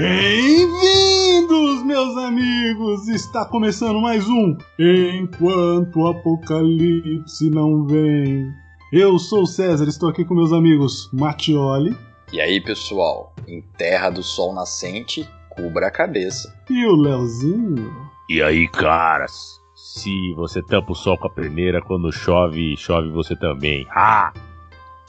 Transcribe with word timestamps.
Bem-vindos, 0.00 1.82
meus 1.82 2.16
amigos! 2.18 3.08
Está 3.08 3.44
começando 3.44 4.00
mais 4.00 4.28
um 4.28 4.56
Enquanto 4.78 5.98
o 5.98 6.06
Apocalipse 6.06 7.50
Não 7.50 7.84
Vem. 7.84 8.48
Eu 8.92 9.18
sou 9.18 9.42
o 9.42 9.46
César, 9.46 9.88
estou 9.88 10.08
aqui 10.08 10.24
com 10.24 10.34
meus 10.34 10.52
amigos 10.52 11.10
Matioli. 11.12 11.96
E 12.32 12.40
aí, 12.40 12.60
pessoal? 12.60 13.34
Em 13.48 13.60
Terra 13.76 14.10
do 14.10 14.22
Sol 14.22 14.54
Nascente, 14.54 15.28
cubra 15.50 15.88
a 15.88 15.90
cabeça. 15.90 16.56
E 16.70 16.86
o 16.86 16.94
Leozinho. 16.94 17.92
E 18.30 18.40
aí, 18.40 18.68
caras? 18.68 19.60
Se 19.74 20.32
você 20.34 20.62
tampa 20.62 20.92
o 20.92 20.94
sol 20.94 21.18
com 21.18 21.26
a 21.26 21.30
peneira, 21.30 21.82
quando 21.82 22.12
chove, 22.12 22.76
chove 22.76 23.10
você 23.10 23.34
também. 23.34 23.84
Ah! 23.90 24.32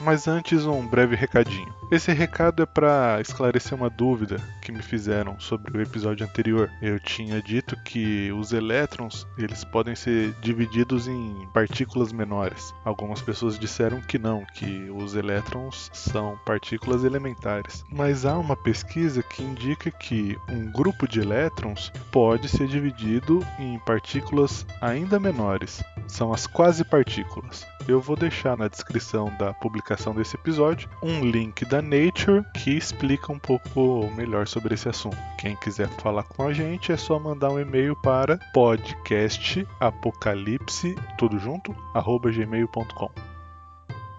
Mas 0.02 0.28
antes, 0.28 0.66
um 0.66 0.88
breve 0.88 1.16
recadinho. 1.16 1.79
Esse 1.92 2.14
recado 2.14 2.62
é 2.62 2.68
para 2.68 3.20
esclarecer 3.20 3.76
uma 3.76 3.90
dúvida 3.90 4.38
que 4.62 4.72
me 4.72 4.80
fizeram 4.80 5.40
sobre 5.40 5.76
o 5.76 5.82
episódio 5.82 6.24
anterior. 6.24 6.70
Eu 6.84 7.00
tinha 7.00 7.42
dito 7.42 7.76
que 7.84 8.32
os 8.32 8.54
elétrons 8.54 9.26
eles 9.40 9.64
podem 9.64 9.96
ser 9.96 10.34
divididos 10.34 11.08
em 11.08 11.48
partículas 11.52 12.12
menores. 12.12 12.72
Algumas 12.86 13.24
pessoas 13.24 13.58
disseram 13.58 14.02
que 14.02 14.20
não, 14.20 14.46
que 14.54 14.88
os 14.92 15.16
elétrons 15.16 15.90
são 15.92 16.40
partículas 16.46 17.04
elementares. 17.04 17.84
Mas 17.92 18.24
há 18.24 18.38
uma 18.38 18.56
pesquisa 18.56 19.24
que 19.24 19.42
indica 19.42 19.90
que 19.90 20.38
um 20.48 20.72
grupo 20.72 21.08
de 21.08 21.20
elétrons 21.20 21.92
pode 22.12 22.48
ser 22.50 22.68
dividido 22.68 23.44
em 23.58 23.80
partículas 23.80 24.64
ainda 24.80 25.20
menores. 25.20 25.84
São 26.08 26.32
as 26.32 26.46
quase 26.46 26.84
partículas. 26.84 27.66
Eu 27.88 28.00
vou 28.00 28.16
deixar 28.16 28.56
na 28.56 28.68
descrição 28.68 29.36
da 29.40 29.52
publicação 29.52 30.14
desse 30.14 30.36
episódio 30.36 30.88
um 31.02 31.22
link 31.22 31.66
da 31.66 31.79
Nature 31.82 32.44
que 32.54 32.72
explica 32.72 33.32
um 33.32 33.40
pouco 33.40 34.12
melhor 34.16 34.46
sobre 34.48 34.74
esse 34.74 34.90
assunto. 34.90 35.16
Quem 35.38 35.56
quiser 35.56 35.88
falar 36.02 36.24
com 36.24 36.44
a 36.44 36.52
gente 36.54 36.92
é 36.92 36.98
só 36.98 37.18
mandar 37.20 37.52
um 37.52 37.60
e-mail 37.60 37.96
para 37.96 38.38
podcastapocalipse 38.54 40.96
tudo 41.18 41.40
junto 41.40 41.74
gmail.com. 41.94 43.10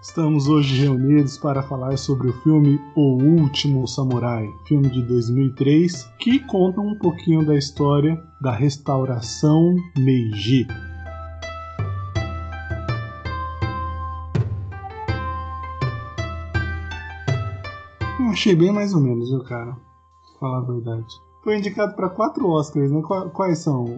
Estamos 0.01 0.47
hoje 0.47 0.81
reunidos 0.81 1.37
para 1.37 1.61
falar 1.61 1.95
sobre 1.95 2.29
o 2.29 2.33
filme 2.41 2.81
O 2.95 3.21
Último 3.21 3.87
Samurai, 3.87 4.49
filme 4.67 4.89
de 4.89 5.03
2003, 5.03 6.11
que 6.17 6.39
conta 6.39 6.81
um 6.81 6.97
pouquinho 6.97 7.45
da 7.45 7.55
história 7.55 8.19
da 8.41 8.51
restauração 8.51 9.75
Meiji. 9.95 10.65
Achei 18.31 18.55
bem 18.55 18.71
mais 18.71 18.93
ou 18.93 19.01
menos, 19.01 19.29
viu, 19.29 19.43
cara? 19.43 19.71
Pra 19.73 20.39
falar 20.39 20.57
a 20.59 20.61
verdade. 20.61 21.13
Foi 21.43 21.57
indicado 21.57 21.95
para 21.95 22.09
quatro 22.09 22.47
Oscars, 22.49 22.91
né? 22.91 23.01
Quais 23.33 23.59
são 23.59 23.97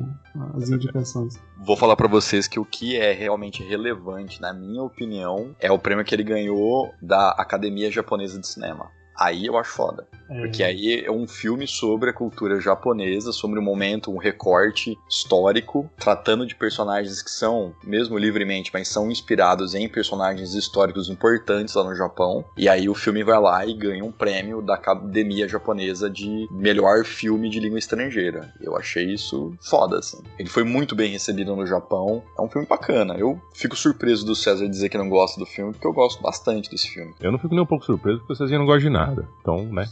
as 0.55 0.69
indicações? 0.69 1.37
Vou 1.65 1.75
falar 1.75 1.95
para 1.97 2.07
vocês 2.07 2.47
que 2.47 2.57
o 2.57 2.63
que 2.63 2.95
é 2.95 3.11
realmente 3.11 3.61
relevante, 3.61 4.41
na 4.41 4.53
minha 4.53 4.81
opinião, 4.81 5.53
é 5.59 5.69
o 5.69 5.77
prêmio 5.77 6.05
que 6.05 6.15
ele 6.15 6.23
ganhou 6.23 6.89
da 7.01 7.31
Academia 7.31 7.91
Japonesa 7.91 8.39
de 8.39 8.47
Cinema. 8.47 8.89
Aí 9.19 9.45
eu 9.45 9.57
acho 9.57 9.71
foda. 9.71 10.07
É. 10.29 10.41
Porque 10.41 10.63
aí 10.63 11.03
é 11.05 11.11
um 11.11 11.27
filme 11.27 11.67
sobre 11.67 12.09
a 12.09 12.13
cultura 12.13 12.59
japonesa, 12.59 13.31
sobre 13.31 13.59
um 13.59 13.63
momento, 13.63 14.11
um 14.11 14.17
recorte 14.17 14.97
histórico, 15.09 15.89
tratando 15.97 16.45
de 16.45 16.55
personagens 16.55 17.21
que 17.21 17.31
são, 17.31 17.73
mesmo 17.83 18.17
livremente, 18.17 18.71
mas 18.73 18.87
são 18.87 19.11
inspirados 19.11 19.75
em 19.75 19.87
personagens 19.87 20.53
históricos 20.53 21.09
importantes 21.09 21.75
lá 21.75 21.83
no 21.83 21.95
Japão. 21.95 22.43
E 22.57 22.67
aí 22.67 22.89
o 22.89 22.95
filme 22.95 23.23
vai 23.23 23.39
lá 23.39 23.65
e 23.65 23.73
ganha 23.73 24.03
um 24.03 24.11
prêmio 24.11 24.61
da 24.61 24.75
Academia 24.75 25.47
Japonesa 25.47 26.09
de 26.09 26.47
melhor 26.51 27.03
filme 27.03 27.49
de 27.49 27.59
língua 27.59 27.79
estrangeira. 27.79 28.53
Eu 28.61 28.75
achei 28.75 29.13
isso 29.13 29.53
foda, 29.61 29.99
assim. 29.99 30.21
Ele 30.39 30.49
foi 30.49 30.63
muito 30.63 30.95
bem 30.95 31.11
recebido 31.11 31.55
no 31.55 31.65
Japão. 31.65 32.23
É 32.37 32.41
um 32.41 32.49
filme 32.49 32.67
bacana. 32.67 33.15
Eu 33.17 33.39
fico 33.53 33.75
surpreso 33.75 34.25
do 34.25 34.35
César 34.35 34.67
dizer 34.67 34.89
que 34.89 34.97
não 34.97 35.09
gosta 35.09 35.39
do 35.39 35.45
filme, 35.45 35.73
porque 35.73 35.87
eu 35.87 35.93
gosto 35.93 36.21
bastante 36.21 36.69
desse 36.69 36.89
filme. 36.89 37.13
Eu 37.19 37.31
não 37.31 37.39
fico 37.39 37.53
nem 37.53 37.63
um 37.63 37.67
pouco 37.67 37.85
surpreso, 37.85 38.19
porque 38.19 38.33
o 38.33 38.35
César 38.35 38.57
não 38.57 38.65
gosta 38.65 38.81
de 38.81 38.89
nada. 38.89 39.02
Então, 39.41 39.65
né? 39.65 39.87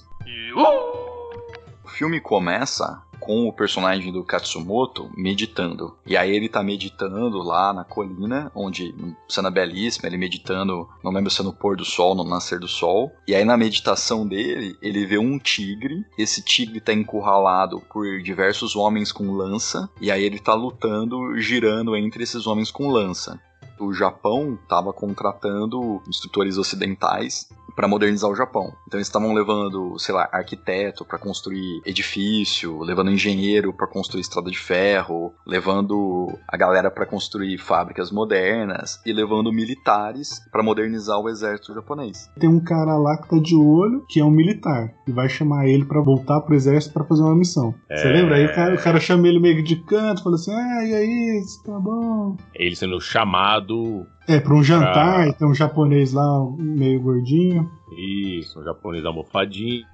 O 1.83 1.89
filme 1.89 2.19
começa 2.19 3.03
com 3.22 3.47
o 3.47 3.53
personagem 3.53 4.11
do 4.11 4.23
Katsumoto 4.23 5.09
meditando. 5.16 5.95
E 6.05 6.17
aí 6.17 6.35
ele 6.35 6.49
tá 6.49 6.63
meditando 6.63 7.38
lá 7.38 7.71
na 7.71 7.83
colina, 7.83 8.51
onde, 8.53 8.94
cena 9.29 9.51
belíssima, 9.51 10.07
ele 10.07 10.17
meditando, 10.17 10.89
não 11.03 11.11
lembro 11.11 11.29
se 11.29 11.39
é 11.39 11.44
no 11.44 11.53
pôr 11.53 11.77
do 11.77 11.85
sol, 11.85 12.16
no 12.16 12.23
nascer 12.23 12.59
do 12.59 12.67
sol. 12.67 13.11
E 13.27 13.35
aí 13.35 13.45
na 13.45 13.55
meditação 13.55 14.27
dele, 14.27 14.75
ele 14.81 15.05
vê 15.05 15.19
um 15.19 15.38
tigre. 15.38 16.03
Esse 16.17 16.44
tigre 16.44 16.81
tá 16.81 16.91
encurralado 16.91 17.79
por 17.94 18.21
diversos 18.23 18.75
homens 18.75 19.11
com 19.11 19.31
lança. 19.31 19.88
E 20.01 20.11
aí 20.11 20.23
ele 20.23 20.39
tá 20.39 20.55
lutando, 20.55 21.39
girando 21.39 21.95
entre 21.95 22.23
esses 22.23 22.47
homens 22.47 22.71
com 22.71 22.89
lança 22.89 23.39
o 23.81 23.94
Japão 23.94 24.59
estava 24.61 24.94
contratando 24.94 26.01
instrutores 26.07 26.57
ocidentais 26.57 27.50
para 27.75 27.87
modernizar 27.87 28.29
o 28.29 28.35
Japão. 28.35 28.73
Então 28.87 28.97
eles 28.97 29.07
estavam 29.07 29.33
levando, 29.33 29.97
sei 29.97 30.13
lá, 30.13 30.29
arquiteto 30.31 31.05
para 31.05 31.17
construir 31.17 31.81
edifício, 31.85 32.79
levando 32.81 33.11
engenheiro 33.11 33.73
para 33.73 33.87
construir 33.87 34.21
estrada 34.21 34.49
de 34.49 34.59
ferro, 34.59 35.33
levando 35.45 36.27
a 36.47 36.57
galera 36.57 36.91
para 36.91 37.05
construir 37.05 37.57
fábricas 37.57 38.11
modernas 38.11 38.99
e 39.05 39.13
levando 39.13 39.51
militares 39.51 40.41
para 40.51 40.63
modernizar 40.63 41.19
o 41.19 41.29
exército 41.29 41.73
japonês. 41.73 42.29
Tem 42.39 42.49
um 42.49 42.59
cara 42.59 42.97
lá 42.97 43.17
que 43.17 43.29
tá 43.29 43.37
de 43.37 43.55
olho, 43.55 44.05
que 44.07 44.19
é 44.19 44.23
um 44.23 44.31
militar, 44.31 44.93
e 45.07 45.11
vai 45.11 45.29
chamar 45.29 45.67
ele 45.67 45.85
para 45.85 46.01
voltar 46.01 46.41
pro 46.41 46.55
exército 46.55 46.93
para 46.93 47.05
fazer 47.05 47.23
uma 47.23 47.35
missão. 47.35 47.73
É... 47.89 47.97
Você 47.97 48.09
lembra? 48.09 48.35
Aí 48.35 48.45
o 48.45 48.53
cara, 48.53 48.75
o 48.75 48.81
cara 48.81 48.99
chama 48.99 49.27
ele 49.27 49.39
meio 49.39 49.63
de 49.63 49.75
canto, 49.83 50.23
fala 50.23 50.35
assim: 50.35 50.53
"Ah, 50.53 50.85
e 50.85 50.93
aí, 50.93 51.41
tá 51.65 51.79
bom?" 51.79 52.35
Ele 52.55 52.75
sendo 52.75 52.99
chamado 52.99 54.05
é, 54.36 54.40
pra 54.40 54.53
um 54.53 54.64
jantar, 54.64 55.24
pra... 55.25 55.34
tem 55.34 55.47
um 55.47 55.53
japonês 55.53 56.14
lá 56.14 56.46
meio 56.58 57.02
gordinho. 57.02 57.69
Isso, 57.92 58.59
um 58.59 58.64
japonês 58.64 59.06
almofadinha. 59.06 59.86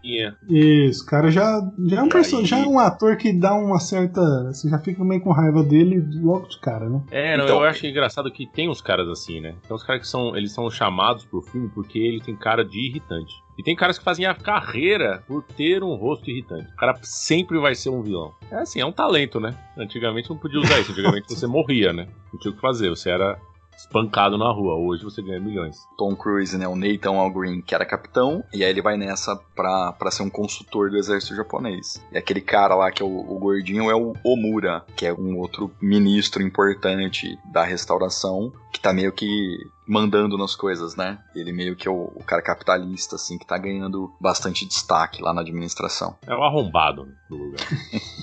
Isso, 0.47 1.05
cara 1.05 1.31
já, 1.31 1.61
já, 1.87 1.97
é 1.97 2.01
um 2.03 2.09
person... 2.09 2.45
já 2.45 2.59
é 2.59 2.65
um 2.65 2.79
ator 2.79 3.17
que 3.17 3.33
dá 3.33 3.55
uma 3.55 3.79
certa. 3.79 4.21
Você 4.53 4.69
já 4.69 4.77
fica 4.77 5.03
meio 5.03 5.21
com 5.21 5.31
raiva 5.31 5.63
dele 5.63 6.05
logo 6.21 6.47
de 6.47 6.59
cara, 6.59 6.87
né? 6.87 7.01
É, 7.09 7.35
não, 7.35 7.45
então... 7.45 7.57
eu 7.57 7.63
acho 7.63 7.85
engraçado 7.87 8.31
que 8.31 8.45
tem 8.45 8.69
uns 8.69 8.81
caras 8.81 9.07
assim, 9.07 9.41
né? 9.41 9.55
Tem 9.67 9.75
uns 9.75 9.83
caras 9.83 10.01
que 10.01 10.07
são. 10.07 10.35
Eles 10.35 10.51
são 10.51 10.69
chamados 10.69 11.25
pro 11.25 11.41
filme 11.41 11.69
porque 11.73 11.97
ele 11.97 12.21
tem 12.21 12.35
cara 12.35 12.63
de 12.63 12.87
irritante. 12.87 13.33
E 13.57 13.63
tem 13.63 13.75
caras 13.75 13.97
que 13.97 14.03
fazem 14.03 14.25
a 14.25 14.35
carreira 14.35 15.23
por 15.27 15.41
ter 15.41 15.83
um 15.83 15.95
rosto 15.95 16.29
irritante. 16.29 16.71
O 16.71 16.75
cara 16.75 16.95
sempre 17.01 17.57
vai 17.57 17.73
ser 17.73 17.89
um 17.89 18.03
vilão. 18.03 18.31
É 18.51 18.57
assim, 18.57 18.79
é 18.79 18.85
um 18.85 18.91
talento, 18.91 19.39
né? 19.39 19.55
Antigamente 19.75 20.29
não 20.29 20.37
podia 20.37 20.59
usar 20.59 20.79
isso. 20.79 20.91
Antigamente 20.91 21.27
você 21.33 21.47
morria, 21.47 21.91
né? 21.91 22.07
Não 22.31 22.39
tinha 22.39 22.51
o 22.51 22.55
que 22.55 22.61
fazer. 22.61 22.89
Você 22.89 23.09
era 23.09 23.39
espancado 23.77 24.37
na 24.37 24.51
rua. 24.51 24.75
Hoje 24.75 25.03
você 25.03 25.21
ganha 25.21 25.39
milhões. 25.39 25.77
Tom 25.97 26.15
Cruise, 26.15 26.57
né? 26.57 26.67
O 26.67 26.75
Nathan 26.75 27.15
Algreen, 27.15 27.61
que 27.61 27.75
era 27.75 27.85
capitão, 27.85 28.43
e 28.53 28.63
aí 28.63 28.69
ele 28.69 28.81
vai 28.81 28.97
nessa 28.97 29.35
pra, 29.55 29.93
pra 29.93 30.11
ser 30.11 30.23
um 30.23 30.29
consultor 30.29 30.89
do 30.89 30.97
exército 30.97 31.35
japonês. 31.35 32.03
E 32.11 32.17
aquele 32.17 32.41
cara 32.41 32.75
lá, 32.75 32.91
que 32.91 33.01
é 33.01 33.05
o, 33.05 33.09
o 33.09 33.39
gordinho, 33.39 33.89
é 33.89 33.95
o 33.95 34.13
Omura, 34.23 34.83
que 34.95 35.05
é 35.05 35.13
um 35.13 35.37
outro 35.37 35.71
ministro 35.79 36.41
importante 36.41 37.37
da 37.51 37.63
restauração, 37.63 38.51
que 38.73 38.79
tá 38.79 38.91
meio 38.91 39.11
que 39.11 39.57
mandando 39.87 40.37
nas 40.37 40.55
coisas, 40.55 40.95
né? 40.95 41.17
Ele 41.33 41.53
meio 41.53 41.75
que 41.75 41.87
é 41.87 41.91
o, 41.91 42.11
o, 42.15 42.23
cara 42.23 42.41
capitalista, 42.41 43.15
assim, 43.15 43.37
que 43.37 43.45
tá 43.45 43.57
ganhando 43.57 44.11
bastante 44.19 44.65
destaque 44.65 45.21
lá 45.21 45.33
na 45.33 45.41
administração. 45.41 46.17
É 46.27 46.35
o 46.35 46.43
arrombado 46.43 47.07
do 47.29 47.37
lugar. 47.37 47.65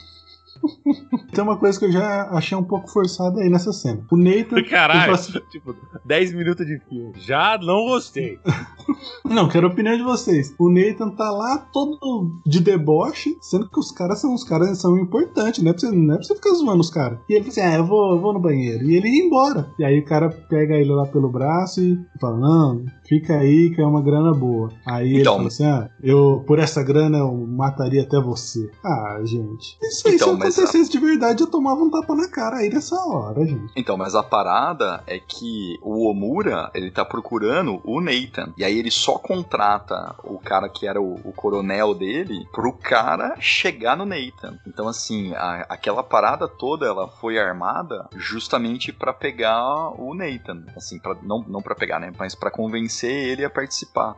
Tem 1.33 1.43
uma 1.43 1.59
coisa 1.59 1.79
que 1.79 1.87
eu 1.87 1.93
já 1.93 2.29
achei 2.31 2.57
um 2.57 2.63
pouco 2.63 2.91
forçada 2.91 3.41
aí 3.41 3.49
nessa 3.49 3.73
cena. 3.73 4.05
O 4.11 4.17
Nathan. 4.17 4.63
Caralho, 4.65 5.17
tipo, 5.51 5.75
10 6.05 6.35
minutos 6.35 6.67
de 6.67 6.79
filme. 6.89 7.13
Já 7.17 7.59
não 7.59 7.87
gostei. 7.87 8.39
não, 9.25 9.49
quero 9.49 9.67
a 9.67 9.71
opinião 9.71 9.97
de 9.97 10.03
vocês. 10.03 10.55
O 10.59 10.71
Nathan 10.71 11.11
tá 11.11 11.31
lá 11.31 11.59
todo 11.59 12.41
de 12.47 12.61
deboche, 12.61 13.37
sendo 13.41 13.69
que 13.69 13.79
os 13.79 13.91
caras 13.91 14.21
são 14.21 14.35
os 14.35 14.45
caras 14.45 14.79
são 14.79 14.99
importantes, 14.99 15.63
não 15.63 15.71
é 15.71 15.75
pra 15.75 15.81
você, 15.81 15.91
não 15.91 16.15
é 16.15 16.17
pra 16.17 16.25
você 16.25 16.35
ficar 16.35 16.55
zoando 16.55 16.81
os 16.81 16.91
caras. 16.91 17.19
E 17.29 17.35
ele 17.35 17.45
fala 17.45 17.51
assim: 17.51 17.61
ah, 17.61 17.77
eu 17.77 17.85
vou, 17.85 18.13
eu 18.13 18.21
vou 18.21 18.33
no 18.33 18.41
banheiro. 18.41 18.85
E 18.85 18.97
ele 18.97 19.09
ia 19.09 19.25
embora. 19.25 19.71
E 19.79 19.85
aí 19.85 19.99
o 19.99 20.05
cara 20.05 20.29
pega 20.29 20.75
ele 20.75 20.93
lá 20.93 21.07
pelo 21.07 21.29
braço 21.29 21.81
e 21.81 21.99
fala: 22.21 22.39
não, 22.39 22.85
fica 23.09 23.37
aí 23.37 23.71
que 23.75 23.81
é 23.81 23.87
uma 23.87 24.03
grana 24.03 24.33
boa. 24.33 24.71
Aí 24.87 25.21
então, 25.21 25.35
ele 25.35 25.37
fala 25.37 25.49
assim: 25.49 25.65
ah, 25.65 25.91
eu, 26.03 26.45
por 26.47 26.59
essa 26.59 26.83
grana 26.83 27.19
eu 27.19 27.33
mataria 27.33 28.03
até 28.03 28.21
você. 28.21 28.71
Ah, 28.85 29.21
gente. 29.25 29.79
Isso 29.83 30.09
aí, 30.09 30.15
então, 30.15 30.37
mas 30.37 30.59
acontecesse 30.59 30.89
a... 30.89 30.93
de 30.93 30.99
verdade, 30.99 31.43
eu 31.43 31.47
tomava 31.47 31.81
um 31.83 31.91
tapa 31.91 32.15
na 32.15 32.29
cara 32.29 32.57
aí 32.57 32.69
nessa 32.69 32.97
hora, 32.97 33.45
gente. 33.47 33.73
Então, 33.77 33.97
mas 33.97 34.15
a 34.15 34.23
parada 34.23 35.03
é 35.07 35.19
que 35.19 35.79
o 35.83 36.09
Omura, 36.09 36.71
ele 36.75 36.91
tá 36.91 37.05
procurando 37.05 37.81
o 37.85 38.01
Nathan. 38.01 38.53
E 38.57 38.65
aí 38.65 38.79
ele 38.79 38.91
só 38.95 39.19
contrata 39.19 40.15
o 40.23 40.39
cara 40.39 40.69
que 40.69 40.87
era 40.87 41.01
o, 41.01 41.15
o 41.25 41.33
coronel 41.33 41.95
dele 41.95 42.47
pro 42.53 42.73
cara 42.73 43.37
chegar 43.41 43.97
no 43.97 44.07
Nathan. 44.07 44.59
Então, 44.67 44.89
assim, 44.89 45.35
a, 45.35 45.67
aquela 45.69 46.03
parada 46.03 46.49
toda, 46.49 46.87
ela 46.87 47.09
foi 47.09 47.39
armada 47.39 48.09
justamente 48.17 48.93
para 48.93 49.13
pegar 49.13 49.91
o 50.01 50.15
Nathan. 50.15 50.65
Assim, 50.77 50.99
pra, 50.99 51.17
não, 51.23 51.45
não 51.47 51.63
para 51.63 51.75
pegar, 51.75 51.99
né? 51.99 52.13
Mas 52.19 52.35
para 52.35 52.51
convencer 52.51 53.13
ele 53.13 53.45
a 53.45 53.51
participar. 53.51 54.17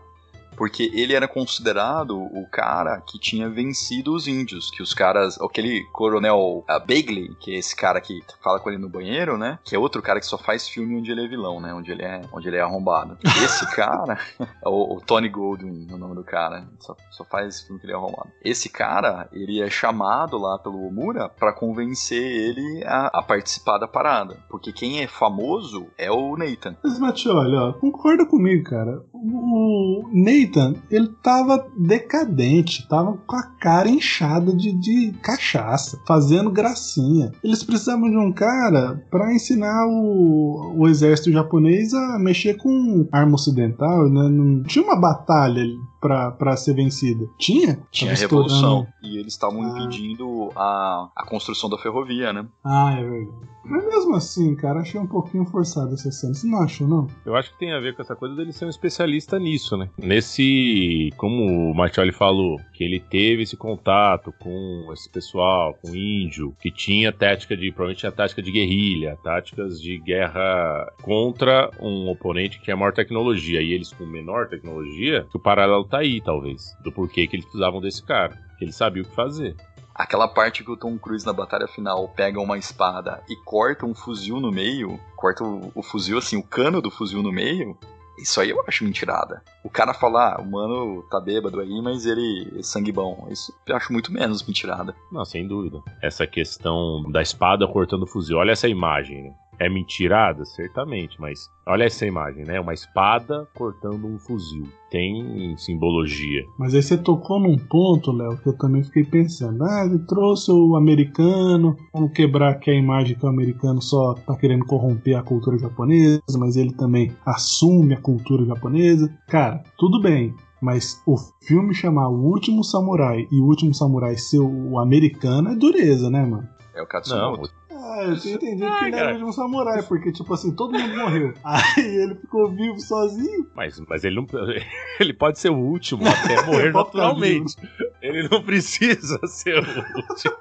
Porque 0.56 0.90
ele 0.94 1.14
era 1.14 1.28
considerado 1.28 2.16
o 2.16 2.46
cara 2.50 3.00
que 3.00 3.18
tinha 3.18 3.48
vencido 3.48 4.14
os 4.14 4.26
índios, 4.26 4.70
que 4.70 4.82
os 4.82 4.94
caras, 4.94 5.38
aquele 5.40 5.84
coronel 5.92 6.64
uh, 6.68 6.80
Bagley, 6.80 7.34
que 7.40 7.54
é 7.54 7.58
esse 7.58 7.74
cara 7.74 8.00
que 8.00 8.20
fala 8.42 8.60
com 8.60 8.70
ele 8.70 8.78
no 8.78 8.88
banheiro, 8.88 9.36
né? 9.36 9.58
Que 9.64 9.74
é 9.74 9.78
outro 9.78 10.02
cara 10.02 10.20
que 10.20 10.26
só 10.26 10.38
faz 10.38 10.68
filme 10.68 10.96
onde 10.96 11.10
ele 11.10 11.24
é 11.24 11.28
vilão, 11.28 11.60
né? 11.60 11.72
Onde 11.74 11.92
ele 11.92 12.02
é, 12.02 12.22
onde 12.32 12.48
ele 12.48 12.56
é 12.56 12.60
arrombado. 12.60 13.18
Esse 13.44 13.66
cara, 13.74 14.18
o, 14.64 14.96
o, 14.96 15.00
Tony 15.00 15.28
Goldwyn, 15.28 15.88
o 15.92 15.96
nome 15.96 16.14
do 16.14 16.24
cara, 16.24 16.66
só, 16.80 16.96
só 17.10 17.24
faz 17.24 17.62
filme 17.62 17.80
que 17.80 17.86
ele 17.86 17.92
é 17.92 17.96
arrombado. 17.96 18.30
Esse 18.42 18.68
cara, 18.68 19.28
ele 19.32 19.60
é 19.60 19.68
chamado 19.68 20.38
lá 20.38 20.58
pelo 20.58 20.86
Omura 20.86 21.28
para 21.28 21.52
convencer 21.52 22.22
ele 22.22 22.84
a, 22.84 23.06
a, 23.18 23.22
participar 23.22 23.78
da 23.78 23.88
parada, 23.88 24.38
porque 24.48 24.72
quem 24.72 25.02
é 25.02 25.06
famoso 25.06 25.86
é 25.98 26.10
o 26.10 26.36
Nathan. 26.36 26.76
Mas 26.82 26.98
Matioli, 26.98 27.56
ó, 27.56 27.72
concorda 27.72 28.24
comigo, 28.26 28.64
cara. 28.64 29.02
O 29.12 30.08
Nathan, 30.12 30.45
ele 30.90 31.08
tava 31.22 31.66
decadente, 31.76 32.86
tava 32.88 33.16
com 33.26 33.36
a 33.36 33.42
cara 33.42 33.88
inchada 33.88 34.54
de, 34.54 34.72
de 34.72 35.12
cachaça, 35.22 36.00
fazendo 36.06 36.50
gracinha. 36.50 37.32
Eles 37.42 37.62
precisavam 37.62 38.10
de 38.10 38.16
um 38.16 38.32
cara 38.32 39.02
para 39.10 39.32
ensinar 39.32 39.86
o, 39.86 40.74
o 40.76 40.88
exército 40.88 41.32
japonês 41.32 41.92
a 41.94 42.18
mexer 42.18 42.54
com 42.54 43.08
arma 43.12 43.34
ocidental, 43.34 44.08
né? 44.08 44.28
Não 44.28 44.62
tinha 44.62 44.84
uma 44.84 44.96
batalha 44.96 45.62
para 46.00 46.56
ser 46.56 46.74
vencida. 46.74 47.28
Tinha? 47.38 47.78
Tinha 47.90 48.14
revolução. 48.14 48.86
E 49.02 49.18
eles 49.18 49.32
estavam 49.32 49.62
ah. 49.62 49.68
impedindo 49.68 50.50
a, 50.54 51.10
a 51.16 51.26
construção 51.26 51.68
da 51.68 51.78
ferrovia, 51.78 52.32
né? 52.32 52.46
Ah, 52.64 52.92
é 52.92 53.02
verdade. 53.02 53.56
Mas 53.68 53.84
mesmo 53.84 54.14
assim, 54.14 54.54
cara, 54.54 54.80
achei 54.80 54.98
um 54.98 55.06
pouquinho 55.06 55.44
forçado 55.44 55.94
essa 55.94 56.10
cena. 56.10 56.34
Você 56.34 56.46
não 56.46 56.62
achou, 56.62 56.86
não? 56.86 57.08
Eu 57.24 57.34
acho 57.34 57.50
que 57.52 57.58
tem 57.58 57.72
a 57.72 57.80
ver 57.80 57.94
com 57.94 58.02
essa 58.02 58.14
coisa 58.14 58.34
dele 58.34 58.52
ser 58.52 58.64
um 58.64 58.70
especialista 58.70 59.38
nisso, 59.38 59.76
né? 59.76 59.88
Nesse. 59.98 61.12
Como 61.16 61.70
o 61.70 61.74
Martioli 61.74 62.12
falou, 62.12 62.60
que 62.72 62.84
ele 62.84 63.00
teve 63.00 63.42
esse 63.42 63.56
contato 63.56 64.32
com 64.40 64.88
esse 64.92 65.10
pessoal, 65.10 65.76
com 65.82 65.90
o 65.90 65.96
índio, 65.96 66.54
que 66.60 66.70
tinha 66.70 67.12
tática 67.12 67.56
de. 67.56 67.72
Provavelmente 67.72 68.00
tinha 68.00 68.12
tática 68.12 68.40
de 68.40 68.52
guerrilha, 68.52 69.18
táticas 69.22 69.80
de 69.80 69.98
guerra 69.98 70.92
contra 71.02 71.70
um 71.80 72.08
oponente 72.08 72.58
que 72.58 72.64
tinha 72.64 72.76
maior 72.76 72.92
tecnologia. 72.92 73.60
E 73.60 73.72
eles 73.72 73.92
com 73.92 74.06
menor 74.06 74.48
tecnologia, 74.48 75.26
que 75.28 75.36
o 75.36 75.40
paralelo 75.40 75.84
tá 75.86 75.98
aí, 75.98 76.20
talvez. 76.20 76.76
Do 76.82 76.92
porquê 76.92 77.26
que 77.26 77.36
eles 77.36 77.46
precisavam 77.46 77.80
desse 77.80 78.02
cara. 78.02 78.36
Que 78.58 78.64
ele 78.64 78.72
sabia 78.72 79.02
o 79.02 79.06
que 79.06 79.14
fazer. 79.14 79.56
Aquela 79.94 80.28
parte 80.28 80.62
que 80.62 80.70
o 80.70 80.76
Tom 80.76 80.98
Cruise 80.98 81.24
na 81.24 81.32
batalha 81.32 81.66
final 81.66 82.06
pega 82.08 82.38
uma 82.38 82.58
espada 82.58 83.22
e 83.30 83.36
corta 83.36 83.86
um 83.86 83.94
fuzil 83.94 84.38
no 84.38 84.52
meio, 84.52 85.00
corta 85.16 85.42
o, 85.42 85.72
o 85.74 85.82
fuzil 85.82 86.18
assim, 86.18 86.36
o 86.36 86.42
cano 86.42 86.82
do 86.82 86.90
fuzil 86.90 87.22
no 87.22 87.32
meio, 87.32 87.78
isso 88.18 88.40
aí 88.40 88.50
eu 88.50 88.62
acho 88.66 88.84
mentirada. 88.84 89.42
O 89.62 89.70
cara 89.70 89.92
fala, 89.92 90.34
ah, 90.34 90.40
o 90.40 90.50
mano 90.50 91.02
tá 91.10 91.20
bêbado 91.20 91.60
aí, 91.60 91.80
mas 91.82 92.06
ele 92.06 92.58
é 92.58 92.62
sangue 92.62 92.92
bom. 92.92 93.28
Isso 93.30 93.54
eu 93.66 93.76
acho 93.76 93.92
muito 93.92 94.12
menos 94.12 94.42
mentirada. 94.42 94.94
Não, 95.12 95.24
sem 95.24 95.46
dúvida. 95.46 95.82
Essa 96.02 96.26
questão 96.26 97.02
da 97.10 97.22
espada 97.22 97.66
cortando 97.66 98.04
o 98.04 98.06
fuzil, 98.06 98.38
olha 98.38 98.52
essa 98.52 98.68
imagem, 98.68 99.24
né? 99.24 99.34
É 99.58 99.68
mentirada? 99.68 100.44
Certamente, 100.44 101.20
mas 101.20 101.50
olha 101.66 101.84
essa 101.84 102.06
imagem, 102.06 102.44
né? 102.44 102.60
Uma 102.60 102.74
espada 102.74 103.48
cortando 103.54 104.06
um 104.06 104.18
fuzil. 104.18 104.64
Tem 104.90 105.56
simbologia. 105.56 106.44
Mas 106.58 106.74
aí 106.74 106.82
você 106.82 106.96
tocou 106.96 107.40
num 107.40 107.56
ponto, 107.56 108.12
Léo, 108.12 108.38
que 108.38 108.48
eu 108.48 108.56
também 108.56 108.82
fiquei 108.84 109.04
pensando. 109.04 109.64
Ah, 109.64 109.84
ele 109.84 109.98
trouxe 110.00 110.50
o 110.52 110.76
americano, 110.76 111.76
vamos 111.92 112.12
quebrar 112.12 112.50
aqui 112.50 112.70
a 112.70 112.74
imagem 112.74 113.16
que 113.16 113.24
o 113.24 113.28
americano 113.28 113.80
só 113.82 114.14
tá 114.14 114.36
querendo 114.36 114.64
corromper 114.64 115.16
a 115.16 115.22
cultura 115.22 115.58
japonesa, 115.58 116.22
mas 116.38 116.56
ele 116.56 116.72
também 116.72 117.12
assume 117.24 117.94
a 117.94 118.00
cultura 118.00 118.44
japonesa. 118.44 119.12
Cara, 119.28 119.62
tudo 119.78 120.00
bem. 120.00 120.34
Mas 120.60 121.02
o 121.06 121.16
filme 121.46 121.74
chamar 121.74 122.08
O 122.08 122.24
Último 122.24 122.64
Samurai 122.64 123.26
e 123.30 123.40
O 123.40 123.44
Último 123.44 123.74
Samurai 123.74 124.16
ser 124.16 124.38
o 124.38 124.78
americano 124.78 125.50
é 125.50 125.54
dureza, 125.54 126.08
né, 126.08 126.24
mano? 126.24 126.48
É 126.74 126.82
o 126.82 126.86
Katsumoto. 126.86 127.42
Não, 127.42 127.65
ah, 127.86 128.04
eu 128.04 128.18
tinha 128.18 128.34
entendido 128.34 128.76
que 128.76 128.84
ele 128.84 128.96
era 128.96 129.16
de 129.16 129.24
um 129.24 129.32
samurai, 129.32 129.82
porque, 129.82 130.10
tipo 130.12 130.32
assim, 130.34 130.54
todo 130.54 130.78
mundo 130.78 130.96
morreu. 130.96 131.34
Aí 131.44 131.84
ele 131.84 132.14
ficou 132.16 132.50
vivo 132.50 132.78
sozinho. 132.80 133.46
Mas, 133.54 133.80
mas 133.88 134.04
ele 134.04 134.16
não. 134.16 134.26
Ele 134.98 135.12
pode 135.12 135.38
ser 135.38 135.50
o 135.50 135.58
último 135.58 136.02
até 136.08 136.40
morrer 136.46 136.72
naturalmente. 136.72 137.56
Ele 138.00 138.28
não 138.28 138.42
precisa 138.42 139.18
ser 139.26 139.58
o 139.58 140.10
último. 140.10 140.36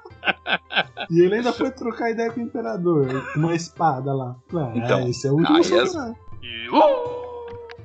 e 1.10 1.20
ele 1.20 1.34
ainda 1.36 1.52
foi 1.52 1.70
trocar 1.70 2.10
ideia 2.10 2.30
com 2.32 2.40
o 2.40 2.42
imperador, 2.42 3.32
com 3.32 3.40
uma 3.40 3.54
espada 3.54 4.14
lá. 4.14 4.34
Ah, 4.54 4.72
então, 4.74 5.08
esse 5.08 5.26
é 5.26 5.30
o 5.30 5.34
último 5.34 5.62
samurai. 5.62 6.14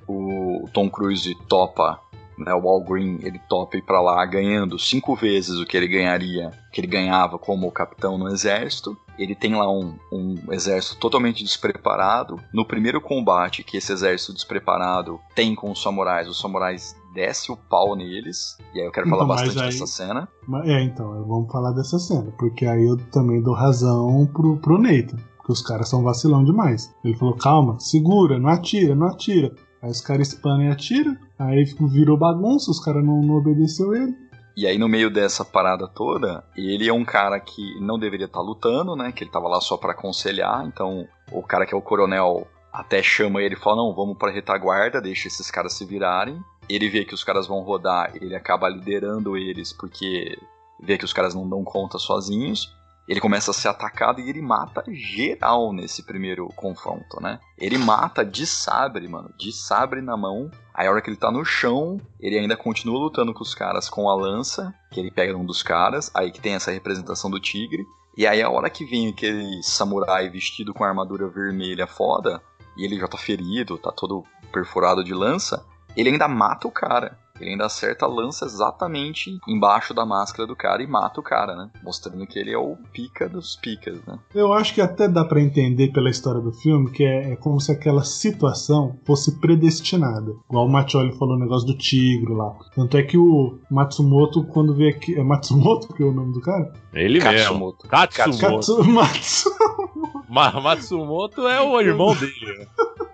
O 0.07 0.69
Tom 0.73 0.89
Cruise 0.89 1.35
topa 1.47 1.99
né, 2.41 2.53
o 2.53 2.67
Al 2.67 2.81
Green 2.81 3.19
ele 3.21 3.39
topa 3.47 3.77
ir 3.77 3.81
para 3.81 4.01
lá 4.01 4.25
ganhando 4.25 4.77
cinco 4.79 5.15
vezes 5.15 5.59
o 5.59 5.65
que 5.65 5.77
ele 5.77 5.87
ganharia, 5.87 6.51
que 6.71 6.81
ele 6.81 6.87
ganhava 6.87 7.37
como 7.37 7.71
capitão 7.71 8.17
no 8.17 8.27
exército. 8.29 8.97
Ele 9.21 9.35
tem 9.35 9.55
lá 9.55 9.71
um, 9.71 9.95
um 10.11 10.51
exército 10.51 10.97
totalmente 10.97 11.43
despreparado. 11.43 12.39
No 12.51 12.65
primeiro 12.65 12.99
combate 12.99 13.63
que 13.63 13.77
esse 13.77 13.93
exército 13.93 14.33
despreparado 14.33 15.19
tem 15.35 15.53
com 15.53 15.71
os 15.71 15.81
samurais, 15.81 16.27
os 16.27 16.39
samurais 16.39 16.95
desce 17.13 17.51
o 17.51 17.57
pau 17.57 17.95
neles. 17.95 18.57
E 18.73 18.79
aí 18.79 18.85
eu 18.85 18.91
quero 18.91 19.07
falar 19.09 19.25
então, 19.25 19.35
bastante 19.35 19.59
aí, 19.59 19.65
dessa 19.65 19.85
cena. 19.85 20.27
É, 20.65 20.83
então, 20.83 21.23
vamos 21.27 21.51
falar 21.51 21.71
dessa 21.73 21.99
cena, 21.99 22.31
porque 22.39 22.65
aí 22.65 22.83
eu 22.83 22.97
também 23.11 23.41
dou 23.41 23.53
razão 23.53 24.27
pro, 24.33 24.57
pro 24.57 24.79
Nathan. 24.79 25.17
Porque 25.37 25.51
os 25.51 25.61
caras 25.61 25.89
são 25.89 26.03
vacilão 26.03 26.43
demais. 26.43 26.93
Ele 27.03 27.15
falou: 27.15 27.35
calma, 27.35 27.79
segura, 27.79 28.39
não 28.39 28.49
atira, 28.49 28.95
não 28.95 29.07
atira. 29.07 29.53
Aí 29.81 29.89
os 29.89 30.01
caras 30.01 30.29
spamam 30.29 30.65
e 30.65 30.71
atiram. 30.71 31.17
Aí 31.39 31.63
virou 31.91 32.17
bagunça, 32.17 32.69
os 32.69 32.79
caras 32.79 33.03
não, 33.03 33.21
não 33.21 33.35
obedeceu 33.35 33.93
ele. 33.95 34.15
E 34.55 34.67
aí, 34.67 34.77
no 34.77 34.87
meio 34.87 35.09
dessa 35.09 35.45
parada 35.45 35.87
toda, 35.87 36.43
ele 36.55 36.87
é 36.87 36.93
um 36.93 37.05
cara 37.05 37.39
que 37.39 37.79
não 37.79 37.97
deveria 37.97 38.25
estar 38.25 38.39
tá 38.39 38.45
lutando, 38.45 38.95
né? 38.95 39.11
Que 39.11 39.23
ele 39.23 39.31
tava 39.31 39.47
lá 39.47 39.61
só 39.61 39.77
para 39.77 39.91
aconselhar. 39.91 40.65
Então, 40.65 41.07
o 41.31 41.41
cara 41.41 41.65
que 41.65 41.73
é 41.73 41.77
o 41.77 41.81
coronel 41.81 42.47
até 42.71 43.01
chama 43.01 43.41
ele 43.41 43.55
e 43.55 43.57
fala: 43.57 43.77
Não, 43.77 43.93
vamos 43.93 44.17
pra 44.17 44.31
retaguarda, 44.31 45.01
deixa 45.01 45.27
esses 45.27 45.49
caras 45.49 45.73
se 45.73 45.85
virarem. 45.85 46.41
Ele 46.69 46.89
vê 46.89 47.05
que 47.05 47.13
os 47.13 47.23
caras 47.23 47.47
vão 47.47 47.61
rodar, 47.61 48.11
ele 48.15 48.35
acaba 48.35 48.69
liderando 48.69 49.35
eles 49.37 49.73
porque 49.73 50.37
vê 50.79 50.97
que 50.97 51.05
os 51.05 51.13
caras 51.13 51.35
não 51.35 51.47
dão 51.47 51.63
conta 51.63 51.97
sozinhos 51.97 52.73
ele 53.11 53.19
começa 53.19 53.51
a 53.51 53.53
ser 53.53 53.67
atacado 53.67 54.21
e 54.21 54.29
ele 54.29 54.41
mata 54.41 54.85
geral 54.87 55.73
nesse 55.73 56.01
primeiro 56.01 56.47
confronto, 56.55 57.21
né? 57.21 57.41
Ele 57.57 57.77
mata 57.77 58.23
de 58.23 58.47
sabre, 58.47 59.05
mano, 59.05 59.33
de 59.37 59.51
sabre 59.51 60.01
na 60.01 60.15
mão. 60.15 60.49
Aí 60.73 60.87
a 60.87 60.89
hora 60.89 61.01
que 61.01 61.09
ele 61.09 61.17
tá 61.17 61.29
no 61.29 61.43
chão, 61.43 61.99
ele 62.21 62.39
ainda 62.39 62.55
continua 62.55 62.97
lutando 62.97 63.33
com 63.33 63.43
os 63.43 63.53
caras 63.53 63.89
com 63.89 64.09
a 64.09 64.15
lança, 64.15 64.73
que 64.89 64.97
ele 64.97 65.11
pega 65.11 65.35
um 65.35 65.45
dos 65.45 65.61
caras, 65.61 66.09
aí 66.13 66.31
que 66.31 66.39
tem 66.39 66.53
essa 66.53 66.71
representação 66.71 67.29
do 67.29 67.37
tigre. 67.37 67.85
E 68.15 68.25
aí 68.25 68.41
a 68.41 68.49
hora 68.49 68.69
que 68.69 68.85
vem 68.85 69.09
aquele 69.09 69.61
samurai 69.61 70.29
vestido 70.29 70.73
com 70.73 70.85
a 70.85 70.87
armadura 70.87 71.27
vermelha 71.27 71.85
foda, 71.85 72.41
e 72.77 72.85
ele 72.85 72.97
já 72.97 73.09
tá 73.09 73.17
ferido, 73.17 73.77
tá 73.77 73.91
todo 73.91 74.23
perfurado 74.53 75.03
de 75.03 75.13
lança, 75.13 75.65
ele 75.97 76.11
ainda 76.11 76.29
mata 76.29 76.65
o 76.65 76.71
cara. 76.71 77.19
Ele 77.41 77.51
ainda 77.51 77.65
acerta, 77.65 78.05
lança 78.05 78.45
exatamente 78.45 79.39
embaixo 79.47 79.93
da 79.93 80.05
máscara 80.05 80.47
do 80.47 80.55
cara 80.55 80.83
e 80.83 80.87
mata 80.87 81.19
o 81.19 81.23
cara, 81.23 81.55
né? 81.55 81.69
Mostrando 81.83 82.25
que 82.27 82.37
ele 82.37 82.51
é 82.51 82.57
o 82.57 82.77
pica 82.93 83.27
dos 83.27 83.55
picas, 83.55 83.99
né? 84.05 84.19
Eu 84.33 84.53
acho 84.53 84.73
que 84.73 84.81
até 84.81 85.07
dá 85.07 85.25
para 85.25 85.41
entender 85.41 85.91
pela 85.91 86.09
história 86.09 86.39
do 86.39 86.51
filme 86.51 86.91
que 86.91 87.03
é, 87.03 87.31
é, 87.31 87.35
como 87.35 87.59
se 87.59 87.71
aquela 87.71 88.03
situação 88.03 88.95
fosse 89.05 89.39
predestinada. 89.39 90.35
Igual 90.49 90.67
o 90.67 90.69
Machioli 90.69 91.17
falou 91.17 91.35
o 91.35 91.39
negócio 91.39 91.65
do 91.65 91.77
tigre 91.77 92.33
lá. 92.33 92.53
Tanto 92.75 92.95
é 92.95 93.03
que 93.03 93.17
o 93.17 93.59
Matsumoto, 93.69 94.43
quando 94.43 94.75
vê 94.75 94.89
aqui. 94.89 95.19
É 95.19 95.23
Matsumoto 95.23 95.93
que 95.93 96.03
é 96.03 96.05
o 96.05 96.11
nome 96.11 96.33
do 96.33 96.41
cara? 96.41 96.71
Ele 96.93 97.19
Katsumoto. 97.19 97.83
mesmo. 97.83 97.89
Katsumoto. 97.89 98.39
Katsumoto. 98.39 98.83
Matsumoto. 98.89 100.61
Matsumoto 100.61 101.47
é 101.47 101.61
o 101.61 101.79
irmão 101.81 102.15
dele. 102.15 102.67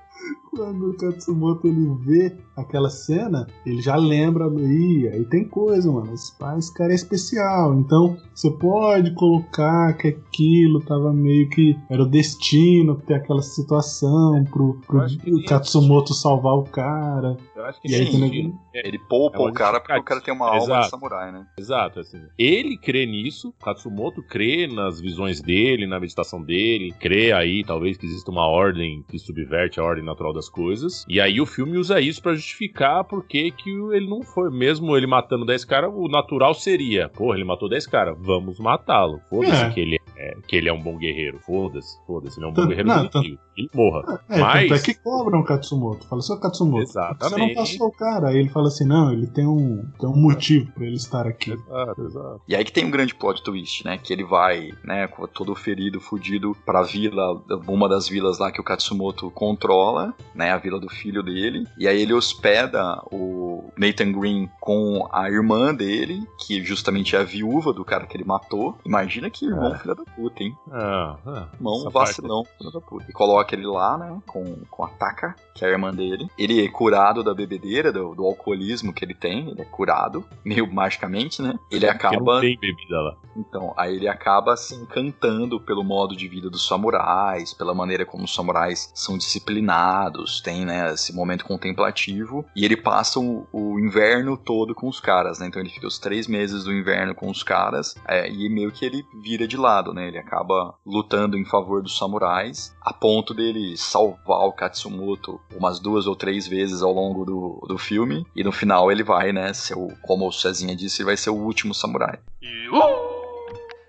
Quando 0.57 0.89
o 0.89 0.97
Katsumoto 0.97 1.67
ele 1.67 1.87
vê 2.01 2.35
aquela 2.55 2.89
cena, 2.89 3.45
ele 3.63 3.79
já 3.79 3.95
lembra, 3.95 4.47
Ih, 4.59 5.07
aí 5.07 5.23
tem 5.25 5.47
coisa, 5.47 5.91
mano. 5.91 6.11
Esse, 6.11 6.33
esse 6.57 6.73
cara 6.73 6.91
é 6.91 6.95
especial. 6.95 7.75
Então, 7.75 8.17
você 8.33 8.49
pode 8.49 9.11
colocar 9.11 9.93
que 9.93 10.07
aquilo 10.07 10.79
tava 10.81 11.13
meio 11.13 11.47
que. 11.49 11.77
Era 11.89 12.01
o 12.01 12.07
destino 12.07 12.95
ter 12.95 13.13
aquela 13.13 13.43
situação 13.43 14.43
pro, 14.45 14.81
pro 14.87 15.05
Katsumoto 15.47 16.15
salvar 16.15 16.55
o 16.55 16.63
cara. 16.63 17.37
Eu 17.55 17.65
acho 17.65 17.79
que 17.79 17.91
e 17.91 17.95
aí, 17.95 18.07
sim, 18.07 18.53
ele 18.73 18.99
poupa 18.99 19.37
é 19.37 19.41
o 19.41 19.53
cara 19.53 19.79
porque 19.79 19.97
o 19.97 20.03
cara 20.03 20.21
tem 20.21 20.33
uma 20.33 20.55
Exato. 20.55 20.71
alma 20.71 20.83
de 20.83 20.89
samurai, 20.89 21.31
né? 21.31 21.47
Exato, 21.59 21.99
assim. 21.99 22.21
Ele 22.37 22.77
crê 22.77 23.05
nisso, 23.05 23.53
Katsumoto 23.63 24.23
crê 24.23 24.67
nas 24.67 24.99
visões 24.99 25.41
dele, 25.41 25.85
na 25.85 25.99
meditação 25.99 26.41
dele, 26.41 26.93
crê 26.99 27.31
aí, 27.31 27.63
talvez, 27.63 27.97
que 27.97 28.05
exista 28.05 28.31
uma 28.31 28.47
ordem 28.47 29.03
que 29.07 29.19
subverte 29.19 29.79
a 29.79 29.83
ordem 29.83 30.03
natural 30.03 30.33
das 30.33 30.46
coisas. 30.49 31.05
E 31.07 31.19
aí 31.19 31.39
o 31.41 31.45
filme 31.45 31.77
usa 31.77 31.99
isso 31.99 32.21
para 32.21 32.35
justificar 32.35 33.03
porque 33.03 33.51
que 33.51 33.69
ele 33.69 34.09
não 34.09 34.21
foi. 34.23 34.49
Mesmo 34.49 34.95
ele 34.95 35.07
matando 35.07 35.45
10 35.45 35.65
caras, 35.65 35.91
o 35.93 36.07
natural 36.07 36.53
seria, 36.53 37.09
porra, 37.09 37.35
ele 37.35 37.43
matou 37.45 37.69
10 37.69 37.85
caras, 37.87 38.17
vamos 38.19 38.59
matá-lo. 38.59 39.19
Foda-se 39.29 39.63
é. 39.63 39.69
que 39.69 39.79
ele 39.79 39.95
é 39.95 40.07
é, 40.19 40.35
que 40.47 40.55
ele 40.55 40.67
é 40.67 40.73
um 40.73 40.81
bom 40.81 40.97
guerreiro. 40.97 41.39
Foda-se, 41.45 41.95
foda-se, 42.07 42.39
ele 42.39 42.47
é 42.47 42.49
um 42.49 42.51
bom 42.51 42.55
Tanto- 42.61 42.69
guerreiro 42.69 42.89
não, 42.89 43.03
do 43.03 43.09
tio. 43.21 43.37
Ele 43.55 43.69
morra. 43.73 44.19
É, 44.29 44.39
Mas- 44.39 44.69
tanto 44.69 44.73
é 44.73 44.83
que 44.83 44.93
cobram 44.95 45.39
o 45.39 45.43
Katsumoto. 45.43 46.07
Fala, 46.07 46.21
seu 46.21 46.39
Katsumoto, 46.39 46.83
Exatamente. 46.83 47.29
você 47.29 47.37
não 47.37 47.53
passou 47.53 47.87
o 47.87 47.91
cara. 47.91 48.29
Aí 48.29 48.37
ele 48.37 48.49
fala 48.49 48.67
assim, 48.67 48.85
não, 48.85 49.11
ele 49.11 49.27
tem 49.27 49.47
um, 49.47 49.83
tem 49.99 50.09
um 50.09 50.15
motivo 50.15 50.71
pra 50.73 50.85
ele 50.85 50.95
estar 50.95 51.25
aqui. 51.27 51.51
Exato, 51.51 52.01
exato. 52.03 52.41
E 52.47 52.55
aí 52.55 52.63
que 52.63 52.71
tem 52.71 52.85
um 52.85 52.91
grande 52.91 53.13
plot 53.15 53.43
twist, 53.43 53.85
né? 53.85 53.97
Que 53.97 54.11
ele 54.13 54.23
vai, 54.23 54.71
né, 54.83 55.07
com 55.07 55.25
todo 55.27 55.53
ferido, 55.55 55.99
fudido, 55.99 56.55
pra 56.65 56.81
vila, 56.83 57.39
uma 57.67 57.87
das 57.87 58.07
vilas 58.07 58.39
lá 58.39 58.51
que 58.51 58.61
o 58.61 58.63
Katsumoto 58.63 59.29
controla, 59.31 60.13
né? 60.33 60.51
A 60.51 60.57
vila 60.57 60.79
do 60.79 60.89
filho 60.89 61.21
dele. 61.23 61.65
E 61.77 61.87
aí 61.87 62.01
ele 62.01 62.13
hospeda 62.13 63.01
o 63.11 63.71
Nathan 63.77 64.11
Green 64.11 64.49
com 64.59 65.07
a 65.11 65.29
irmã 65.29 65.73
dele, 65.73 66.23
que 66.45 66.63
justamente 66.63 67.15
é 67.15 67.19
a 67.19 67.23
viúva 67.23 67.73
do 67.73 67.83
cara 67.85 68.05
que 68.05 68.15
ele 68.17 68.23
matou. 68.23 68.77
Imagina 68.85 69.29
que 69.29 69.45
irmão 69.45 69.73
É. 69.73 69.77
filho 69.79 69.95
da 69.95 70.03
puta, 70.03 70.43
hein? 70.43 70.55
Ah, 70.71 71.15
ah, 71.25 71.47
Irmão 71.53 71.75
essa 71.81 71.91
parte- 71.91 72.07
vacilão, 72.21 72.43
filho 72.57 72.71
da 72.71 72.81
puta. 72.81 73.05
E 73.09 73.13
coloca 73.13 73.55
ele 73.55 73.65
lá, 73.65 73.97
né? 73.97 74.19
Com, 74.27 74.57
com 74.69 74.83
a 74.83 74.89
Taka, 74.89 75.35
que 75.53 75.63
é 75.65 75.67
a 75.67 75.71
irmã 75.71 75.93
dele. 75.93 76.27
Ele 76.37 76.63
é 76.63 76.69
curado 76.69 77.23
da 77.23 77.33
bebedeira, 77.33 77.91
do, 77.91 78.13
do 78.15 78.25
alcoolismo 78.25 78.93
que 78.93 79.03
ele 79.03 79.13
tem. 79.13 79.49
Ele 79.49 79.61
é 79.61 79.65
curado, 79.65 80.23
meio 80.43 80.71
magicamente, 80.71 81.41
né? 81.41 81.57
Ele 81.71 81.87
acaba. 81.87 82.35
não 82.35 82.41
tem 82.41 82.57
bebida 82.59 82.99
lá. 83.01 83.15
Então, 83.35 83.73
aí 83.77 83.95
ele 83.95 84.07
acaba 84.07 84.55
se 84.57 84.73
encantando 84.73 85.59
pelo 85.59 85.83
modo 85.83 86.15
de 86.15 86.27
vida 86.27 86.49
dos 86.49 86.65
samurais, 86.67 87.53
pela 87.53 87.73
maneira 87.73 88.05
como 88.05 88.23
os 88.23 88.33
samurais 88.33 88.91
são 88.95 89.15
disciplinados, 89.17 90.16
tem, 90.43 90.65
né, 90.65 90.93
esse 90.93 91.13
momento 91.13 91.45
contemplativo, 91.45 92.45
e 92.55 92.65
ele 92.65 92.77
passa 92.77 93.19
o, 93.19 93.47
o 93.51 93.79
inverno 93.79 94.37
todo 94.37 94.73
com 94.73 94.87
os 94.87 94.99
caras, 94.99 95.39
né, 95.39 95.47
então 95.47 95.61
ele 95.61 95.69
fica 95.69 95.87
os 95.87 95.99
três 95.99 96.27
meses 96.27 96.63
do 96.63 96.73
inverno 96.73 97.13
com 97.15 97.29
os 97.29 97.43
caras, 97.43 97.95
é, 98.07 98.29
e 98.29 98.49
meio 98.49 98.71
que 98.71 98.85
ele 98.85 99.05
vira 99.21 99.47
de 99.47 99.57
lado, 99.57 99.93
né, 99.93 100.07
ele 100.07 100.17
acaba 100.17 100.75
lutando 100.85 101.37
em 101.37 101.45
favor 101.45 101.81
dos 101.81 101.97
samurais, 101.97 102.75
a 102.81 102.93
ponto 102.93 103.33
dele 103.33 103.75
salvar 103.77 104.45
o 104.45 104.53
Katsumoto 104.53 105.39
umas 105.55 105.79
duas 105.79 106.07
ou 106.07 106.15
três 106.15 106.47
vezes 106.47 106.81
ao 106.81 106.93
longo 106.93 107.25
do, 107.25 107.65
do 107.67 107.77
filme, 107.77 108.25
e 108.35 108.43
no 108.43 108.51
final 108.51 108.91
ele 108.91 109.03
vai, 109.03 109.31
né, 109.31 109.53
ser 109.53 109.75
o, 109.77 109.89
como 110.01 110.27
o 110.27 110.31
Cezinha 110.31 110.75
disse, 110.75 111.01
ele 111.01 111.07
vai 111.07 111.17
ser 111.17 111.29
o 111.29 111.35
último 111.35 111.73
samurai. 111.73 112.19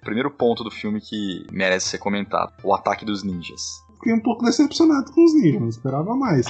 Primeiro 0.00 0.30
ponto 0.30 0.64
do 0.64 0.70
filme 0.70 1.00
que 1.00 1.44
merece 1.52 1.88
ser 1.88 1.98
comentado: 1.98 2.52
o 2.62 2.72
ataque 2.72 3.04
dos 3.04 3.22
ninjas. 3.22 3.84
Fiquei 3.98 4.14
um 4.14 4.20
pouco 4.20 4.44
decepcionado 4.44 5.12
com 5.12 5.24
os 5.24 5.34
ninjas, 5.34 5.60
não 5.60 5.68
esperava 5.68 6.14
mais. 6.14 6.46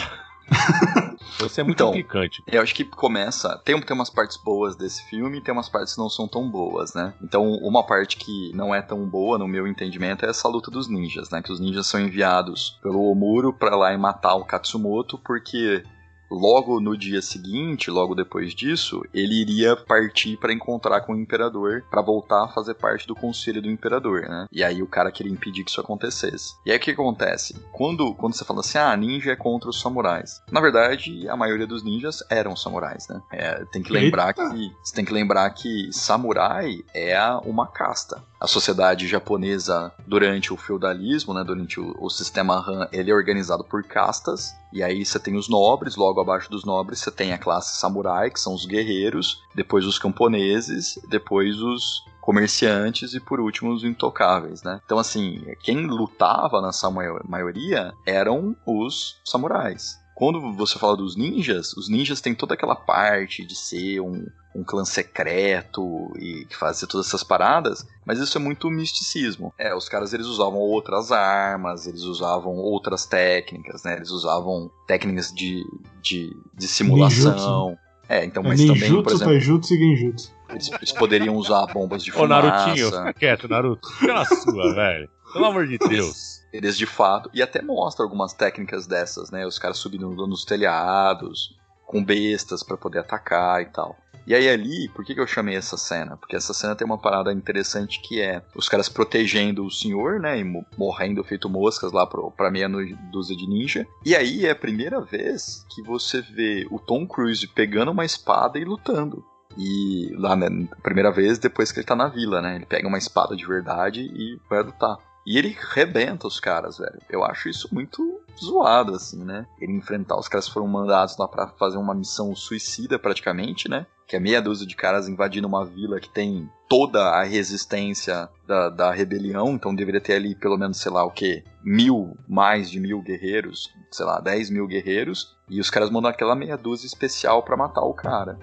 Você 1.39 1.61
é 1.61 1.65
muito 1.65 1.77
Então, 1.77 1.91
implicante. 1.91 2.43
Eu 2.47 2.63
acho 2.63 2.75
que 2.75 2.85
começa. 2.85 3.61
Tem, 3.65 3.79
tem 3.81 3.95
umas 3.95 4.11
partes 4.11 4.37
boas 4.37 4.75
desse 4.77 5.03
filme 5.09 5.39
e 5.39 5.41
tem 5.41 5.53
umas 5.53 5.69
partes 5.69 5.95
que 5.95 6.01
não 6.01 6.09
são 6.09 6.27
tão 6.27 6.51
boas, 6.51 6.95
né? 6.95 7.13
Então, 7.23 7.53
uma 7.63 7.85
parte 7.85 8.17
que 8.17 8.51
não 8.55 8.75
é 8.75 8.81
tão 8.81 9.07
boa, 9.07 9.39
no 9.39 9.47
meu 9.47 9.67
entendimento, 9.67 10.25
é 10.25 10.31
essa 10.31 10.49
luta 10.49 10.71
dos 10.71 10.89
ninjas, 10.89 11.31
né? 11.31 11.43
Que 11.43 11.53
os 11.53 11.61
ninjas 11.61 11.87
são 11.87 12.01
enviados 12.01 12.79
pelo 12.83 13.03
Omuro 13.11 13.53
pra 13.53 13.77
lá 13.77 13.93
e 13.93 13.99
matar 13.99 14.35
o 14.37 14.45
Katsumoto, 14.45 15.19
porque 15.19 15.85
logo 16.31 16.81
no 16.81 16.97
dia 16.97 17.23
seguinte, 17.23 17.91
logo 17.91 18.15
depois 18.15 18.55
disso, 18.55 19.03
ele 19.13 19.41
iria 19.41 19.77
partir 19.77 20.37
pra 20.37 20.53
encontrar 20.53 21.01
com 21.03 21.13
o 21.13 21.21
imperador 21.21 21.85
pra 21.91 22.03
voltar 22.03 22.45
a 22.45 22.49
fazer 22.49 22.75
parte 22.75 23.07
do 23.07 23.15
conselho 23.15 23.63
do 23.63 23.71
imperador, 23.71 24.23
né? 24.23 24.47
E 24.53 24.63
aí 24.63 24.83
o 24.83 24.87
cara 24.87 25.11
queria 25.11 25.33
impedir 25.33 25.65
que 25.65 25.71
isso 25.71 25.81
acontecesse. 25.81 26.55
E 26.65 26.71
aí 26.71 26.77
o 26.77 26.81
que 26.81 26.91
acontece? 26.91 27.57
Quando, 27.73 28.15
quando 28.15 28.35
você 28.35 28.45
fala 28.45 28.61
assim, 28.61 28.79
ah, 28.79 28.97
ninja 28.97 29.33
é 29.33 29.37
contra 29.37 29.71
os 29.71 29.81
samurais. 29.81 30.43
Na 30.51 30.61
verdade, 30.61 31.29
a 31.29 31.37
maioria 31.37 31.67
dos 31.67 31.83
ninjas 31.83 32.23
eram 32.31 32.57
samurais, 32.57 33.09
né? 33.09 33.21
É, 33.33 33.65
tem 33.67 33.83
que 33.83 33.93
lembrar 33.93 34.29
Eita. 34.29 34.51
que 34.51 34.73
você 34.83 34.95
tem 34.95 35.05
que 35.05 35.13
lembrar 35.13 35.49
que 35.51 35.91
samurai 35.93 36.85
é 36.95 37.19
uma 37.45 37.67
casta. 37.67 38.23
A 38.41 38.47
sociedade 38.47 39.09
japonesa 39.09 39.93
durante 40.07 40.53
o 40.53 40.57
feudalismo, 40.57 41.35
né, 41.35 41.43
durante 41.43 41.81
o, 41.81 41.95
o 41.99 42.09
sistema 42.09 42.55
Han, 42.55 42.89
ele 42.93 43.11
é 43.11 43.15
organizado 43.15 43.65
por 43.65 43.83
castas. 43.83 44.55
E 44.73 44.83
aí 44.83 45.05
você 45.05 45.19
tem 45.19 45.37
os 45.37 45.49
nobres, 45.49 45.97
logo 45.97 46.21
abaixo 46.21 46.51
dos 46.51 46.65
nobres 46.65 47.01
você 47.01 47.11
tem 47.11 47.33
a 47.33 47.39
classe 47.39 47.81
samurai, 47.81 48.31
que 48.31 48.39
são 48.41 48.55
os 48.55 48.65
guerreiros, 48.65 49.43
depois 49.55 49.85
os 49.85 49.99
camponeses, 49.99 50.99
depois 51.09 51.61
os 51.61 52.05
comerciantes 52.21 53.15
e 53.15 53.21
por 53.21 53.41
último 53.41 53.73
os 53.73 53.83
intocáveis, 53.83 54.63
né? 54.63 54.81
Então 54.85 54.99
assim, 54.99 55.43
quem 55.63 55.87
lutava 55.87 56.61
nessa 56.61 56.91
maio- 56.91 57.25
maioria 57.27 57.93
eram 58.07 58.55
os 58.67 59.17
samurais. 59.25 59.99
Quando 60.19 60.53
você 60.53 60.77
fala 60.81 60.97
dos 60.97 61.15
ninjas, 61.15 61.73
os 61.75 61.89
ninjas 61.89 62.21
têm 62.21 62.35
toda 62.35 62.55
aquela 62.55 62.75
parte 62.75 63.45
de 63.45 63.55
ser 63.55 64.01
um, 64.01 64.27
um 64.53 64.65
clã 64.65 64.85
secreto 64.85 66.13
e 66.19 66.45
fazer 66.51 66.89
todas 66.89 67.07
essas 67.07 67.23
paradas, 67.23 67.87
mas 68.05 68.19
isso 68.19 68.37
é 68.37 68.41
muito 68.41 68.69
misticismo. 68.69 69.55
É, 69.57 69.73
os 69.77 69.89
caras 69.89 70.13
eles 70.13 70.27
usavam 70.27 70.59
outras 70.59 71.13
armas, 71.13 71.87
eles 71.87 72.03
usavam 72.03 72.57
outras 72.57 73.07
técnicas, 73.07 73.85
né? 73.85 73.95
Eles 73.95 74.11
usavam 74.11 74.69
técnicas 74.89 75.33
de, 75.33 75.63
de, 76.03 76.37
de 76.53 76.67
simulação. 76.67 77.79
É, 78.09 78.25
então, 78.25 78.43
É 78.43 78.49
mas 78.49 78.59
também, 78.61 78.75
por 78.75 78.81
ninjutsu, 78.89 79.15
exemplo, 79.15 79.33
taijutsu 79.35 79.75
e 79.75 79.79
genjutsu. 79.79 80.33
eles, 80.51 80.73
eles 80.73 80.93
poderiam 80.93 81.37
usar 81.37 81.65
bombas 81.67 82.03
de 82.03 82.11
Ô, 82.11 82.15
fumaça. 82.15 82.43
Narutinho, 82.43 82.87
fica 82.87 83.13
quieto, 83.13 83.49
Naruto. 83.49 83.89
Fica 83.99 84.15
na 84.15 84.25
sua, 84.25 84.75
velho. 84.75 85.09
Pelo 85.33 85.45
amor 85.47 85.67
de 85.67 85.79
Deus. 85.79 86.39
Eles 86.53 86.77
de 86.77 86.87
fato, 86.87 87.31
e 87.35 87.43
até 87.43 87.61
mostra 87.61 88.05
algumas 88.05 88.33
técnicas 88.33 88.87
dessas, 88.87 89.31
né? 89.31 89.47
Os 89.47 89.59
caras 89.59 89.77
subindo 89.79 90.09
nos 90.27 90.45
telhados, 90.45 91.55
com 91.87 92.03
bestas 92.05 92.63
pra 92.63 92.77
poder 92.77 93.01
atacar 93.01 93.63
e 93.63 93.67
tal. 93.67 93.97
E 94.27 94.35
aí 94.35 94.47
ali, 94.49 94.89
por 94.91 95.05
que, 95.07 95.15
que 95.15 95.21
eu 95.21 95.27
chamei 95.27 95.57
essa 95.57 95.79
cena? 95.79 96.17
Porque 96.19 96.37
essa 96.37 96.53
cena 96.53 96.77
tem 96.77 96.87
uma 96.87 96.99
parada 96.99 97.33
interessante 97.33 97.99
que 98.03 98.21
é 98.21 98.43
os 98.55 98.69
caras 98.69 98.87
protegendo 98.89 99.65
o 99.65 99.71
senhor, 99.71 100.21
né? 100.21 100.39
E 100.39 100.45
mo- 100.45 100.67
morrendo 100.77 101.25
feito 101.25 101.49
moscas 101.49 101.93
lá 101.93 102.07
pro, 102.07 102.31
pra 102.31 102.51
meia 102.51 102.69
dúzia 103.11 103.35
de 103.37 103.47
ninja. 103.49 103.87
E 104.05 104.15
aí 104.15 104.45
é 104.45 104.51
a 104.51 104.57
primeira 104.57 105.01
vez 105.01 105.65
que 105.75 105.83
você 105.83 106.21
vê 106.21 106.67
o 106.71 106.79
Tom 106.79 107.07
Cruise 107.07 107.47
pegando 107.49 107.91
uma 107.91 108.05
espada 108.05 108.59
e 108.59 108.65
lutando. 108.65 109.25
E 109.57 110.15
lá, 110.19 110.37
né, 110.37 110.47
primeira 110.83 111.11
vez 111.11 111.39
depois 111.39 111.73
que 111.73 111.79
ele 111.81 111.87
tá 111.87 111.97
na 111.97 112.09
vila, 112.09 112.43
né? 112.43 112.57
Ele 112.57 112.67
pega 112.67 112.87
uma 112.87 112.99
espada 112.99 113.35
de 113.35 113.47
verdade 113.47 114.01
e 114.03 114.39
vai 114.49 114.63
lutar. 114.63 114.99
E 115.29 115.37
ele 115.37 115.55
rebenta 115.75 116.27
os 116.27 116.41
caras, 116.41 116.79
velho. 116.79 116.99
Eu 117.11 117.23
acho 117.23 117.51
isso 117.51 117.69
muito 117.71 118.19
zoado, 118.43 118.95
assim, 118.95 119.23
né? 119.23 119.47
Ele 119.61 119.75
enfrentar 119.75 120.19
os 120.19 120.27
caras 120.27 120.47
que 120.47 120.55
foram 120.55 120.67
mandados 120.67 121.19
lá 121.19 121.29
pra 121.29 121.49
fazer 121.49 121.77
uma 121.77 121.95
missão 121.95 122.35
suicida, 122.35 122.99
praticamente, 122.99 123.69
né? 123.69 123.87
Que 124.07 124.17
é 124.17 124.21
meia 124.21 124.41
dúzia 124.41 124.67
de 124.67 124.75
caras 124.75 125.07
invadindo 125.07 125.47
uma 125.47 125.67
vila 125.67 126.01
que 126.01 126.09
tem 126.09 126.49
toda 126.67 127.11
a 127.11 127.23
resistência 127.25 128.27
da, 128.47 128.71
da 128.71 128.91
rebelião. 128.91 129.51
Então 129.51 129.75
deveria 129.75 130.01
ter 130.01 130.15
ali 130.15 130.35
pelo 130.35 130.57
menos, 130.57 130.79
sei 130.81 130.91
lá, 130.91 131.05
o 131.05 131.11
quê? 131.11 131.45
Mil, 131.63 132.17
mais 132.27 132.71
de 132.71 132.81
mil 132.81 133.03
guerreiros. 133.03 133.71
Sei 133.91 134.07
lá, 134.07 134.21
dez 134.21 134.49
mil 134.49 134.67
guerreiros. 134.67 135.37
E 135.51 135.61
os 135.61 135.69
caras 135.69 135.91
mandam 135.91 136.11
aquela 136.11 136.35
meia 136.35 136.57
dúzia 136.57 136.87
especial 136.87 137.43
pra 137.43 137.55
matar 137.55 137.83
o 137.83 137.93
cara. 137.93 138.39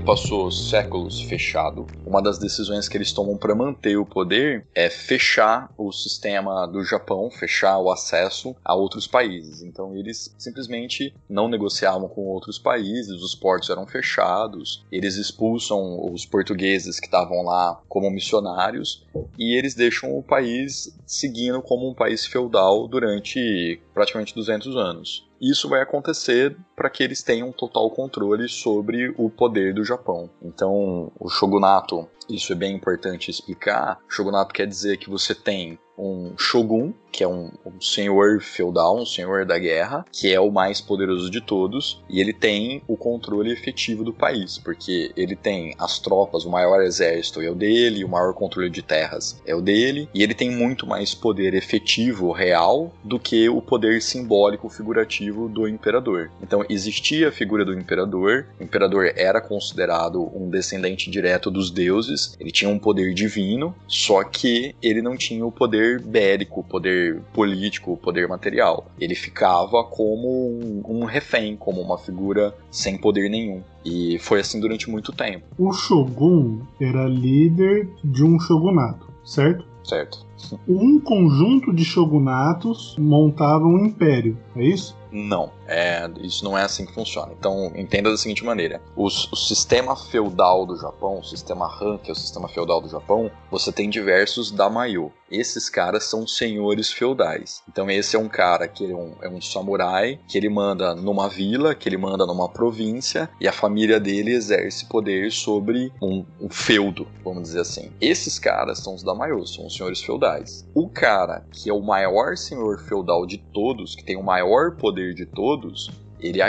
Ele 0.00 0.06
passou 0.06 0.50
séculos 0.50 1.20
fechado. 1.20 1.86
Uma 2.06 2.22
das 2.22 2.38
decisões 2.38 2.88
que 2.88 2.96
eles 2.96 3.12
tomam 3.12 3.36
para 3.36 3.54
manter 3.54 3.98
o 3.98 4.06
poder 4.06 4.66
é 4.74 4.88
fechar 4.88 5.70
o 5.76 5.92
sistema 5.92 6.66
do 6.66 6.82
Japão, 6.82 7.30
fechar 7.30 7.78
o 7.78 7.92
acesso 7.92 8.56
a 8.64 8.74
outros 8.74 9.06
países. 9.06 9.60
Então 9.60 9.94
eles 9.94 10.34
simplesmente 10.38 11.14
não 11.28 11.48
negociavam 11.48 12.08
com 12.08 12.22
outros 12.22 12.58
países, 12.58 13.20
os 13.20 13.34
portos 13.34 13.68
eram 13.68 13.86
fechados, 13.86 14.82
eles 14.90 15.16
expulsam 15.16 16.10
os 16.10 16.24
portugueses 16.24 16.98
que 16.98 17.06
estavam 17.06 17.42
lá 17.42 17.78
como 17.86 18.10
missionários 18.10 19.04
e 19.38 19.54
eles 19.54 19.74
deixam 19.74 20.16
o 20.16 20.22
país 20.22 20.96
seguindo 21.04 21.60
como 21.60 21.90
um 21.90 21.94
país 21.94 22.24
feudal 22.24 22.88
durante 22.88 23.78
praticamente 23.92 24.34
200 24.34 24.76
anos. 24.76 25.29
Isso 25.40 25.68
vai 25.68 25.80
acontecer 25.80 26.56
para 26.76 26.90
que 26.90 27.02
eles 27.02 27.22
tenham 27.22 27.50
total 27.50 27.90
controle 27.90 28.46
sobre 28.48 29.14
o 29.16 29.30
poder 29.30 29.72
do 29.72 29.84
Japão. 29.84 30.28
Então, 30.42 31.10
o 31.18 31.30
shogunato, 31.30 32.06
isso 32.34 32.52
é 32.52 32.56
bem 32.56 32.74
importante 32.74 33.30
explicar. 33.30 33.98
Shogunato 34.08 34.54
quer 34.54 34.66
dizer 34.66 34.96
que 34.98 35.10
você 35.10 35.34
tem 35.34 35.78
um 36.00 36.32
shogun, 36.38 36.92
que 37.12 37.22
é 37.22 37.28
um, 37.28 37.50
um, 37.66 37.80
senhor 37.80 38.40
feudal, 38.40 38.98
um 38.98 39.06
senhor 39.06 39.44
da 39.44 39.58
guerra, 39.58 40.04
que 40.10 40.32
é 40.32 40.40
o 40.40 40.50
mais 40.50 40.80
poderoso 40.80 41.30
de 41.30 41.40
todos, 41.40 42.02
e 42.08 42.20
ele 42.20 42.32
tem 42.32 42.82
o 42.88 42.96
controle 42.96 43.52
efetivo 43.52 44.02
do 44.02 44.12
país, 44.12 44.58
porque 44.58 45.12
ele 45.16 45.36
tem 45.36 45.74
as 45.78 45.98
tropas, 45.98 46.44
o 46.44 46.50
maior 46.50 46.82
exército 46.82 47.40
é 47.40 47.50
o 47.50 47.54
dele, 47.54 48.04
o 48.04 48.08
maior 48.08 48.32
controle 48.32 48.70
de 48.70 48.82
terras 48.82 49.40
é 49.44 49.54
o 49.54 49.60
dele, 49.60 50.08
e 50.14 50.22
ele 50.22 50.34
tem 50.34 50.50
muito 50.50 50.86
mais 50.86 51.14
poder 51.14 51.52
efetivo, 51.54 52.32
real, 52.32 52.92
do 53.04 53.18
que 53.18 53.48
o 53.48 53.60
poder 53.60 54.00
simbólico, 54.00 54.68
figurativo 54.68 55.48
do 55.48 55.68
imperador. 55.68 56.30
Então 56.42 56.64
existia 56.68 57.28
a 57.28 57.32
figura 57.32 57.64
do 57.64 57.74
imperador, 57.74 58.46
o 58.58 58.62
imperador 58.62 59.12
era 59.16 59.40
considerado 59.40 60.30
um 60.34 60.48
descendente 60.48 61.10
direto 61.10 61.50
dos 61.50 61.70
deuses, 61.70 62.19
ele 62.38 62.50
tinha 62.50 62.70
um 62.70 62.78
poder 62.78 63.12
divino, 63.14 63.74
só 63.86 64.22
que 64.24 64.74
ele 64.82 65.02
não 65.02 65.16
tinha 65.16 65.44
o 65.44 65.52
poder 65.52 66.00
bélico, 66.02 66.60
o 66.60 66.64
poder 66.64 67.20
político, 67.32 67.92
o 67.92 67.96
poder 67.96 68.28
material. 68.28 68.86
Ele 68.98 69.14
ficava 69.14 69.84
como 69.84 70.28
um, 70.28 70.82
um 70.86 71.04
refém, 71.04 71.56
como 71.56 71.80
uma 71.80 71.98
figura 71.98 72.54
sem 72.70 72.96
poder 72.96 73.28
nenhum. 73.28 73.62
E 73.84 74.18
foi 74.18 74.40
assim 74.40 74.60
durante 74.60 74.90
muito 74.90 75.12
tempo. 75.12 75.46
O 75.58 75.72
Shogun 75.72 76.60
era 76.80 77.06
líder 77.06 77.88
de 78.04 78.22
um 78.24 78.38
shogunato, 78.38 79.08
certo? 79.24 79.64
Certo. 79.82 80.29
Um 80.68 81.00
conjunto 81.00 81.72
de 81.72 81.84
shogunatos 81.84 82.96
montava 82.98 83.64
um 83.64 83.84
império, 83.86 84.38
é 84.56 84.64
isso? 84.64 84.98
Não, 85.12 85.50
é, 85.66 86.08
isso 86.20 86.44
não 86.44 86.56
é 86.56 86.62
assim 86.62 86.86
que 86.86 86.94
funciona. 86.94 87.32
Então, 87.36 87.72
entenda 87.74 88.10
da 88.10 88.16
seguinte 88.16 88.44
maneira: 88.44 88.80
os, 88.96 89.30
o 89.32 89.36
sistema 89.36 89.96
feudal 89.96 90.64
do 90.64 90.76
Japão, 90.76 91.18
o 91.18 91.24
sistema 91.24 91.66
Han, 91.66 91.98
que 91.98 92.10
é 92.10 92.12
o 92.12 92.16
sistema 92.16 92.48
feudal 92.48 92.80
do 92.80 92.88
Japão, 92.88 93.30
você 93.50 93.72
tem 93.72 93.90
diversos 93.90 94.50
daimyo. 94.50 95.12
Esses 95.30 95.70
caras 95.70 96.04
são 96.04 96.26
senhores 96.26 96.90
feudais. 96.90 97.62
Então, 97.68 97.88
esse 97.88 98.16
é 98.16 98.18
um 98.18 98.28
cara 98.28 98.66
que 98.66 98.90
é 98.90 98.94
um, 98.94 99.12
é 99.22 99.28
um 99.28 99.40
samurai, 99.40 100.18
que 100.26 100.36
ele 100.36 100.48
manda 100.48 100.92
numa 100.92 101.28
vila, 101.28 101.72
que 101.72 101.88
ele 101.88 101.96
manda 101.96 102.26
numa 102.26 102.48
província, 102.48 103.30
e 103.40 103.46
a 103.46 103.52
família 103.52 104.00
dele 104.00 104.32
exerce 104.32 104.86
poder 104.86 105.30
sobre 105.30 105.92
um, 106.02 106.24
um 106.40 106.50
feudo, 106.50 107.06
vamos 107.24 107.44
dizer 107.44 107.60
assim. 107.60 107.92
Esses 108.00 108.40
caras 108.40 108.80
são 108.80 108.94
os 108.96 109.04
daimyo, 109.04 109.46
são 109.46 109.66
os 109.66 109.76
senhores 109.76 110.02
feudais. 110.02 110.29
O 110.74 110.88
cara 110.88 111.44
que 111.50 111.68
é 111.68 111.72
o 111.72 111.82
maior 111.82 112.36
senhor 112.36 112.78
feudal 112.78 113.26
de 113.26 113.38
todos, 113.38 113.94
que 113.94 114.04
tem 114.04 114.16
o 114.16 114.22
maior 114.22 114.76
poder 114.76 114.90
poder 115.00 115.14
de 115.14 115.26
todos, 115.26 115.90
ele 116.22 116.40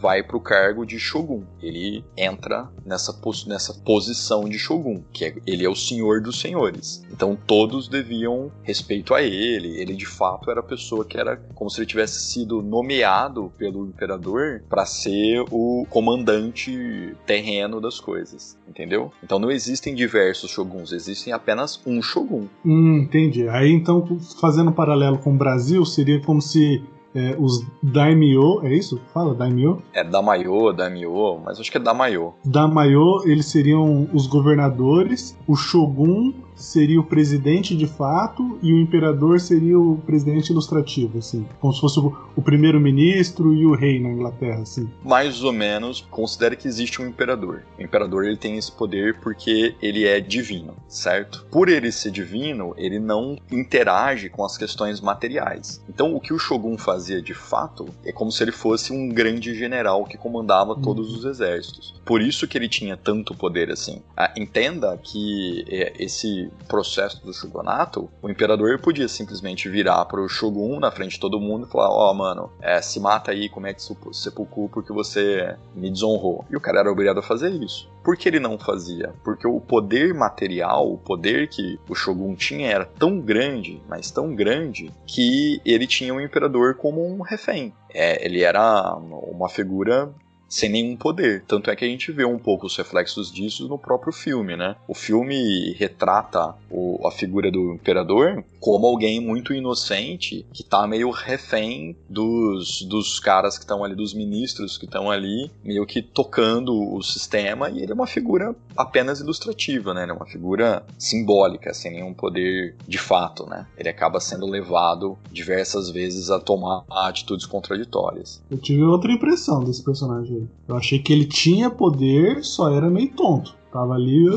vai 0.00 0.22
para 0.22 0.36
o 0.36 0.40
cargo 0.40 0.84
de 0.84 0.98
Shogun. 0.98 1.42
Ele 1.62 2.04
entra 2.16 2.68
nessa, 2.84 3.12
pos 3.12 3.46
nessa 3.46 3.74
posição 3.74 4.48
de 4.48 4.58
Shogun, 4.58 5.02
que 5.12 5.24
é, 5.24 5.34
ele 5.46 5.64
é 5.64 5.68
o 5.68 5.74
senhor 5.74 6.20
dos 6.20 6.40
senhores. 6.40 7.04
Então 7.12 7.36
todos 7.46 7.88
deviam 7.88 8.50
respeito 8.62 9.14
a 9.14 9.22
ele. 9.22 9.80
Ele 9.80 9.94
de 9.94 10.06
fato 10.06 10.50
era 10.50 10.60
a 10.60 10.62
pessoa 10.64 11.04
que 11.04 11.18
era 11.18 11.36
como 11.54 11.70
se 11.70 11.80
ele 11.80 11.86
tivesse 11.86 12.20
sido 12.20 12.62
nomeado 12.62 13.52
pelo 13.56 13.86
imperador 13.86 14.62
para 14.68 14.86
ser 14.86 15.44
o 15.50 15.86
comandante 15.90 17.14
terreno 17.26 17.80
das 17.80 18.00
coisas, 18.00 18.58
entendeu? 18.68 19.12
Então 19.22 19.38
não 19.38 19.50
existem 19.50 19.94
diversos 19.94 20.50
shoguns, 20.50 20.92
existem 20.92 21.32
apenas 21.32 21.80
um 21.86 22.00
shogun. 22.02 22.46
Hum, 22.64 22.98
entendi. 22.98 23.48
Aí 23.48 23.70
então 23.72 24.18
fazendo 24.40 24.70
um 24.70 24.74
paralelo 24.74 25.18
com 25.18 25.34
o 25.34 25.36
Brasil 25.36 25.84
seria 25.84 26.20
como 26.20 26.40
se 26.40 26.82
é, 27.14 27.36
os 27.38 27.64
Daimyo, 27.82 28.60
é 28.64 28.72
isso? 28.72 29.00
Fala, 29.12 29.34
Daimyo? 29.34 29.82
É 29.92 30.04
Damayo, 30.04 30.72
Daimyo, 30.72 31.40
mas 31.44 31.58
acho 31.58 31.70
que 31.70 31.78
é 31.78 31.80
Damayo. 31.80 32.34
Damayo, 32.44 33.22
eles 33.24 33.46
seriam 33.46 34.08
os 34.12 34.26
governadores, 34.26 35.36
o 35.46 35.56
Shogun 35.56 36.32
seria 36.58 37.00
o 37.00 37.04
presidente 37.04 37.76
de 37.76 37.86
fato 37.86 38.58
e 38.62 38.72
o 38.72 38.80
imperador 38.80 39.40
seria 39.40 39.78
o 39.78 39.96
presidente 39.98 40.50
ilustrativo, 40.50 41.18
assim. 41.18 41.46
Como 41.60 41.72
se 41.72 41.80
fosse 41.80 41.98
o, 41.98 42.14
o 42.36 42.42
primeiro-ministro 42.42 43.54
e 43.54 43.64
o 43.64 43.74
rei 43.74 44.00
na 44.00 44.10
Inglaterra, 44.10 44.62
assim. 44.62 44.90
Mais 45.04 45.42
ou 45.42 45.52
menos, 45.52 46.06
considere 46.10 46.56
que 46.56 46.68
existe 46.68 47.00
um 47.00 47.06
imperador. 47.06 47.62
O 47.78 47.82
imperador 47.82 48.24
ele 48.24 48.36
tem 48.36 48.56
esse 48.56 48.72
poder 48.72 49.18
porque 49.20 49.74
ele 49.80 50.04
é 50.04 50.20
divino, 50.20 50.74
certo? 50.88 51.46
Por 51.50 51.68
ele 51.68 51.92
ser 51.92 52.10
divino, 52.10 52.74
ele 52.76 52.98
não 52.98 53.38
interage 53.50 54.28
com 54.28 54.44
as 54.44 54.58
questões 54.58 55.00
materiais. 55.00 55.82
Então, 55.88 56.14
o 56.14 56.20
que 56.20 56.32
o 56.32 56.38
Shogun 56.38 56.76
fazia 56.76 57.22
de 57.22 57.34
fato 57.34 57.86
é 58.04 58.12
como 58.12 58.32
se 58.32 58.42
ele 58.42 58.52
fosse 58.52 58.92
um 58.92 59.08
grande 59.08 59.54
general 59.54 60.04
que 60.04 60.18
comandava 60.18 60.74
uhum. 60.74 60.82
todos 60.82 61.12
os 61.14 61.24
exércitos. 61.24 61.94
Por 62.04 62.20
isso 62.20 62.48
que 62.48 62.56
ele 62.56 62.68
tinha 62.68 62.96
tanto 62.96 63.34
poder 63.34 63.70
assim. 63.70 64.02
Ah, 64.16 64.32
entenda 64.36 64.98
que 65.02 65.64
é, 65.68 65.92
esse 65.98 66.47
processo 66.66 67.24
do 67.24 67.32
shogunato, 67.32 68.08
o 68.22 68.28
imperador 68.28 68.78
podia 68.78 69.08
simplesmente 69.08 69.68
virar 69.68 70.04
pro 70.06 70.28
shogun 70.28 70.78
na 70.78 70.90
frente 70.90 71.12
de 71.12 71.20
todo 71.20 71.40
mundo 71.40 71.66
e 71.66 71.70
falar: 71.70 71.90
Ó, 71.90 72.10
oh, 72.10 72.14
mano, 72.14 72.50
é, 72.60 72.80
se 72.80 73.00
mata 73.00 73.30
aí, 73.30 73.48
comete 73.48 73.82
sepulcro 74.12 74.68
porque 74.68 74.92
você 74.92 75.56
me 75.74 75.90
desonrou. 75.90 76.44
E 76.50 76.56
o 76.56 76.60
cara 76.60 76.80
era 76.80 76.92
obrigado 76.92 77.18
a 77.18 77.22
fazer 77.22 77.50
isso. 77.50 77.88
Por 78.02 78.16
que 78.16 78.28
ele 78.28 78.40
não 78.40 78.58
fazia? 78.58 79.12
Porque 79.22 79.46
o 79.46 79.60
poder 79.60 80.14
material, 80.14 80.90
o 80.90 80.96
poder 80.96 81.48
que 81.48 81.78
o 81.88 81.94
shogun 81.94 82.34
tinha 82.34 82.70
era 82.70 82.84
tão 82.84 83.20
grande, 83.20 83.82
mas 83.88 84.10
tão 84.10 84.34
grande, 84.34 84.90
que 85.06 85.60
ele 85.64 85.86
tinha 85.86 86.14
o 86.14 86.20
imperador 86.20 86.74
como 86.74 87.06
um 87.06 87.20
refém. 87.20 87.72
É, 87.90 88.24
ele 88.24 88.42
era 88.42 88.94
uma 88.96 89.48
figura 89.48 90.10
sem 90.48 90.70
nenhum 90.70 90.96
poder. 90.96 91.44
Tanto 91.46 91.70
é 91.70 91.76
que 91.76 91.84
a 91.84 91.88
gente 91.88 92.10
vê 92.10 92.24
um 92.24 92.38
pouco 92.38 92.66
os 92.66 92.76
reflexos 92.76 93.30
disso 93.30 93.68
no 93.68 93.78
próprio 93.78 94.12
filme, 94.12 94.56
né? 94.56 94.76
O 94.86 94.94
filme 94.94 95.72
retrata 95.72 96.54
o, 96.70 97.06
a 97.06 97.10
figura 97.10 97.50
do 97.50 97.74
imperador 97.74 98.44
como 98.60 98.86
alguém 98.86 99.20
muito 99.20 99.54
inocente 99.54 100.44
que 100.52 100.62
tá 100.62 100.86
meio 100.86 101.10
refém 101.10 101.96
dos, 102.08 102.82
dos 102.82 103.20
caras 103.20 103.56
que 103.56 103.64
estão 103.64 103.84
ali, 103.84 103.94
dos 103.94 104.14
ministros 104.14 104.76
que 104.76 104.84
estão 104.84 105.10
ali, 105.10 105.50
meio 105.62 105.86
que 105.86 106.02
tocando 106.02 106.94
o 106.94 107.02
sistema, 107.02 107.70
e 107.70 107.82
ele 107.82 107.92
é 107.92 107.94
uma 107.94 108.06
figura 108.06 108.54
apenas 108.76 109.20
ilustrativa, 109.20 109.94
né? 109.94 110.02
Ele 110.02 110.12
é 110.12 110.14
uma 110.14 110.26
figura 110.26 110.84
simbólica, 110.98 111.72
sem 111.74 111.92
nenhum 111.92 112.14
poder 112.14 112.76
de 112.86 112.98
fato, 112.98 113.46
né? 113.46 113.66
Ele 113.76 113.88
acaba 113.88 114.20
sendo 114.20 114.46
levado 114.46 115.16
diversas 115.30 115.90
vezes 115.90 116.30
a 116.30 116.40
tomar 116.40 116.84
atitudes 116.90 117.46
contraditórias. 117.46 118.42
Eu 118.50 118.58
tive 118.58 118.82
outra 118.82 119.12
impressão 119.12 119.62
desse 119.62 119.82
personagem 119.82 120.37
Eu 120.66 120.76
achei 120.76 120.98
que 120.98 121.12
ele 121.12 121.24
tinha 121.24 121.70
poder, 121.70 122.44
só 122.44 122.70
era 122.70 122.90
meio 122.90 123.10
tonto. 123.10 123.56
Tava 123.72 123.94
ali. 123.94 124.24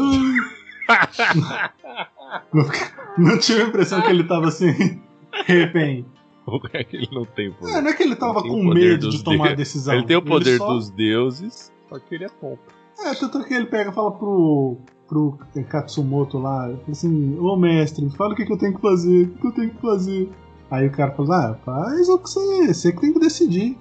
não 3.17 3.37
tive 3.39 3.61
a 3.61 3.67
impressão 3.67 4.01
que 4.01 4.09
ele 4.09 4.23
tava 4.23 4.47
assim, 4.47 5.01
refém. 5.45 6.05
É 6.73 6.83
que 6.83 6.97
ele 6.97 7.09
não 7.11 7.25
tem 7.25 7.51
poder. 7.51 7.73
É, 7.73 7.81
não 7.81 7.89
é 7.89 7.93
que 7.93 8.03
ele 8.03 8.15
tava 8.15 8.41
com 8.41 8.63
medo 8.63 9.09
de 9.09 9.23
tomar 9.23 9.49
de... 9.49 9.57
decisão. 9.57 9.93
Ele 9.93 10.05
tem 10.05 10.17
o 10.17 10.21
poder 10.21 10.57
só... 10.57 10.73
dos 10.73 10.89
deuses, 10.89 11.71
só 11.87 11.99
que 11.99 12.15
ele 12.15 12.25
é 12.25 12.29
tonto. 12.29 12.59
É, 12.99 13.13
tanto 13.15 13.43
que 13.45 13.53
ele 13.53 13.67
pega 13.67 13.91
e 13.91 13.93
fala 13.93 14.11
pro, 14.11 14.77
pro 15.07 15.37
Katsumoto 15.69 16.37
lá, 16.37 16.69
assim, 16.89 17.37
ô 17.39 17.55
mestre, 17.55 18.03
me 18.03 18.11
fala 18.11 18.33
o 18.33 18.35
que, 18.35 18.45
que 18.45 18.51
eu 18.51 18.57
tenho 18.57 18.75
que 18.75 18.81
fazer, 18.81 19.25
o 19.25 19.39
que 19.39 19.47
eu 19.47 19.51
tenho 19.51 19.69
que 19.69 19.81
fazer. 19.81 20.29
Aí 20.69 20.87
o 20.87 20.91
cara 20.91 21.11
fala, 21.11 21.51
ah, 21.51 21.55
faz 21.65 22.09
o 22.09 22.17
que 22.17 22.29
você, 22.29 22.73
você 22.73 22.91
que 22.91 23.01
tem 23.01 23.13
que 23.13 23.19
decidir. 23.19 23.77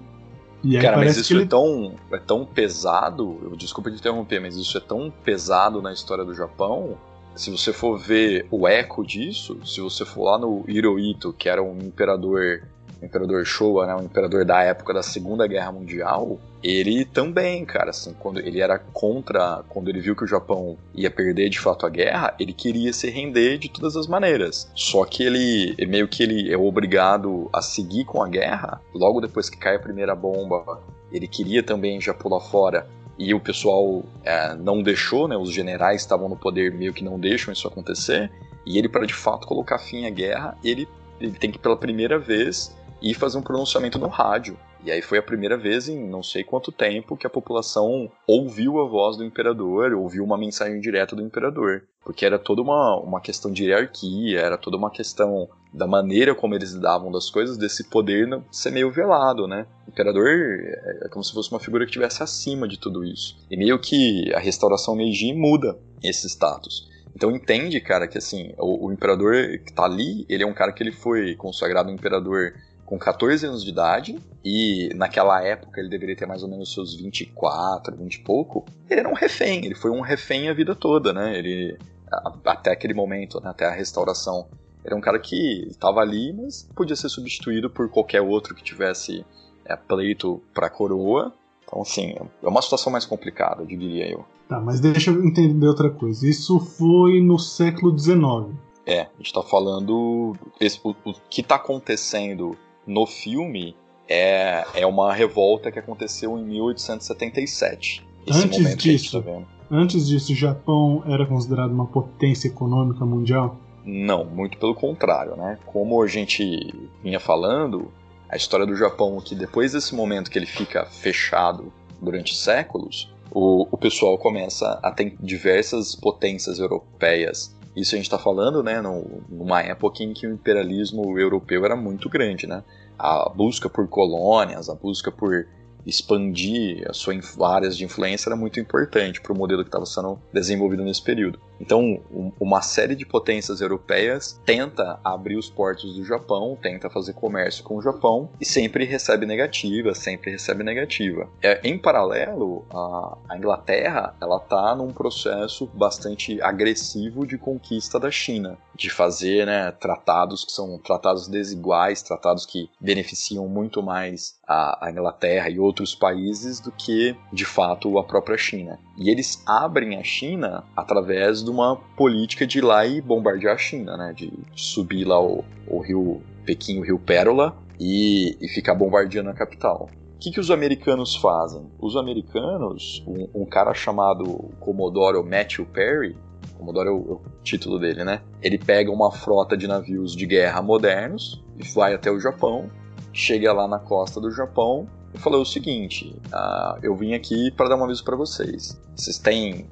Cara, 0.80 0.98
mas 0.98 1.16
isso 1.16 1.32
ele... 1.32 1.44
é, 1.44 1.46
tão, 1.46 1.94
é 2.12 2.18
tão 2.18 2.44
pesado, 2.44 3.38
eu, 3.42 3.56
desculpa 3.56 3.90
te 3.90 3.96
interromper, 3.96 4.40
mas 4.40 4.56
isso 4.56 4.76
é 4.76 4.80
tão 4.80 5.10
pesado 5.24 5.80
na 5.80 5.92
história 5.92 6.24
do 6.24 6.34
Japão. 6.34 6.98
Se 7.34 7.50
você 7.50 7.72
for 7.72 7.98
ver 7.98 8.46
o 8.50 8.66
eco 8.66 9.04
disso, 9.06 9.58
se 9.64 9.80
você 9.80 10.04
for 10.04 10.24
lá 10.24 10.38
no 10.38 10.64
Hirohito, 10.68 11.32
que 11.32 11.48
era 11.48 11.62
um 11.62 11.78
imperador 11.78 12.62
o 13.00 13.04
imperador 13.04 13.44
Showa, 13.44 13.86
né, 13.86 13.94
o 13.94 14.02
imperador 14.02 14.44
da 14.44 14.62
época 14.62 14.92
da 14.92 15.02
Segunda 15.02 15.46
Guerra 15.46 15.72
Mundial, 15.72 16.38
ele 16.62 17.04
também, 17.04 17.64
cara, 17.64 17.90
assim, 17.90 18.14
quando 18.18 18.38
ele 18.40 18.60
era 18.60 18.78
contra, 18.78 19.62
quando 19.68 19.88
ele 19.88 20.00
viu 20.00 20.14
que 20.14 20.24
o 20.24 20.26
Japão 20.26 20.76
ia 20.94 21.10
perder 21.10 21.48
de 21.48 21.58
fato 21.58 21.86
a 21.86 21.88
guerra, 21.88 22.34
ele 22.38 22.52
queria 22.52 22.92
se 22.92 23.08
render 23.08 23.58
de 23.58 23.70
todas 23.70 23.96
as 23.96 24.06
maneiras. 24.06 24.70
Só 24.74 25.04
que 25.04 25.22
ele, 25.22 25.74
meio 25.86 26.06
que 26.06 26.22
ele 26.22 26.52
é 26.52 26.56
obrigado 26.56 27.48
a 27.52 27.62
seguir 27.62 28.04
com 28.04 28.22
a 28.22 28.28
guerra, 28.28 28.80
logo 28.94 29.20
depois 29.20 29.48
que 29.48 29.56
cai 29.56 29.76
a 29.76 29.80
primeira 29.80 30.14
bomba, 30.14 30.80
ele 31.10 31.26
queria 31.26 31.62
também 31.62 32.00
já 32.00 32.12
pular 32.12 32.40
fora 32.40 32.86
e 33.18 33.34
o 33.34 33.40
pessoal 33.40 34.02
é, 34.24 34.54
não 34.54 34.82
deixou, 34.82 35.28
né? 35.28 35.36
Os 35.36 35.52
generais 35.52 36.00
estavam 36.00 36.28
no 36.28 36.36
poder 36.36 36.72
meio 36.72 36.94
que 36.94 37.04
não 37.04 37.18
deixam 37.18 37.52
isso 37.52 37.68
acontecer. 37.68 38.30
E 38.64 38.78
ele, 38.78 38.88
para 38.88 39.06
de 39.06 39.12
fato 39.12 39.46
colocar 39.46 39.78
fim 39.78 40.06
à 40.06 40.10
guerra, 40.10 40.56
ele, 40.64 40.88
ele 41.20 41.32
tem 41.32 41.50
que 41.50 41.58
pela 41.58 41.76
primeira 41.76 42.18
vez 42.18 42.74
e 43.02 43.14
fazer 43.14 43.38
um 43.38 43.42
pronunciamento 43.42 43.98
no 43.98 44.08
rádio. 44.08 44.58
E 44.82 44.90
aí 44.90 45.02
foi 45.02 45.18
a 45.18 45.22
primeira 45.22 45.58
vez 45.58 45.88
em 45.88 46.08
não 46.08 46.22
sei 46.22 46.42
quanto 46.42 46.72
tempo 46.72 47.16
que 47.16 47.26
a 47.26 47.30
população 47.30 48.10
ouviu 48.26 48.80
a 48.80 48.88
voz 48.88 49.16
do 49.16 49.24
imperador, 49.24 49.92
ouviu 49.92 50.24
uma 50.24 50.38
mensagem 50.38 50.80
direta 50.80 51.14
do 51.14 51.22
imperador. 51.22 51.82
Porque 52.02 52.24
era 52.24 52.38
toda 52.38 52.62
uma, 52.62 52.98
uma 52.98 53.20
questão 53.20 53.52
de 53.52 53.64
hierarquia, 53.64 54.40
era 54.40 54.56
toda 54.56 54.78
uma 54.78 54.90
questão 54.90 55.48
da 55.72 55.86
maneira 55.86 56.34
como 56.34 56.54
eles 56.54 56.72
lidavam 56.72 57.12
das 57.12 57.28
coisas, 57.28 57.58
desse 57.58 57.84
poder 57.90 58.26
ser 58.50 58.70
meio 58.70 58.90
velado, 58.90 59.46
né? 59.46 59.66
O 59.86 59.90
imperador 59.90 60.26
é, 60.26 61.00
é 61.04 61.08
como 61.08 61.22
se 61.22 61.32
fosse 61.32 61.50
uma 61.50 61.60
figura 61.60 61.84
que 61.84 61.90
estivesse 61.90 62.22
acima 62.22 62.66
de 62.66 62.78
tudo 62.78 63.04
isso. 63.04 63.36
E 63.50 63.56
meio 63.56 63.78
que 63.78 64.32
a 64.34 64.40
restauração 64.40 64.96
Meiji 64.96 65.34
muda 65.34 65.78
esse 66.02 66.26
status. 66.26 66.88
Então 67.14 67.30
entende, 67.30 67.80
cara, 67.80 68.08
que 68.08 68.16
assim, 68.16 68.54
o, 68.58 68.86
o 68.86 68.92
imperador 68.92 69.34
que 69.64 69.72
tá 69.72 69.84
ali, 69.84 70.24
ele 70.28 70.42
é 70.42 70.46
um 70.46 70.54
cara 70.54 70.72
que 70.72 70.82
ele 70.82 70.92
foi 70.92 71.34
consagrado 71.34 71.90
imperador 71.90 72.54
com 72.90 72.98
14 72.98 73.46
anos 73.46 73.62
de 73.62 73.70
idade, 73.70 74.18
e 74.44 74.90
naquela 74.96 75.40
época 75.40 75.78
ele 75.78 75.88
deveria 75.88 76.16
ter 76.16 76.26
mais 76.26 76.42
ou 76.42 76.48
menos 76.48 76.74
seus 76.74 76.92
24, 76.96 77.96
20 77.96 78.14
e 78.14 78.18
pouco, 78.18 78.64
ele 78.90 78.98
era 78.98 79.08
um 79.08 79.14
refém, 79.14 79.64
ele 79.64 79.76
foi 79.76 79.92
um 79.92 80.00
refém 80.00 80.48
a 80.48 80.52
vida 80.52 80.74
toda, 80.74 81.12
né? 81.12 81.38
Ele, 81.38 81.78
a, 82.10 82.32
até 82.46 82.72
aquele 82.72 82.92
momento, 82.92 83.40
né, 83.40 83.50
até 83.50 83.64
a 83.64 83.70
restauração, 83.70 84.48
era 84.84 84.96
um 84.96 85.00
cara 85.00 85.20
que 85.20 85.68
estava 85.68 86.00
ali, 86.00 86.32
mas 86.32 86.68
podia 86.74 86.96
ser 86.96 87.08
substituído 87.08 87.70
por 87.70 87.88
qualquer 87.88 88.22
outro 88.22 88.56
que 88.56 88.64
tivesse 88.64 89.24
é, 89.64 89.76
pleito 89.76 90.42
para 90.52 90.66
a 90.66 90.70
coroa. 90.70 91.32
Então, 91.62 91.82
assim, 91.82 92.16
é 92.42 92.48
uma 92.48 92.60
situação 92.60 92.90
mais 92.90 93.06
complicada, 93.06 93.64
diria 93.64 94.10
eu. 94.10 94.24
Tá, 94.48 94.58
mas 94.58 94.80
deixa 94.80 95.12
eu 95.12 95.24
entender 95.24 95.68
outra 95.68 95.90
coisa. 95.90 96.26
Isso 96.26 96.58
foi 96.58 97.20
no 97.20 97.38
século 97.38 97.96
XIX. 97.96 98.58
É, 98.84 99.02
a 99.02 99.08
gente 99.18 99.26
está 99.26 99.42
falando. 99.44 100.34
Esse, 100.58 100.80
o, 100.82 100.90
o, 101.04 101.14
que 101.30 101.40
está 101.40 101.54
acontecendo 101.54 102.58
no 102.90 103.06
filme 103.06 103.76
é, 104.08 104.64
é 104.74 104.86
uma 104.86 105.14
revolta 105.14 105.70
que 105.70 105.78
aconteceu 105.78 106.36
em 106.36 106.44
1877. 106.44 108.04
Esse 108.26 108.44
antes 108.44 108.76
disso, 108.76 109.22
tá. 109.22 109.42
Antes 109.70 110.08
disso, 110.08 110.32
o 110.32 110.34
Japão 110.34 111.04
era 111.06 111.24
considerado 111.24 111.70
uma 111.70 111.86
potência 111.86 112.48
econômica 112.48 113.06
mundial? 113.06 113.56
Não, 113.84 114.24
muito 114.24 114.58
pelo 114.58 114.74
contrário, 114.74 115.36
né? 115.36 115.58
Como 115.66 116.02
a 116.02 116.06
gente 116.08 116.74
vinha 117.02 117.20
falando, 117.20 117.92
a 118.28 118.36
história 118.36 118.66
do 118.66 118.74
Japão, 118.74 119.20
que 119.20 119.34
depois 119.36 119.72
desse 119.72 119.94
momento 119.94 120.30
que 120.30 120.38
ele 120.38 120.46
fica 120.46 120.84
fechado 120.86 121.72
durante 122.02 122.34
séculos, 122.34 123.14
o, 123.30 123.68
o 123.70 123.78
pessoal 123.78 124.18
começa 124.18 124.80
a 124.82 124.90
ter 124.90 125.16
diversas 125.20 125.94
potências 125.94 126.58
europeias. 126.58 127.56
Isso 127.76 127.94
a 127.94 127.96
gente 127.96 128.06
está 128.06 128.18
falando, 128.18 128.64
né, 128.64 128.82
numa 128.82 129.62
época 129.62 130.02
em 130.02 130.12
que 130.12 130.26
o 130.26 130.32
imperialismo 130.34 131.16
europeu 131.18 131.64
era 131.64 131.76
muito 131.76 132.08
grande, 132.08 132.46
né? 132.46 132.64
A 133.02 133.30
busca 133.30 133.70
por 133.70 133.88
colônias, 133.88 134.68
a 134.68 134.74
busca 134.74 135.10
por 135.10 135.46
expandir 135.86 136.86
a 136.86 136.92
sua 136.92 137.14
áreas 137.42 137.74
de 137.74 137.84
influência 137.84 138.28
era 138.28 138.36
muito 138.36 138.60
importante 138.60 139.22
para 139.22 139.32
o 139.32 139.36
modelo 139.36 139.62
que 139.62 139.68
estava 139.68 139.86
sendo 139.86 140.20
desenvolvido 140.34 140.84
nesse 140.84 141.02
período. 141.02 141.40
Então, 141.60 142.00
uma 142.40 142.62
série 142.62 142.94
de 142.94 143.04
potências 143.04 143.60
europeias 143.60 144.40
tenta 144.44 144.98
abrir 145.04 145.36
os 145.36 145.50
portos 145.50 145.94
do 145.94 146.04
Japão, 146.04 146.56
tenta 146.60 146.88
fazer 146.88 147.12
comércio 147.12 147.62
com 147.62 147.76
o 147.76 147.82
Japão 147.82 148.30
e 148.40 148.46
sempre 148.46 148.84
recebe 148.84 149.26
negativa, 149.26 149.94
sempre 149.94 150.30
recebe 150.30 150.64
negativa. 150.64 151.28
É, 151.42 151.60
em 151.62 151.78
paralelo, 151.78 152.64
a, 152.72 153.36
Inglaterra 153.36 154.14
ela 154.20 154.36
está 154.36 154.74
num 154.74 154.92
processo 154.92 155.66
bastante 155.74 156.40
agressivo 156.42 157.26
de 157.26 157.38
conquista 157.38 157.98
da 157.98 158.10
China, 158.10 158.58
de 158.74 158.90
fazer 158.90 159.46
né, 159.46 159.70
tratados 159.72 160.44
que 160.44 160.52
são 160.52 160.78
tratados 160.78 161.28
desiguais, 161.28 162.02
tratados 162.02 162.46
que 162.46 162.68
beneficiam 162.80 163.46
muito 163.48 163.82
mais 163.82 164.38
a, 164.46 164.86
a 164.86 164.90
Inglaterra 164.90 165.48
e 165.48 165.58
outros 165.58 165.94
países 165.94 166.60
do 166.60 166.72
que 166.72 167.16
de 167.32 167.44
fato 167.44 167.98
a 167.98 168.04
própria 168.04 168.36
China. 168.36 168.78
E 168.96 169.10
eles 169.10 169.42
abrem 169.46 169.96
a 169.96 170.02
China 170.02 170.64
através 170.76 171.42
do 171.42 171.49
uma 171.50 171.76
política 171.96 172.46
de 172.46 172.58
ir 172.58 172.62
lá 172.62 172.86
e 172.86 173.00
bombardear 173.00 173.54
a 173.54 173.58
China, 173.58 173.96
né? 173.96 174.12
De 174.14 174.32
subir 174.54 175.04
lá 175.04 175.20
o, 175.20 175.44
o 175.66 175.80
rio 175.80 176.22
Pequim, 176.44 176.78
o 176.78 176.82
rio 176.82 176.98
Pérola, 176.98 177.56
e, 177.78 178.36
e 178.40 178.48
ficar 178.48 178.74
bombardeando 178.74 179.30
a 179.30 179.34
capital. 179.34 179.88
O 180.16 180.18
que, 180.18 180.30
que 180.30 180.40
os 180.40 180.50
americanos 180.50 181.16
fazem? 181.16 181.66
Os 181.78 181.96
americanos, 181.96 183.02
um, 183.06 183.42
um 183.42 183.46
cara 183.46 183.72
chamado 183.72 184.50
Commodore 184.60 185.22
Matthew 185.24 185.64
Perry, 185.66 186.16
Commodore 186.58 186.88
é 186.88 186.90
o, 186.90 186.94
é 186.94 187.12
o, 187.12 187.20
título 187.42 187.78
dele, 187.78 188.04
né? 188.04 188.20
Ele 188.42 188.58
pega 188.58 188.90
uma 188.90 189.10
frota 189.10 189.56
de 189.56 189.66
navios 189.66 190.14
de 190.14 190.26
guerra 190.26 190.60
modernos 190.60 191.42
e 191.58 191.66
vai 191.72 191.94
até 191.94 192.10
o 192.10 192.20
Japão, 192.20 192.70
chega 193.12 193.50
lá 193.52 193.66
na 193.66 193.78
costa 193.78 194.20
do 194.20 194.30
Japão 194.30 194.86
e 195.14 195.18
falou 195.18 195.40
o 195.40 195.46
seguinte: 195.46 196.14
uh, 196.26 196.78
eu 196.82 196.94
vim 196.94 197.14
aqui 197.14 197.50
para 197.50 197.70
dar 197.70 197.76
um 197.76 197.84
aviso 197.84 198.04
para 198.04 198.16
vocês. 198.16 198.78
Vocês 198.94 199.18
têm 199.18 199.66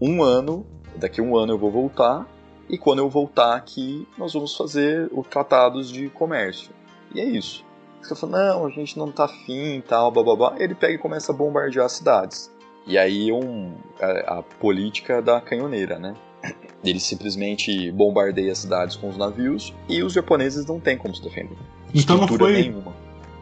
um 0.00 0.22
ano 0.22 0.66
daqui 0.96 1.20
a 1.20 1.24
um 1.24 1.36
ano 1.36 1.52
eu 1.52 1.58
vou 1.58 1.70
voltar, 1.70 2.26
e 2.68 2.78
quando 2.78 3.00
eu 3.00 3.08
voltar 3.08 3.54
aqui, 3.54 4.06
nós 4.16 4.32
vamos 4.32 4.56
fazer 4.56 5.08
o 5.12 5.22
tratados 5.22 5.90
de 5.90 6.08
comércio. 6.08 6.70
E 7.14 7.20
é 7.20 7.24
isso. 7.24 7.64
Você 8.00 8.16
fala, 8.16 8.54
não, 8.54 8.66
a 8.66 8.70
gente 8.70 8.98
não 8.98 9.12
tá 9.12 9.26
afim 9.26 9.76
e 9.76 9.82
tal, 9.82 10.10
blá. 10.10 10.54
Ele 10.58 10.74
pega 10.74 10.94
e 10.94 10.98
começa 10.98 11.32
a 11.32 11.34
bombardear 11.34 11.86
as 11.86 11.92
cidades. 11.92 12.50
E 12.86 12.98
aí 12.98 13.30
um, 13.30 13.74
a, 14.00 14.38
a 14.38 14.42
política 14.42 15.22
da 15.22 15.40
canhoneira, 15.40 15.98
né? 15.98 16.14
Ele 16.82 16.98
simplesmente 16.98 17.92
bombardeia 17.92 18.50
as 18.50 18.58
cidades 18.58 18.96
com 18.96 19.08
os 19.08 19.16
navios 19.16 19.72
e 19.88 20.02
os 20.02 20.12
japoneses 20.12 20.66
não 20.66 20.80
têm 20.80 20.96
como 20.96 21.14
se 21.14 21.22
defender. 21.22 21.56
Então 21.94 22.16
não 22.16 22.26
foi, 22.26 22.52
nenhuma. 22.54 22.92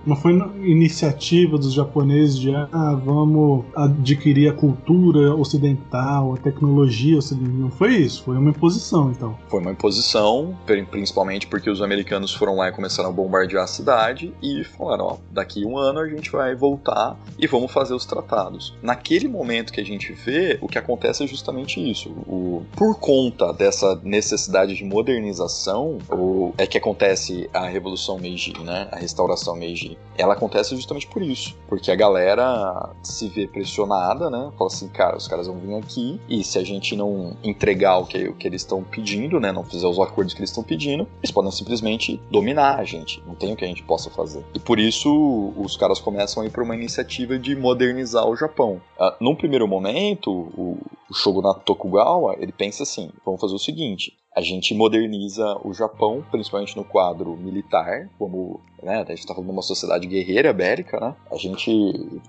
Não 0.06 0.16
foi 0.16 0.32
iniciativa 0.62 1.58
dos 1.58 1.72
japoneses 1.72 2.38
de 2.38 2.54
ah, 2.54 3.00
vamos 3.04 3.64
adquirir 3.74 4.48
a 4.48 4.52
cultura 4.52 5.34
ocidental, 5.34 6.34
a 6.34 6.36
tecnologia 6.36 7.18
ocidental. 7.18 7.54
Não 7.54 7.70
foi 7.70 7.94
isso, 7.94 8.24
foi 8.24 8.36
uma 8.36 8.50
imposição 8.50 9.10
então. 9.10 9.36
Foi 9.48 9.60
uma 9.60 9.72
imposição, 9.72 10.56
principalmente 10.90 11.46
porque 11.46 11.68
os 11.68 11.82
americanos 11.82 12.34
foram 12.34 12.56
lá 12.56 12.68
e 12.68 12.72
começaram 12.72 13.10
a 13.10 13.12
bombardear 13.12 13.64
a 13.64 13.66
cidade 13.66 14.32
e 14.42 14.64
falaram: 14.64 15.04
ó, 15.06 15.16
daqui 15.30 15.64
um 15.64 15.76
ano 15.76 16.00
a 16.00 16.08
gente 16.08 16.30
vai 16.30 16.54
voltar 16.54 17.18
e 17.38 17.46
vamos 17.46 17.70
fazer 17.70 17.94
os 17.94 18.06
tratados. 18.06 18.74
Naquele 18.82 19.28
momento 19.28 19.72
que 19.72 19.80
a 19.80 19.84
gente 19.84 20.12
vê, 20.12 20.58
o 20.60 20.68
que 20.68 20.78
acontece 20.78 21.24
é 21.24 21.26
justamente 21.26 21.78
isso. 21.80 22.10
O, 22.26 22.62
por 22.74 22.98
conta 22.98 23.52
dessa 23.52 24.00
necessidade 24.02 24.74
de 24.74 24.84
modernização, 24.84 25.98
o, 26.10 26.52
é 26.56 26.66
que 26.66 26.78
acontece 26.78 27.48
a 27.52 27.66
Revolução 27.66 28.18
Meiji, 28.18 28.54
né? 28.62 28.88
A 28.90 28.96
restauração 28.96 29.54
Meiji 29.56 29.89
ela 30.16 30.34
acontece 30.34 30.74
justamente 30.76 31.06
por 31.06 31.22
isso. 31.22 31.56
Porque 31.68 31.90
a 31.90 31.94
galera 31.94 32.90
se 33.02 33.28
vê 33.28 33.46
pressionada, 33.46 34.28
né? 34.30 34.50
Fala 34.56 34.68
assim, 34.68 34.88
cara, 34.88 35.16
os 35.16 35.26
caras 35.26 35.46
vão 35.46 35.58
vir 35.58 35.74
aqui 35.74 36.20
e 36.28 36.44
se 36.44 36.58
a 36.58 36.64
gente 36.64 36.94
não 36.96 37.36
entregar 37.42 37.98
o 37.98 38.06
que, 38.06 38.28
o 38.28 38.34
que 38.34 38.46
eles 38.46 38.62
estão 38.62 38.82
pedindo, 38.82 39.40
né? 39.40 39.52
Não 39.52 39.64
fizer 39.64 39.86
os 39.86 39.98
acordos 39.98 40.34
que 40.34 40.40
eles 40.40 40.50
estão 40.50 40.62
pedindo, 40.62 41.06
eles 41.22 41.30
podem 41.30 41.50
simplesmente 41.50 42.20
dominar 42.30 42.78
a 42.78 42.84
gente. 42.84 43.22
Não 43.26 43.34
tem 43.34 43.52
o 43.52 43.56
que 43.56 43.64
a 43.64 43.68
gente 43.68 43.82
possa 43.82 44.10
fazer. 44.10 44.44
E 44.54 44.58
por 44.58 44.78
isso 44.78 45.52
os 45.56 45.76
caras 45.76 45.98
começam 45.98 46.42
a 46.42 46.46
ir 46.46 46.50
para 46.50 46.62
uma 46.62 46.74
iniciativa 46.74 47.38
de 47.38 47.56
modernizar 47.56 48.26
o 48.28 48.36
Japão. 48.36 48.80
Uh, 48.98 49.12
num 49.20 49.34
primeiro 49.34 49.66
momento, 49.66 50.30
o, 50.30 50.78
o 51.10 51.14
Shogunato 51.14 51.60
Tokugawa, 51.60 52.36
ele 52.38 52.52
pensa 52.52 52.82
assim, 52.82 53.10
vamos 53.24 53.40
fazer 53.40 53.54
o 53.54 53.58
seguinte, 53.58 54.12
a 54.34 54.40
gente 54.40 54.74
moderniza 54.74 55.58
o 55.64 55.74
Japão, 55.74 56.24
principalmente 56.30 56.76
no 56.76 56.84
quadro 56.84 57.36
militar, 57.36 58.08
como 58.18 58.60
né, 58.82 59.02
a 59.02 59.10
gente 59.10 59.18
está 59.18 59.34
falando 59.34 59.48
de 59.48 59.52
uma 59.52 59.62
sociedade 59.62 60.06
guerreira, 60.06 60.52
bélica, 60.52 60.98
né? 61.00 61.16
A 61.30 61.36
gente 61.36 61.70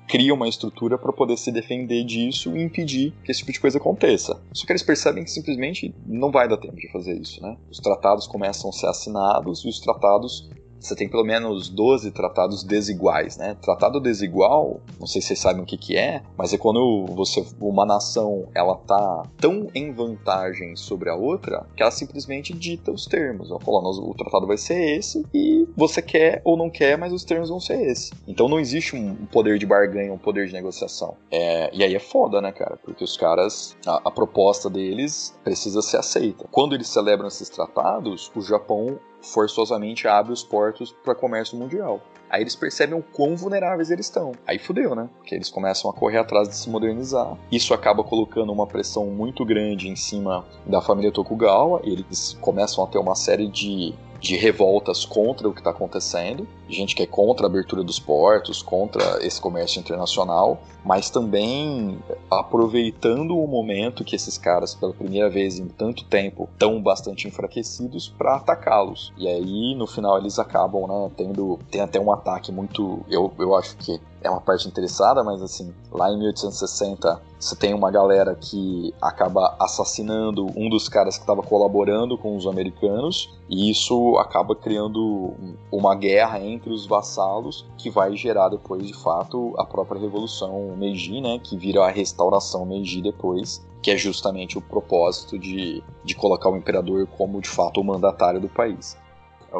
cria 0.07 0.33
uma 0.33 0.47
estrutura 0.47 0.97
para 0.97 1.13
poder 1.13 1.37
se 1.37 1.51
defender 1.51 2.03
disso 2.03 2.55
e 2.55 2.63
impedir 2.63 3.13
que 3.23 3.31
esse 3.31 3.41
tipo 3.41 3.51
de 3.51 3.59
coisa 3.59 3.77
aconteça. 3.77 4.41
Só 4.51 4.65
que 4.65 4.71
eles 4.71 4.83
percebem 4.83 5.23
que 5.23 5.31
simplesmente 5.31 5.93
não 6.05 6.31
vai 6.31 6.47
dar 6.47 6.57
tempo 6.57 6.75
de 6.75 6.91
fazer 6.91 7.13
isso, 7.13 7.41
né? 7.41 7.55
Os 7.69 7.77
tratados 7.77 8.27
começam 8.27 8.69
a 8.69 8.73
ser 8.73 8.87
assinados 8.87 9.63
e 9.63 9.69
os 9.69 9.79
tratados 9.79 10.49
você 10.81 10.95
tem 10.95 11.07
pelo 11.07 11.23
menos 11.23 11.69
12 11.69 12.11
tratados 12.11 12.63
desiguais, 12.63 13.37
né? 13.37 13.55
Tratado 13.61 13.99
desigual, 13.99 14.81
não 14.99 15.07
sei 15.07 15.21
se 15.21 15.27
vocês 15.27 15.39
sabem 15.39 15.61
o 15.61 15.65
que, 15.65 15.77
que 15.77 15.95
é, 15.95 16.21
mas 16.37 16.53
é 16.53 16.57
quando 16.57 17.05
você, 17.15 17.45
uma 17.59 17.85
nação 17.85 18.47
ela 18.53 18.75
tá 18.75 19.23
tão 19.37 19.67
em 19.73 19.91
vantagem 19.91 20.75
sobre 20.75 21.09
a 21.09 21.15
outra 21.15 21.65
que 21.75 21.83
ela 21.83 21.91
simplesmente 21.91 22.53
dita 22.53 22.91
os 22.91 23.05
termos. 23.05 23.49
Ela 23.49 23.59
fala, 23.59 23.89
o 23.89 24.13
tratado 24.13 24.47
vai 24.47 24.57
ser 24.57 24.97
esse 24.97 25.25
e 25.33 25.67
você 25.75 26.01
quer 26.01 26.41
ou 26.43 26.57
não 26.57 26.69
quer, 26.69 26.97
mas 26.97 27.13
os 27.13 27.23
termos 27.23 27.49
vão 27.49 27.59
ser 27.59 27.81
esse. 27.81 28.11
Então 28.27 28.49
não 28.49 28.59
existe 28.59 28.95
um 28.95 29.15
poder 29.27 29.57
de 29.57 29.65
barganha, 29.65 30.11
um 30.11 30.17
poder 30.17 30.47
de 30.47 30.53
negociação. 30.53 31.15
É, 31.29 31.69
e 31.73 31.83
aí 31.83 31.95
é 31.95 31.99
foda, 31.99 32.41
né, 32.41 32.51
cara? 32.51 32.77
Porque 32.83 33.03
os 33.03 33.15
caras, 33.15 33.75
a, 33.85 34.01
a 34.05 34.11
proposta 34.11 34.69
deles 34.69 35.37
precisa 35.43 35.81
ser 35.81 35.97
aceita. 35.97 36.47
Quando 36.51 36.73
eles 36.73 36.87
celebram 36.87 37.27
esses 37.27 37.49
tratados, 37.49 38.31
o 38.35 38.41
Japão 38.41 38.99
forçosamente 39.21 40.07
abre 40.07 40.33
os 40.33 40.43
portos 40.43 40.91
para 41.03 41.15
comércio 41.15 41.57
mundial. 41.57 42.01
Aí 42.29 42.41
eles 42.41 42.55
percebem 42.55 42.97
o 42.97 43.03
quão 43.03 43.35
vulneráveis 43.35 43.91
eles 43.91 44.05
estão. 44.05 44.31
Aí 44.47 44.57
fudeu, 44.57 44.95
né? 44.95 45.09
Porque 45.17 45.35
eles 45.35 45.49
começam 45.49 45.91
a 45.91 45.93
correr 45.93 46.17
atrás 46.17 46.47
de 46.47 46.55
se 46.55 46.69
modernizar. 46.69 47.37
Isso 47.51 47.73
acaba 47.73 48.05
colocando 48.05 48.53
uma 48.53 48.65
pressão 48.65 49.07
muito 49.07 49.43
grande 49.43 49.89
em 49.89 49.97
cima 49.97 50.45
da 50.65 50.81
família 50.81 51.11
Tokugawa. 51.11 51.81
Eles 51.83 52.37
começam 52.39 52.85
a 52.85 52.87
ter 52.87 52.99
uma 52.99 53.15
série 53.15 53.49
de 53.49 53.93
de 54.21 54.37
revoltas 54.37 55.03
contra 55.03 55.49
o 55.49 55.53
que 55.53 55.59
está 55.59 55.71
acontecendo, 55.71 56.47
gente 56.69 56.95
que 56.95 57.01
é 57.01 57.07
contra 57.07 57.47
a 57.47 57.49
abertura 57.49 57.83
dos 57.83 57.99
portos, 57.99 58.61
contra 58.61 59.25
esse 59.25 59.41
comércio 59.41 59.79
internacional, 59.79 60.61
mas 60.85 61.09
também 61.09 61.97
aproveitando 62.29 63.35
o 63.35 63.47
momento 63.47 64.03
que 64.03 64.15
esses 64.15 64.37
caras, 64.37 64.75
pela 64.75 64.93
primeira 64.93 65.27
vez 65.27 65.57
em 65.57 65.67
tanto 65.67 66.05
tempo, 66.05 66.47
estão 66.53 66.79
bastante 66.79 67.27
enfraquecidos 67.27 68.07
para 68.09 68.35
atacá-los. 68.35 69.11
E 69.17 69.27
aí, 69.27 69.73
no 69.75 69.87
final, 69.87 70.19
eles 70.19 70.37
acabam, 70.37 70.87
né, 70.87 71.11
tendo. 71.17 71.59
Tem 71.71 71.81
até 71.81 71.99
um 71.99 72.11
ataque 72.11 72.51
muito. 72.51 73.03
Eu, 73.09 73.33
eu 73.39 73.55
acho 73.55 73.75
que 73.77 73.99
é 74.21 74.29
uma 74.29 74.41
parte 74.41 74.67
interessada, 74.67 75.23
mas 75.23 75.41
assim, 75.41 75.73
lá 75.91 76.11
em 76.11 76.17
1860 76.17 77.21
você 77.39 77.55
tem 77.55 77.73
uma 77.73 77.89
galera 77.89 78.35
que 78.35 78.93
acaba 79.01 79.55
assassinando 79.59 80.45
um 80.55 80.69
dos 80.69 80.87
caras 80.87 81.15
que 81.15 81.23
estava 81.23 81.41
colaborando 81.41 82.17
com 82.17 82.37
os 82.37 82.45
americanos, 82.45 83.35
e 83.49 83.71
isso 83.71 84.15
acaba 84.17 84.55
criando 84.55 85.33
uma 85.71 85.95
guerra 85.95 86.39
entre 86.39 86.71
os 86.71 86.85
vassalos 86.85 87.65
que 87.77 87.89
vai 87.89 88.15
gerar 88.15 88.49
depois, 88.49 88.85
de 88.85 88.93
fato, 88.93 89.55
a 89.57 89.65
própria 89.65 89.99
Revolução 89.99 90.75
Meiji, 90.77 91.19
né, 91.19 91.39
que 91.43 91.57
vira 91.57 91.83
a 91.83 91.89
restauração 91.89 92.63
Meiji 92.65 93.01
depois, 93.01 93.65
que 93.81 93.89
é 93.89 93.97
justamente 93.97 94.57
o 94.57 94.61
propósito 94.61 95.39
de, 95.39 95.83
de 96.03 96.13
colocar 96.13 96.49
o 96.49 96.55
imperador 96.55 97.07
como, 97.17 97.41
de 97.41 97.49
fato, 97.49 97.81
o 97.81 97.83
mandatário 97.83 98.39
do 98.39 98.47
país. 98.47 98.95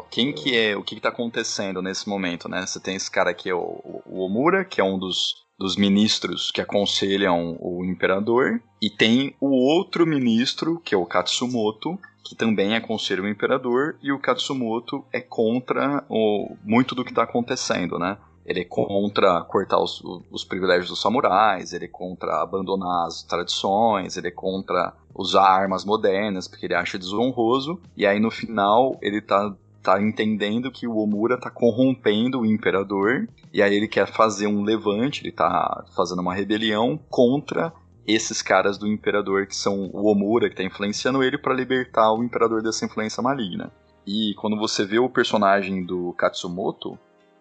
Quem 0.10 0.34
que 0.34 0.56
é, 0.56 0.76
o 0.76 0.84
que 0.84 0.96
está 0.96 1.10
acontecendo 1.10 1.82
nesse 1.82 2.08
momento, 2.08 2.48
né? 2.48 2.66
Você 2.66 2.80
tem 2.80 2.96
esse 2.96 3.10
cara 3.10 3.32
aqui, 3.32 3.50
é 3.50 3.56
o, 3.56 4.02
o 4.06 4.20
Omura, 4.20 4.64
que 4.64 4.80
é 4.80 4.84
um 4.84 4.98
dos, 4.98 5.46
dos 5.58 5.76
ministros 5.76 6.52
que 6.52 6.62
aconselham 6.62 7.58
o 7.60 7.84
imperador, 7.86 8.62
e 8.82 8.90
tem 8.90 9.36
o 9.40 9.50
outro 9.50 10.06
ministro, 10.08 10.80
que 10.84 10.96
é 10.96 10.98
o 10.98 11.06
Katsumoto, 11.06 12.00
que 12.24 12.36
também 12.36 12.76
aconselha 12.76 13.22
o 13.22 13.28
imperador, 13.28 13.98
e 14.02 14.12
o 14.12 14.20
Katsumoto 14.20 15.06
é 15.12 15.20
contra 15.20 16.06
o, 16.10 16.56
muito 16.64 16.96
do 16.96 17.04
que 17.04 17.12
está 17.12 17.24
acontecendo, 17.24 18.00
né? 18.00 18.18
Ele 18.46 18.62
é 18.62 18.66
contra 18.66 19.42
cortar 19.44 19.80
os, 19.80 20.02
os, 20.32 20.44
privilégios 20.44 20.90
dos 20.90 21.02
samurais, 21.02 21.74
ele 21.74 21.86
é 21.86 21.88
contra 21.88 22.42
abandonar 22.42 23.06
as 23.06 23.24
tradições, 23.24 24.18
ele 24.18 24.30
é 24.30 24.32
contra 24.32 24.94
usar 25.14 25.44
armas 25.44 25.86
modernas, 25.86 26.48
porque 26.48 26.66
ele 26.66 26.74
acha 26.74 26.98
desonroso. 26.98 27.80
E 27.96 28.06
aí 28.06 28.20
no 28.20 28.32
final 28.32 28.98
ele 29.02 29.22
tá 29.22 29.56
tá 29.82 30.02
entendendo 30.02 30.72
que 30.72 30.88
o 30.88 30.98
Omura 30.98 31.40
tá 31.40 31.50
corrompendo 31.50 32.42
o 32.42 32.46
imperador 32.46 33.28
e 33.52 33.62
aí 33.62 33.74
ele 33.74 33.88
quer 33.88 34.08
fazer 34.08 34.48
um 34.48 34.64
levante, 34.64 35.24
ele 35.24 35.32
tá 35.32 35.86
fazendo 35.96 36.22
uma 36.22 36.34
rebelião 36.34 37.00
contra 37.10 37.74
esses 38.08 38.42
caras 38.42 38.78
do 38.78 38.88
imperador 38.88 39.48
que 39.48 39.56
são 39.56 39.90
o 39.94 40.06
Omura 40.06 40.50
que 40.50 40.56
tá 40.56 40.64
influenciando 40.64 41.24
ele 41.24 41.38
para 41.38 41.54
libertar 41.54 42.14
o 42.14 42.24
imperador 42.24 42.62
dessa 42.62 42.86
influência 42.86 43.22
maligna. 43.22 43.72
E 44.06 44.34
quando 44.36 44.58
você 44.58 44.86
vê 44.86 45.00
o 45.00 45.10
personagem 45.10 45.84
do 45.86 46.14
Katsumoto, 46.14 46.98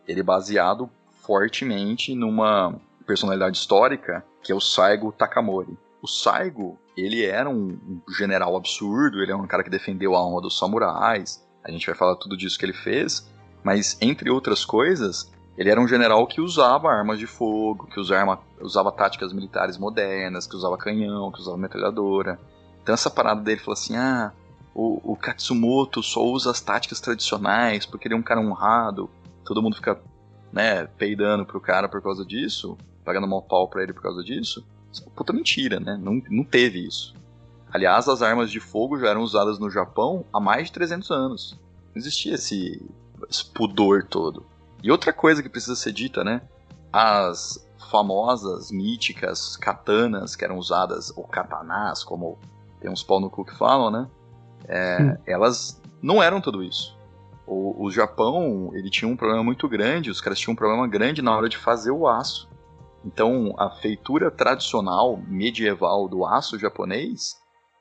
ele 0.07 0.21
é 0.21 0.25
baseado 0.25 0.91
fortemente 1.23 2.15
numa 2.15 2.75
personalidade 3.07 3.57
histórica 3.57 4.25
que 4.43 4.53
é 4.53 4.55
o 4.55 4.61
Saigo 4.61 5.13
Takamori. 5.13 5.77
O 6.03 6.07
Saigo, 6.07 6.79
ele 6.97 7.25
era 7.25 7.49
um 7.49 8.01
general 8.17 8.57
absurdo, 8.57 9.23
ele 9.23 9.33
é 9.33 9.37
um 9.37 9.47
cara 9.47 9.63
que 9.63 9.71
defendeu 9.71 10.15
a 10.15 10.27
honra 10.27 10.43
dos 10.43 10.59
samurais, 10.59 11.47
a 11.65 11.71
gente 11.71 11.87
vai 11.87 11.95
falar 11.95 12.17
tudo 12.17 12.37
disso 12.37 12.59
que 12.59 12.65
ele 12.65 12.73
fez, 12.73 13.29
mas 13.63 13.97
entre 14.01 14.31
outras 14.31 14.65
coisas, 14.65 15.31
ele 15.57 15.71
era 15.71 15.81
um 15.81 15.87
general 15.87 16.27
que 16.27 16.41
usava 16.41 16.91
armas 16.91 17.19
de 17.19 17.27
fogo, 17.27 17.87
que 17.87 18.01
usava, 18.01 18.41
usava 18.61 18.91
táticas 18.91 19.33
militares 19.33 19.77
modernas, 19.77 20.47
que 20.47 20.57
usava 20.57 20.79
canhão, 20.79 21.31
que 21.31 21.41
usava 21.41 21.57
metralhadora. 21.57 22.39
Então 22.83 22.95
essa 22.95 23.11
parada 23.11 23.43
dele 23.43 23.61
falou 23.61 23.75
assim: 23.75 23.97
ah, 23.97 24.33
o, 24.75 25.13
o 25.13 25.17
Katsumoto 25.17 26.03
só 26.03 26.25
usa 26.25 26.51
as 26.51 26.61
táticas 26.61 27.01
tradicionais 27.01 27.85
porque 27.85 28.09
ele 28.09 28.15
é 28.15 28.17
um 28.17 28.23
cara 28.23 28.41
honrado. 28.41 29.11
Todo 29.45 29.63
mundo 29.63 29.77
fica, 29.77 30.01
né, 30.53 30.87
peidando 30.87 31.45
pro 31.45 31.61
cara 31.61 31.89
por 31.89 32.01
causa 32.01 32.25
disso, 32.25 32.79
pagando 33.05 33.27
mal 33.27 33.43
pau 33.43 33.69
pra 33.69 33.83
ele 33.83 33.93
por 33.93 34.03
causa 34.03 34.23
disso. 34.23 34.65
Isso 34.93 35.05
é 35.07 35.11
puta 35.15 35.33
mentira, 35.33 35.79
né? 35.79 35.99
Não, 36.01 36.23
não 36.31 36.45
teve 36.45 36.87
isso. 36.87 37.15
Aliás, 37.73 38.09
as 38.09 38.21
armas 38.21 38.51
de 38.51 38.59
fogo 38.59 38.99
já 38.99 39.09
eram 39.09 39.23
usadas 39.23 39.59
no 39.59 39.71
Japão 39.71 40.25
há 40.33 40.41
mais 40.41 40.67
de 40.67 40.73
300 40.73 41.11
anos. 41.11 41.59
Não 41.95 42.01
existia 42.01 42.35
esse, 42.35 42.85
esse 43.29 43.45
pudor 43.45 44.05
todo. 44.05 44.45
E 44.83 44.91
outra 44.91 45.13
coisa 45.13 45.43
que 45.43 45.49
precisa 45.49 45.77
ser 45.77 45.93
dita, 45.93 46.25
né? 46.25 46.43
As 46.93 47.65
famosas, 47.91 48.71
míticas 48.71 49.57
katanas 49.57 50.35
que 50.35 50.45
eram 50.45 50.59
usadas, 50.59 51.13
ou 51.17 51.25
katanás, 51.25 52.03
como 52.03 52.39
tem 52.81 52.91
uns 52.91 53.03
pau 53.03 53.21
no 53.21 53.31
cu 53.31 53.45
que 53.45 53.57
falam, 53.57 53.91
né? 53.91 54.09
É, 54.67 55.19
elas 55.27 55.81
não 56.03 56.23
eram 56.23 56.41
tudo 56.41 56.63
isso. 56.63 56.99
O, 57.47 57.85
o, 57.85 57.91
Japão, 57.91 58.71
ele 58.75 58.91
tinha 58.91 59.09
um 59.09 59.17
problema 59.17 59.43
muito 59.43 59.69
grande, 59.69 60.11
os 60.11 60.21
caras 60.21 60.39
tinham 60.39 60.53
um 60.53 60.57
problema 60.57 60.87
grande 60.87 61.23
na 61.23 61.37
hora 61.37 61.49
de 61.49 61.57
fazer 61.57 61.91
o 61.91 62.07
aço. 62.07 62.49
Então, 63.05 63.55
a 63.59 63.71
feitura 63.71 64.31
tradicional 64.31 65.19
medieval 65.27 66.09
do 66.09 66.25
aço 66.25 66.59
japonês 66.59 67.40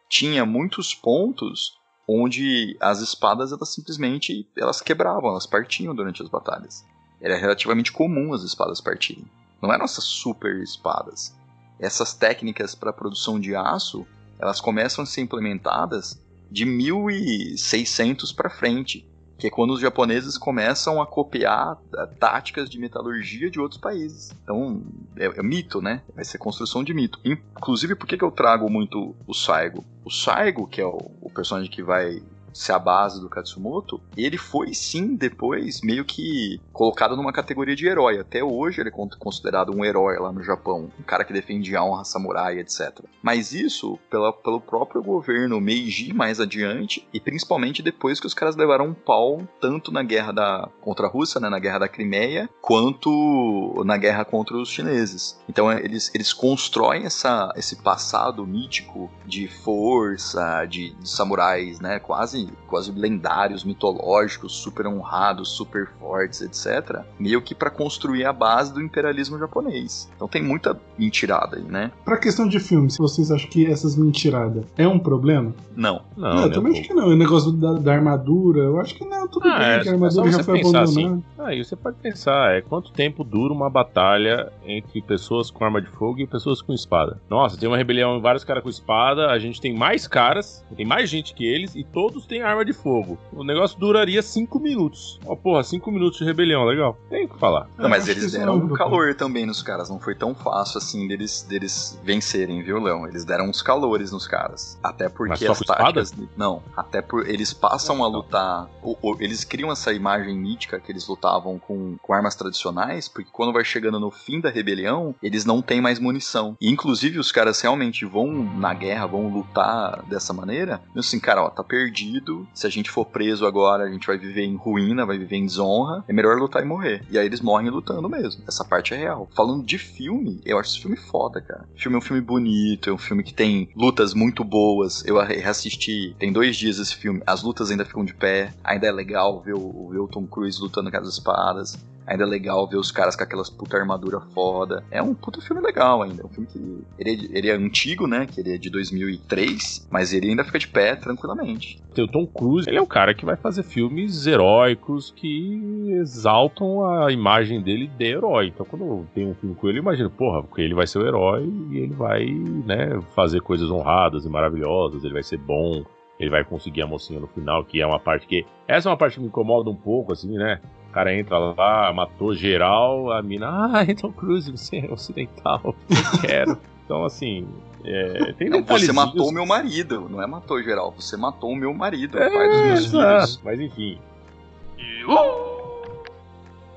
tinha 0.09 0.45
muitos 0.45 0.93
pontos 0.93 1.77
onde 2.07 2.75
as 2.79 2.99
espadas 2.99 3.51
elas 3.51 3.69
simplesmente 3.69 4.49
elas 4.57 4.81
quebravam, 4.81 5.29
elas 5.29 5.45
partiam 5.45 5.93
durante 5.93 6.23
as 6.23 6.27
batalhas. 6.27 6.83
Era 7.21 7.37
relativamente 7.37 7.91
comum 7.91 8.33
as 8.33 8.41
espadas 8.41 8.81
partirem. 8.81 9.29
Não 9.61 9.71
eram 9.71 9.85
essas 9.85 10.05
super 10.05 10.55
espadas. 10.61 11.35
Essas 11.79 12.13
técnicas 12.13 12.73
para 12.73 12.91
produção 12.91 13.39
de 13.39 13.55
aço, 13.55 14.07
elas 14.39 14.59
começam 14.59 15.03
a 15.03 15.07
ser 15.07 15.21
implementadas 15.21 16.19
de 16.49 16.65
1600 16.65 18.31
para 18.31 18.49
frente 18.49 19.07
que 19.39 19.47
é 19.47 19.49
quando 19.49 19.71
os 19.71 19.79
japoneses 19.79 20.37
começam 20.37 21.01
a 21.01 21.07
copiar 21.07 21.77
eh, 21.95 22.05
táticas 22.19 22.69
de 22.69 22.77
metalurgia 22.77 23.49
de 23.49 23.59
outros 23.59 23.79
países. 23.79 24.31
Então, 24.43 24.83
é, 25.15 25.25
é 25.25 25.41
mito, 25.41 25.81
né? 25.81 26.01
Vai 26.13 26.25
ser 26.25 26.37
construção 26.37 26.83
de 26.83 26.93
mito. 26.93 27.19
Inclusive, 27.23 27.95
por 27.95 28.05
que, 28.05 28.17
que 28.17 28.23
eu 28.23 28.31
trago 28.31 28.69
muito 28.69 29.15
o 29.25 29.33
Saigo? 29.33 29.85
O 30.03 30.11
Saigo, 30.11 30.67
que 30.67 30.81
é 30.81 30.85
o, 30.85 30.99
o 31.21 31.29
personagem 31.33 31.71
que 31.71 31.81
vai 31.81 32.21
ser 32.53 32.73
a 32.73 32.79
base 32.79 33.19
do 33.19 33.29
Katsumoto, 33.29 34.01
ele 34.15 34.37
foi 34.37 34.73
sim 34.73 35.15
depois 35.15 35.81
meio 35.81 36.05
que 36.05 36.59
colocado 36.73 37.15
numa 37.15 37.33
categoria 37.33 37.75
de 37.75 37.87
herói. 37.87 38.19
Até 38.19 38.43
hoje 38.43 38.81
ele 38.81 38.89
é 38.89 39.17
considerado 39.17 39.75
um 39.75 39.83
herói 39.83 40.17
lá 40.17 40.31
no 40.31 40.43
Japão, 40.43 40.89
um 40.99 41.03
cara 41.03 41.23
que 41.23 41.33
defende 41.33 41.75
a 41.75 41.83
honra 41.83 42.03
samurai, 42.03 42.59
etc. 42.59 42.99
Mas 43.21 43.53
isso 43.53 43.99
pela, 44.09 44.31
pelo 44.31 44.61
próprio 44.61 45.03
governo 45.03 45.59
Meiji 45.59 46.13
mais 46.13 46.39
adiante 46.39 47.07
e 47.13 47.19
principalmente 47.19 47.81
depois 47.81 48.19
que 48.19 48.27
os 48.27 48.33
caras 48.33 48.55
levaram 48.55 48.87
um 48.87 48.93
pau 48.93 49.41
tanto 49.59 49.91
na 49.91 50.03
guerra 50.03 50.31
da 50.31 50.69
contra 50.81 51.07
a 51.07 51.09
Rússia, 51.09 51.39
né, 51.39 51.49
na 51.49 51.59
guerra 51.59 51.79
da 51.79 51.87
Crimeia, 51.87 52.49
quanto 52.61 53.83
na 53.85 53.97
guerra 53.97 54.25
contra 54.25 54.57
os 54.57 54.69
chineses. 54.69 55.39
Então 55.47 55.71
eles, 55.71 56.11
eles 56.13 56.33
constroem 56.33 57.05
essa, 57.05 57.51
esse 57.55 57.75
passado 57.77 58.45
mítico 58.45 59.09
de 59.25 59.47
força, 59.47 60.65
de, 60.65 60.91
de 60.91 61.09
samurais, 61.09 61.79
né, 61.79 61.99
quase 61.99 62.38
quase, 62.45 62.49
quase 62.67 62.91
lendários, 62.91 63.63
mitológicos, 63.63 64.53
super 64.53 64.87
honrados, 64.87 65.49
super 65.49 65.87
fortes, 65.99 66.41
etc. 66.41 67.01
Meio 67.19 67.41
que 67.41 67.53
para 67.53 67.69
construir 67.69 68.25
a 68.25 68.33
base 68.33 68.73
do 68.73 68.81
imperialismo 68.81 69.37
japonês. 69.37 70.09
Então 70.15 70.27
tem 70.27 70.41
muita 70.41 70.79
mentirada 70.97 71.57
aí, 71.57 71.63
né? 71.63 71.91
Pra 72.05 72.17
questão 72.17 72.47
de 72.47 72.59
filmes, 72.59 72.97
vocês 72.97 73.31
acham 73.31 73.49
que 73.49 73.65
essas 73.65 73.95
mentiradas 73.95 74.65
é 74.77 74.87
um 74.87 74.99
problema? 74.99 75.53
Não. 75.75 76.01
Não, 76.15 76.35
não 76.35 76.43
eu 76.43 76.51
também 76.51 76.73
acho 76.73 76.83
que 76.83 76.93
não. 76.93 77.07
O 77.07 77.15
negócio 77.15 77.51
da, 77.51 77.73
da, 77.73 77.93
armadura, 77.93 78.61
eu 78.61 78.79
acho 78.79 78.95
que 78.95 79.05
não, 79.05 79.27
tudo 79.27 79.47
ah, 79.47 79.57
bem, 79.57 79.67
é, 79.67 79.79
que 79.79 79.89
a 79.89 79.91
armadura 79.93 80.31
já 80.31 80.43
foi 80.43 80.59
abandonada. 80.59 80.83
Assim, 80.83 81.23
aí 81.39 81.63
você 81.63 81.75
pode 81.75 81.97
pensar, 81.97 82.55
é 82.55 82.61
quanto 82.61 82.91
tempo 82.91 83.23
dura 83.23 83.53
uma 83.53 83.69
batalha 83.69 84.51
entre 84.65 85.01
pessoas 85.01 85.49
com 85.49 85.63
arma 85.63 85.81
de 85.81 85.87
fogo 85.87 86.19
e 86.19 86.27
pessoas 86.27 86.61
com 86.61 86.73
espada? 86.73 87.19
Nossa, 87.29 87.57
tem 87.57 87.67
uma 87.67 87.77
rebelião, 87.77 88.19
vários 88.21 88.43
caras 88.43 88.63
com 88.63 88.69
espada, 88.69 89.29
a 89.29 89.39
gente 89.39 89.61
tem 89.61 89.73
mais 89.73 90.07
caras, 90.07 90.63
tem 90.75 90.85
mais 90.85 91.09
gente 91.09 91.33
que 91.33 91.45
eles, 91.45 91.75
e 91.75 91.83
todos 91.83 92.25
tem 92.29 92.43
arma 92.43 92.63
de 92.63 92.71
fogo. 92.71 93.17
O 93.33 93.43
negócio 93.43 93.77
duraria 93.77 94.21
5 94.21 94.59
minutos. 94.59 95.19
Ó, 95.25 95.33
oh, 95.33 95.37
porra, 95.37 95.63
5 95.63 95.91
minutos 95.91 96.19
de 96.19 96.25
rebelião, 96.25 96.63
legal. 96.63 96.95
Tem 97.09 97.27
que 97.27 97.37
falar. 97.39 97.67
Não, 97.75 97.89
mas 97.89 98.07
eles 98.07 98.31
deram 98.31 98.55
um 98.55 98.69
calor 98.69 99.15
também 99.15 99.45
nos 99.45 99.63
caras. 99.63 99.89
Não 99.89 99.99
foi 99.99 100.13
tão 100.13 100.35
fácil 100.35 100.77
assim 100.77 101.07
deles, 101.07 101.41
deles 101.41 101.99
vencerem, 102.03 102.61
viu, 102.61 102.79
Leão? 102.79 103.07
Eles 103.07 103.25
deram 103.25 103.49
uns 103.49 103.63
calores 103.63 104.11
nos 104.11 104.27
caras. 104.27 104.79
Até 104.83 105.09
porque 105.09 105.47
as 105.47 105.59
táticas. 105.59 106.11
Espada? 106.11 106.29
Não, 106.37 106.61
até 106.77 107.01
por. 107.01 107.27
Eles 107.27 107.51
passam 107.51 108.03
a 108.03 108.07
lutar. 108.07 108.69
Ou, 108.83 108.97
ou, 109.01 109.17
eles 109.19 109.43
criam 109.43 109.71
essa 109.71 109.91
imagem 109.91 110.37
mítica 110.37 110.79
que 110.79 110.91
eles 110.91 111.07
lutavam 111.07 111.57
com, 111.57 111.97
com 111.99 112.13
armas 112.13 112.35
tradicionais, 112.35 113.07
porque 113.09 113.31
quando 113.33 113.51
vai 113.51 113.65
chegando 113.65 113.99
no 113.99 114.11
fim 114.11 114.39
da 114.39 114.51
rebelião, 114.51 115.15
eles 115.23 115.45
não 115.45 115.63
têm 115.63 115.81
mais 115.81 115.97
munição. 115.97 116.55
E 116.61 116.69
inclusive 116.69 117.17
os 117.17 117.31
caras 117.31 117.59
realmente 117.59 118.05
vão 118.05 118.27
na 118.27 118.73
guerra, 118.73 119.07
vão 119.07 119.27
lutar 119.29 120.03
dessa 120.03 120.31
maneira. 120.31 120.79
E 120.95 120.99
assim, 120.99 121.19
cara, 121.19 121.43
ó, 121.43 121.49
tá 121.49 121.63
perdido 121.63 122.18
se 122.53 122.67
a 122.67 122.69
gente 122.69 122.89
for 122.89 123.05
preso 123.05 123.45
agora, 123.45 123.83
a 123.83 123.91
gente 123.91 124.07
vai 124.07 124.17
viver 124.17 124.43
em 124.43 124.55
ruína, 124.55 125.05
vai 125.05 125.17
viver 125.17 125.37
em 125.37 125.45
desonra. 125.45 126.03
É 126.07 126.13
melhor 126.13 126.37
lutar 126.37 126.61
e 126.61 126.65
morrer. 126.65 127.03
E 127.09 127.17
aí 127.17 127.25
eles 127.25 127.41
morrem 127.41 127.69
lutando 127.69 128.09
mesmo. 128.09 128.43
Essa 128.47 128.63
parte 128.63 128.93
é 128.93 128.97
real. 128.97 129.29
Falando 129.35 129.65
de 129.65 129.77
filme, 129.77 130.41
eu 130.45 130.57
acho 130.59 130.71
esse 130.71 130.81
filme 130.81 130.97
foda, 130.97 131.41
cara. 131.41 131.65
O 131.75 131.79
filme 131.79 131.95
é 131.95 131.99
um 131.99 132.01
filme 132.01 132.21
bonito, 132.21 132.89
é 132.89 132.93
um 132.93 132.97
filme 132.97 133.23
que 133.23 133.33
tem 133.33 133.69
lutas 133.75 134.13
muito 134.13 134.43
boas. 134.43 135.05
Eu 135.05 135.17
reassisti, 135.19 136.15
tem 136.19 136.31
dois 136.31 136.55
dias 136.55 136.79
esse 136.79 136.95
filme. 136.95 137.21
As 137.25 137.43
lutas 137.43 137.71
ainda 137.71 137.85
ficam 137.85 138.03
de 138.03 138.13
pé. 138.13 138.53
Ainda 138.63 138.87
é 138.87 138.91
legal 138.91 139.41
ver 139.41 139.53
o, 139.55 139.89
ver 139.89 139.99
o 139.99 140.07
Tom 140.07 140.25
Cruise 140.25 140.59
lutando 140.61 140.91
com 140.91 140.97
as 140.97 141.07
espadas 141.07 141.77
Ainda 142.09 142.23
é 142.23 142.27
legal 142.27 142.67
ver 142.67 142.77
os 142.77 142.91
caras 142.91 143.15
com 143.15 143.23
aquelas 143.23 143.51
puta 143.51 143.77
armadura 143.77 144.19
foda. 144.33 144.83
É 144.89 144.99
um 144.99 145.13
puta 145.13 145.39
filme 145.41 145.61
legal 145.61 146.01
ainda. 146.01 146.23
É 146.23 146.25
um 146.25 146.29
filme 146.29 146.47
que. 146.47 146.83
Ele 146.97 147.11
é, 147.11 147.37
ele 147.37 147.49
é 147.49 147.53
antigo, 147.53 148.07
né? 148.07 148.25
Que 148.25 148.41
ele 148.41 148.55
é 148.55 148.57
de 148.57 148.67
2003, 148.71 149.87
mas 149.91 150.11
ele 150.11 150.29
ainda 150.29 150.43
fica 150.43 150.57
de 150.57 150.67
pé 150.67 150.95
tranquilamente. 150.95 151.79
Tem 151.93 152.03
o 152.03 152.07
Tom 152.07 152.25
Cruise, 152.25 152.67
ele 152.67 152.79
é 152.79 152.81
o 152.81 152.87
cara 152.87 153.13
que 153.13 153.25
vai 153.25 153.35
fazer 153.35 153.61
filmes 153.61 154.25
heróicos 154.25 155.13
que 155.15 155.91
exaltam 155.99 156.83
a 156.83 157.11
imagem 157.11 157.61
dele 157.61 157.87
de 157.87 158.05
herói. 158.05 158.47
Então 158.47 158.65
quando 158.65 159.05
tem 159.13 159.27
um 159.27 159.35
filme 159.35 159.55
com 159.55 159.69
ele, 159.69 159.77
eu 159.77 159.83
imagino, 159.83 160.09
porra, 160.09 160.41
porque 160.41 160.61
ele 160.61 160.73
vai 160.73 160.87
ser 160.87 160.97
o 160.97 161.07
herói 161.07 161.47
e 161.71 161.77
ele 161.77 161.93
vai, 161.93 162.25
né, 162.25 162.99
fazer 163.13 163.41
coisas 163.41 163.69
honradas 163.69 164.25
e 164.25 164.29
maravilhosas, 164.29 165.03
ele 165.03 165.13
vai 165.13 165.23
ser 165.23 165.37
bom, 165.37 165.83
ele 166.19 166.29
vai 166.29 166.43
conseguir 166.43 166.81
a 166.81 166.87
mocinha 166.87 167.19
no 167.19 167.27
final, 167.27 167.63
que 167.63 167.81
é 167.81 167.85
uma 167.85 167.99
parte 167.99 168.27
que. 168.27 168.45
Essa 168.67 168.89
é 168.89 168.91
uma 168.91 168.97
parte 168.97 169.15
que 169.15 169.21
me 169.21 169.27
incomoda 169.27 169.69
um 169.69 169.75
pouco, 169.75 170.11
assim, 170.11 170.37
né? 170.37 170.59
O 170.89 170.91
cara 170.91 171.15
entra 171.15 171.37
lá, 171.37 171.93
matou 171.93 172.33
geral, 172.33 173.11
a 173.11 173.21
mina, 173.21 173.69
ah, 173.71 173.85
então 173.87 174.11
Cruise, 174.11 174.51
você 174.51 174.77
é 174.77 174.91
ocidental, 174.91 175.61
eu 175.63 176.21
quero. 176.21 176.57
então, 176.83 177.05
assim, 177.05 177.47
é, 177.85 178.33
tem 178.33 178.49
não, 178.49 178.63
Você 178.63 178.91
matou 178.91 179.29
o 179.29 179.31
meu 179.31 179.45
marido, 179.45 180.09
não 180.09 180.21
é 180.21 180.25
matou 180.25 180.61
geral, 180.63 180.91
você 180.97 181.15
matou 181.15 181.51
o 181.51 181.55
meu 181.55 181.73
marido, 181.73 182.17
é, 182.17 182.29
pai 182.29 182.49
dos 182.49 182.61
meus 182.61 182.85
filhos. 182.87 183.41
Mas 183.43 183.59
enfim. 183.59 183.99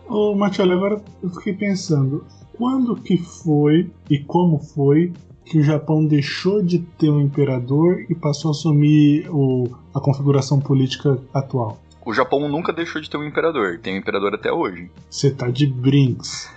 Ô, 0.08 0.34
Matioli, 0.34 0.72
agora 0.72 1.02
eu 1.22 1.30
fiquei 1.30 1.54
pensando, 1.54 2.26
quando 2.56 2.94
que 2.96 3.16
foi 3.16 3.90
e 4.10 4.18
como 4.18 4.58
foi 4.58 5.12
que 5.44 5.58
o 5.58 5.62
Japão 5.62 6.04
deixou 6.06 6.62
de 6.62 6.80
ter 6.80 7.08
um 7.08 7.20
imperador 7.20 8.04
e 8.10 8.14
passou 8.14 8.50
a 8.50 8.52
assumir 8.52 9.26
o, 9.30 9.68
a 9.94 10.00
configuração 10.00 10.60
política 10.60 11.18
atual? 11.32 11.78
O 12.04 12.12
Japão 12.12 12.48
nunca 12.48 12.72
deixou 12.72 13.00
de 13.00 13.08
ter 13.08 13.16
um 13.16 13.24
imperador, 13.24 13.78
tem 13.78 13.94
um 13.94 13.98
imperador 13.98 14.34
até 14.34 14.52
hoje. 14.52 14.90
Você 15.08 15.30
tá 15.30 15.48
de 15.48 15.66
brinks. 15.66 16.50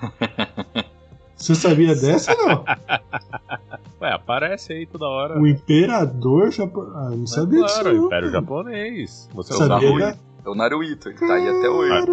Você 1.35 1.53
sabia 1.53 1.93
dessa 1.95 2.33
não? 2.33 2.63
Ué, 4.01 4.11
aparece 4.11 4.73
aí 4.73 4.85
toda 4.85 5.05
hora. 5.05 5.39
O 5.39 5.45
imperador 5.45 6.51
japonês. 6.51 6.95
Ah, 6.95 7.09
não 7.11 7.27
sabia 7.27 7.59
claro, 7.59 7.73
disso. 7.73 7.81
Claro, 7.83 8.01
o 8.01 8.05
império 8.05 8.31
japonês. 8.31 9.29
Você 9.33 9.53
sabia 9.53 9.99
da... 9.99 10.17
É 10.45 10.49
o 10.49 10.55
Naruhito, 10.55 11.09
ele 11.09 11.17
tá 11.17 11.33
aí 11.33 11.47
até 11.47 11.69
hoje. 11.69 12.09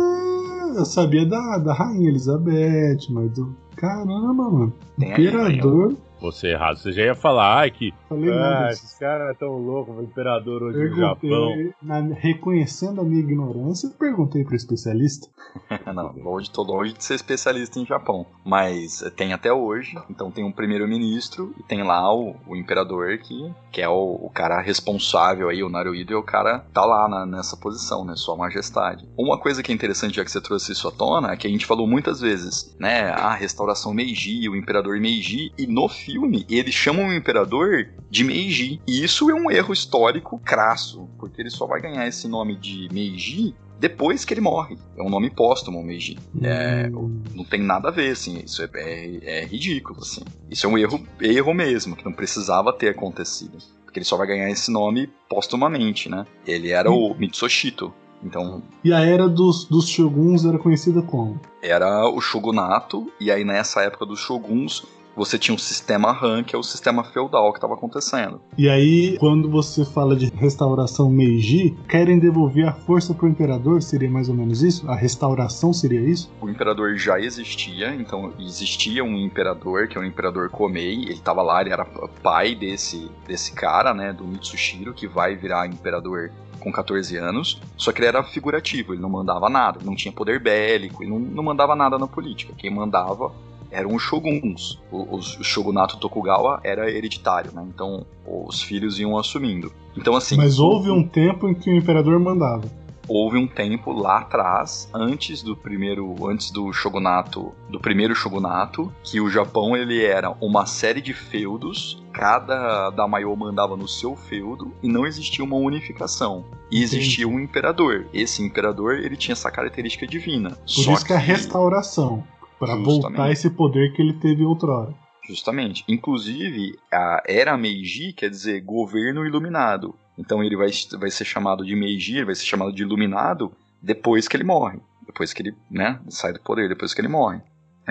Eu 0.74 0.84
sabia 0.86 1.26
da, 1.26 1.58
da 1.58 1.74
Rainha 1.74 2.08
Elizabeth, 2.08 3.06
mas 3.10 3.30
do. 3.32 3.54
Caramba, 3.76 4.50
mano. 4.50 4.72
Tem 4.98 5.10
imperador. 5.12 5.90
Aí, 5.90 5.96
você 6.22 6.48
errado. 6.48 6.78
Você 6.78 6.92
já 6.92 7.02
ia 7.02 7.14
falar, 7.14 7.58
ai 7.58 7.70
que. 7.70 7.92
Falei 8.08 8.32
ah, 8.32 8.68
esses 8.70 8.94
caras 8.98 9.36
tão 9.36 9.58
loucos, 9.58 9.96
o 9.98 10.02
imperador 10.02 10.62
hoje 10.62 10.78
perguntei, 10.78 11.30
no 11.30 11.36
Japão. 11.36 11.74
Na, 11.82 12.14
reconhecendo 12.14 13.00
a 13.00 13.04
minha 13.04 13.20
ignorância, 13.20 13.90
perguntei 13.98 14.44
pro 14.44 14.54
especialista. 14.54 15.28
Não, 15.92 16.12
longe, 16.12 16.50
tô 16.50 16.62
longe 16.62 16.92
de 16.92 17.04
ser 17.04 17.14
especialista 17.14 17.78
em 17.78 17.84
Japão. 17.84 18.24
Mas 18.44 19.02
tem 19.16 19.32
até 19.32 19.52
hoje, 19.52 19.96
então 20.08 20.30
tem 20.30 20.44
um 20.44 20.52
primeiro-ministro 20.52 21.52
e 21.58 21.62
tem 21.64 21.82
lá 21.82 22.14
o, 22.14 22.36
o 22.46 22.56
imperador 22.56 23.18
que, 23.18 23.52
que 23.72 23.82
é 23.82 23.88
o, 23.88 24.18
o, 24.22 24.30
cara 24.30 24.60
responsável 24.60 25.48
aí, 25.48 25.62
o 25.62 25.68
Naruhito, 25.68 26.12
e 26.12 26.16
o 26.16 26.22
cara 26.22 26.60
tá 26.72 26.84
lá 26.84 27.08
na, 27.08 27.26
nessa 27.26 27.56
posição, 27.56 28.04
né? 28.04 28.14
Sua 28.14 28.36
Majestade. 28.36 29.08
Uma 29.18 29.38
coisa 29.38 29.62
que 29.62 29.72
é 29.72 29.74
interessante, 29.74 30.16
já 30.16 30.24
que 30.24 30.30
você 30.30 30.40
trouxe 30.40 30.72
isso 30.72 30.86
à 30.86 30.92
tona, 30.92 31.32
é 31.32 31.36
que 31.36 31.46
a 31.46 31.50
gente 31.50 31.66
falou 31.66 31.86
muitas 31.86 32.20
vezes, 32.20 32.74
né? 32.78 33.10
A 33.10 33.34
restauração 33.34 33.92
Meiji, 33.92 34.48
o 34.48 34.54
imperador 34.54 35.00
Meiji, 35.00 35.52
e 35.58 35.66
no 35.66 35.88
filme 35.88 36.11
filme, 36.12 36.44
eles 36.48 36.74
chamam 36.74 37.08
o 37.08 37.14
imperador 37.14 37.88
de 38.10 38.22
Meiji. 38.22 38.80
E 38.86 39.02
isso 39.02 39.30
é 39.30 39.34
um 39.34 39.50
erro 39.50 39.72
histórico 39.72 40.38
crasso, 40.38 41.08
porque 41.18 41.40
ele 41.40 41.50
só 41.50 41.66
vai 41.66 41.80
ganhar 41.80 42.06
esse 42.06 42.28
nome 42.28 42.54
de 42.56 42.88
Meiji 42.92 43.54
depois 43.80 44.24
que 44.24 44.34
ele 44.34 44.40
morre. 44.40 44.76
É 44.96 45.02
um 45.02 45.08
nome 45.08 45.30
póstumo, 45.30 45.82
Meiji. 45.82 46.18
É, 46.42 46.88
hum. 46.94 47.22
não 47.34 47.44
tem 47.44 47.60
nada 47.62 47.88
a 47.88 47.90
ver, 47.90 48.12
assim. 48.12 48.42
Isso 48.44 48.62
é, 48.62 48.68
é, 48.74 49.40
é, 49.40 49.44
ridículo, 49.44 50.00
assim. 50.00 50.22
Isso 50.50 50.66
é 50.66 50.68
um 50.68 50.78
erro, 50.78 51.04
erro 51.20 51.54
mesmo, 51.54 51.96
que 51.96 52.04
não 52.04 52.12
precisava 52.12 52.72
ter 52.72 52.90
acontecido. 52.90 53.58
Porque 53.84 53.98
ele 53.98 54.06
só 54.06 54.16
vai 54.16 54.26
ganhar 54.26 54.50
esse 54.50 54.70
nome 54.70 55.10
póstumamente, 55.28 56.08
né? 56.08 56.26
Ele 56.46 56.70
era 56.70 56.90
hum. 56.90 57.12
o 57.12 57.14
Mitsushito. 57.14 57.92
Então, 58.24 58.62
e 58.84 58.92
a 58.92 59.00
era 59.00 59.28
dos, 59.28 59.64
dos 59.64 59.88
shoguns 59.88 60.44
era 60.44 60.56
conhecida 60.56 61.02
como? 61.02 61.40
Era 61.60 62.08
o 62.08 62.20
shogunato, 62.20 63.12
e 63.18 63.32
aí 63.32 63.42
nessa 63.42 63.82
época 63.82 64.06
dos 64.06 64.20
shoguns 64.20 64.84
você 65.16 65.38
tinha 65.38 65.54
um 65.54 65.58
sistema 65.58 66.10
Han, 66.22 66.42
que 66.42 66.54
é 66.54 66.58
o 66.58 66.62
sistema 66.62 67.04
feudal 67.04 67.52
que 67.52 67.58
estava 67.58 67.74
acontecendo. 67.74 68.40
E 68.56 68.68
aí, 68.68 69.16
quando 69.18 69.50
você 69.50 69.84
fala 69.84 70.16
de 70.16 70.26
restauração 70.34 71.10
Meiji, 71.10 71.76
querem 71.88 72.18
devolver 72.18 72.68
a 72.68 72.72
força 72.72 73.14
pro 73.14 73.28
imperador? 73.28 73.82
Seria 73.82 74.10
mais 74.10 74.28
ou 74.28 74.34
menos 74.34 74.62
isso? 74.62 74.90
A 74.90 74.94
restauração 74.94 75.72
seria 75.72 76.00
isso? 76.00 76.30
O 76.40 76.48
imperador 76.48 76.96
já 76.96 77.20
existia, 77.20 77.94
então 77.94 78.32
existia 78.38 79.04
um 79.04 79.16
imperador, 79.16 79.88
que 79.88 79.96
é 79.96 80.00
o 80.00 80.04
imperador 80.04 80.48
Komei, 80.48 81.02
ele 81.02 81.12
estava 81.12 81.42
lá, 81.42 81.60
ele 81.60 81.70
era 81.70 81.84
pai 82.22 82.54
desse, 82.54 83.10
desse 83.26 83.52
cara, 83.52 83.92
né, 83.94 84.12
do 84.12 84.24
Mitsushiro, 84.24 84.94
que 84.94 85.06
vai 85.06 85.34
virar 85.34 85.66
imperador 85.66 86.30
com 86.60 86.70
14 86.70 87.16
anos, 87.16 87.60
só 87.76 87.92
que 87.92 88.00
ele 88.00 88.06
era 88.06 88.22
figurativo, 88.22 88.94
ele 88.94 89.02
não 89.02 89.10
mandava 89.10 89.50
nada, 89.50 89.80
não 89.84 89.96
tinha 89.96 90.12
poder 90.12 90.38
bélico, 90.38 91.02
ele 91.02 91.10
não, 91.10 91.18
não 91.18 91.42
mandava 91.42 91.74
nada 91.74 91.98
na 91.98 92.06
política. 92.06 92.54
Quem 92.56 92.70
mandava 92.70 93.32
eram 93.72 93.94
os 93.94 94.02
shoguns. 94.02 94.78
O, 94.90 95.16
o, 95.16 95.22
shogunato 95.22 95.96
Tokugawa 95.96 96.60
era 96.62 96.90
hereditário, 96.90 97.52
né? 97.52 97.64
Então 97.66 98.06
os 98.26 98.62
filhos 98.62 99.00
iam 99.00 99.18
assumindo. 99.18 99.72
Então 99.96 100.14
assim. 100.14 100.36
Mas 100.36 100.58
houve 100.58 100.90
um 100.90 101.02
tempo 101.02 101.48
em 101.48 101.54
que 101.54 101.70
o 101.70 101.74
imperador 101.74 102.18
mandava. 102.20 102.70
Houve 103.08 103.36
um 103.36 103.48
tempo 103.48 103.92
lá 103.92 104.18
atrás, 104.18 104.88
antes 104.94 105.42
do 105.42 105.56
primeiro, 105.56 106.14
antes 106.28 106.52
do 106.52 106.72
shogunato, 106.72 107.52
do 107.68 107.80
primeiro 107.80 108.14
shogunato, 108.14 108.92
que 109.02 109.20
o 109.20 109.28
Japão 109.28 109.76
ele 109.76 110.04
era 110.04 110.30
uma 110.40 110.66
série 110.66 111.00
de 111.00 111.12
feudos, 111.12 112.00
cada 112.12 112.90
daimyo 112.90 113.36
mandava 113.36 113.76
no 113.76 113.88
seu 113.88 114.14
feudo 114.14 114.72
e 114.80 114.88
não 114.88 115.04
existia 115.04 115.44
uma 115.44 115.56
unificação. 115.56 116.44
E 116.70 116.80
existia 116.80 117.26
um 117.26 117.40
imperador. 117.40 118.06
Esse 118.14 118.42
imperador 118.42 118.94
ele 118.94 119.16
tinha 119.16 119.32
essa 119.32 119.50
característica 119.50 120.06
divina. 120.06 120.50
Por 120.50 120.58
Só 120.66 120.92
isso 120.92 121.02
que, 121.02 121.08
que 121.08 121.12
a 121.12 121.18
restauração 121.18 122.24
para 122.62 122.76
voltar 122.76 123.32
esse 123.32 123.50
poder 123.50 123.92
que 123.92 124.00
ele 124.00 124.12
teve 124.12 124.44
outrora. 124.44 124.94
Justamente. 125.26 125.82
Inclusive, 125.88 126.78
a 126.92 127.20
era 127.26 127.56
Meiji 127.56 128.12
quer 128.12 128.30
dizer 128.30 128.60
governo 128.60 129.26
iluminado. 129.26 129.96
Então 130.16 130.44
ele 130.44 130.56
vai, 130.56 130.70
vai 130.96 131.10
ser 131.10 131.24
chamado 131.24 131.66
de 131.66 131.74
Meiji, 131.74 132.18
ele 132.18 132.26
vai 132.26 132.36
ser 132.36 132.44
chamado 132.44 132.72
de 132.72 132.82
iluminado 132.82 133.52
depois 133.82 134.28
que 134.28 134.36
ele 134.36 134.44
morre. 134.44 134.78
Depois 135.04 135.32
que 135.32 135.42
ele 135.42 135.56
né, 135.68 136.00
sai 136.08 136.32
do 136.32 136.40
poder, 136.40 136.68
depois 136.68 136.94
que 136.94 137.00
ele 137.00 137.08
morre. 137.08 137.40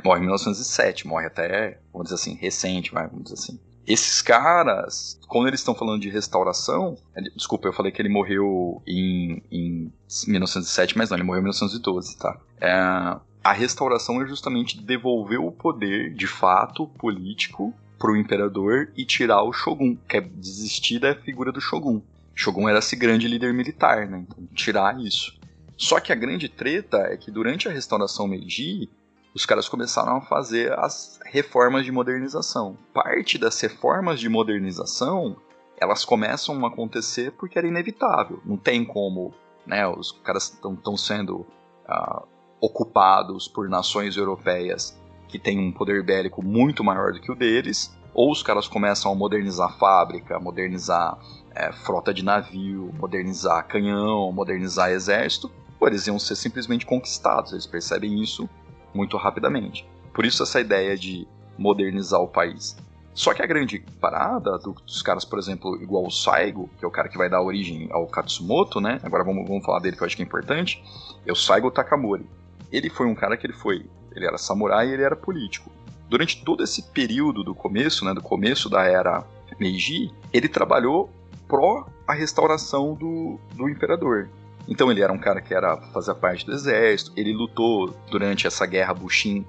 Morre 0.06 0.20
em 0.20 0.24
1907, 0.24 1.06
morre 1.06 1.26
até, 1.26 1.78
vamos 1.92 2.06
dizer 2.06 2.16
assim, 2.16 2.36
recente, 2.36 2.94
vamos 2.94 3.24
dizer 3.24 3.34
assim. 3.34 3.60
Esses 3.86 4.22
caras, 4.22 5.20
quando 5.28 5.50
eles 5.50 5.60
estão 5.60 5.76
falando 5.76 6.02
de 6.02 6.10
restauração, 6.10 6.96
desculpa, 7.36 7.68
eu 7.68 7.74
falei 7.74 7.92
que 7.92 8.02
ele 8.02 8.08
morreu 8.08 8.82
em, 8.88 9.44
em 9.52 9.92
1907, 10.28 10.98
mas 10.98 11.10
não, 11.10 11.18
ele 11.18 11.26
morreu 11.26 11.40
em 11.40 11.44
1912, 11.44 12.18
tá? 12.18 12.40
É, 12.62 13.20
a 13.44 13.52
restauração 13.52 14.22
é 14.22 14.28
justamente 14.28 14.80
devolver 14.80 15.40
o 15.40 15.52
poder, 15.52 16.14
de 16.14 16.28
fato, 16.28 16.88
político 16.88 17.74
para 17.98 18.12
o 18.12 18.18
imperador 18.18 18.92
e 18.96 19.06
tirar 19.06 19.44
o 19.44 19.54
shogun, 19.54 19.96
que 20.08 20.18
é 20.18 20.22
desistir 20.22 21.00
da 21.00 21.16
figura 21.16 21.52
do 21.52 21.62
shogun. 21.62 22.02
Shogun 22.36 22.70
era 22.70 22.80
esse 22.80 22.96
grande 22.96 23.28
líder 23.28 23.54
militar, 23.54 24.08
né? 24.08 24.26
Então, 24.28 24.48
tirar 24.54 25.00
isso. 25.00 25.40
Só 25.76 26.00
que 26.00 26.12
a 26.12 26.16
grande 26.16 26.48
treta 26.48 26.98
é 26.98 27.18
que 27.18 27.32
durante 27.32 27.68
a 27.68 27.72
restauração 27.72 28.28
Meiji, 28.28 28.90
os 29.34 29.46
caras 29.46 29.68
começaram 29.68 30.18
a 30.18 30.22
fazer 30.22 30.78
as 30.78 31.20
reformas 31.26 31.86
de 31.86 31.92
modernização. 31.92 32.78
Parte 32.94 33.38
das 33.38 33.60
reformas 33.60 34.20
de 34.20 34.30
modernização, 34.30 35.36
elas 35.78 36.06
começam 36.06 36.64
a 36.64 36.68
acontecer 36.68 37.32
porque 37.32 37.58
era 37.58 37.68
inevitável. 37.68 38.40
Não 38.46 38.58
tem 38.58 38.86
como, 38.86 39.34
né? 39.66 39.88
Os 39.88 40.12
caras 40.12 40.54
estão 40.54 40.96
sendo 40.98 41.46
uh, 41.88 42.28
ocupados 42.62 43.48
por 43.48 43.68
nações 43.68 44.16
europeias 44.16 44.98
que 45.28 45.40
têm 45.40 45.60
um 45.60 45.72
poder 45.72 46.04
bélico 46.04 46.46
muito 46.46 46.84
maior 46.84 47.12
do 47.12 47.20
que 47.20 47.32
o 47.32 47.36
deles, 47.36 47.98
ou 48.14 48.32
os 48.32 48.44
caras 48.44 48.68
começam 48.68 49.12
a 49.12 49.16
modernizar 49.16 49.70
a 49.70 49.74
fábrica, 49.74 50.40
modernizar 50.40 51.18
é, 51.56 51.72
frota 51.72 52.14
de 52.14 52.24
navio, 52.24 52.94
modernizar 53.00 53.68
canhão, 53.68 54.32
modernizar 54.32 54.92
exército, 54.92 55.50
ou 55.80 55.88
eles 55.88 56.06
iam 56.06 56.20
ser 56.20 56.36
simplesmente 56.36 56.86
conquistados, 56.86 57.54
eles 57.54 57.66
percebem 57.66 58.22
isso 58.22 58.48
muito 58.94 59.18
rapidamente. 59.18 59.88
Por 60.14 60.26
isso 60.26 60.44
essa 60.44 60.60
ideia 60.60 60.96
de 60.98 61.28
modernizar 61.58 62.22
o 62.22 62.28
país. 62.28 62.78
Só 63.14 63.34
que 63.34 63.42
a 63.42 63.46
grande 63.46 63.80
parada 64.00 64.58
dos 64.58 65.02
caras, 65.02 65.26
por 65.26 65.38
exemplo, 65.38 65.82
igual 65.82 66.06
o 66.06 66.12
Saigo, 66.12 66.70
que 66.78 66.86
é 66.86 66.88
o 66.88 66.92
cara 66.92 67.10
que 67.10 67.18
vai 67.18 67.30
dar 67.30 67.42
origem 67.42 67.90
ao 67.92 68.08
Katsumoto, 68.08 68.80
né? 68.80 69.00
Agora 69.04 69.24
vamos, 69.24 69.48
vamos 69.48 69.66
falar 69.66 69.80
dele 69.80 69.98
que 69.98 70.04
eu 70.04 70.06
acho 70.06 70.16
que 70.16 70.22
é 70.22 70.26
importante. 70.26 70.82
É 71.26 71.32
o 71.32 71.36
Saigo 71.36 71.70
Takamori. 71.72 72.26
Ele 72.72 72.90
foi 72.90 73.08
um 73.08 73.16
cara 73.16 73.36
que 73.38 73.46
ele 73.46 73.54
foi, 73.54 73.86
ele 74.16 74.26
era 74.26 74.38
samurai 74.38 74.88
e 74.90 74.94
ele 74.94 75.04
era 75.04 75.16
político. 75.16 75.72
Durante 76.10 76.44
todo 76.44 76.64
esse 76.64 76.84
período 76.92 77.44
do 77.44 77.56
começo, 77.56 78.04
né, 78.06 78.14
do 78.14 78.22
começo 78.22 78.70
da 78.70 78.84
era 78.84 79.26
Meiji, 79.60 80.12
ele 80.34 80.48
trabalhou 80.48 81.10
pró 81.48 81.86
a 82.08 82.14
restauração 82.14 82.94
do, 82.94 83.40
do 83.54 83.70
imperador. 83.70 84.30
Então 84.68 84.92
ele 84.92 85.02
era 85.02 85.12
um 85.12 85.18
cara 85.18 85.42
que 85.42 85.54
era 85.54 85.78
fazia 85.94 86.16
parte 86.16 86.46
do 86.46 86.54
exército, 86.54 87.12
ele 87.16 87.34
lutou 87.34 87.94
durante 88.10 88.48
essa 88.48 88.66
guerra 88.66 88.94
Bushin 88.94 89.46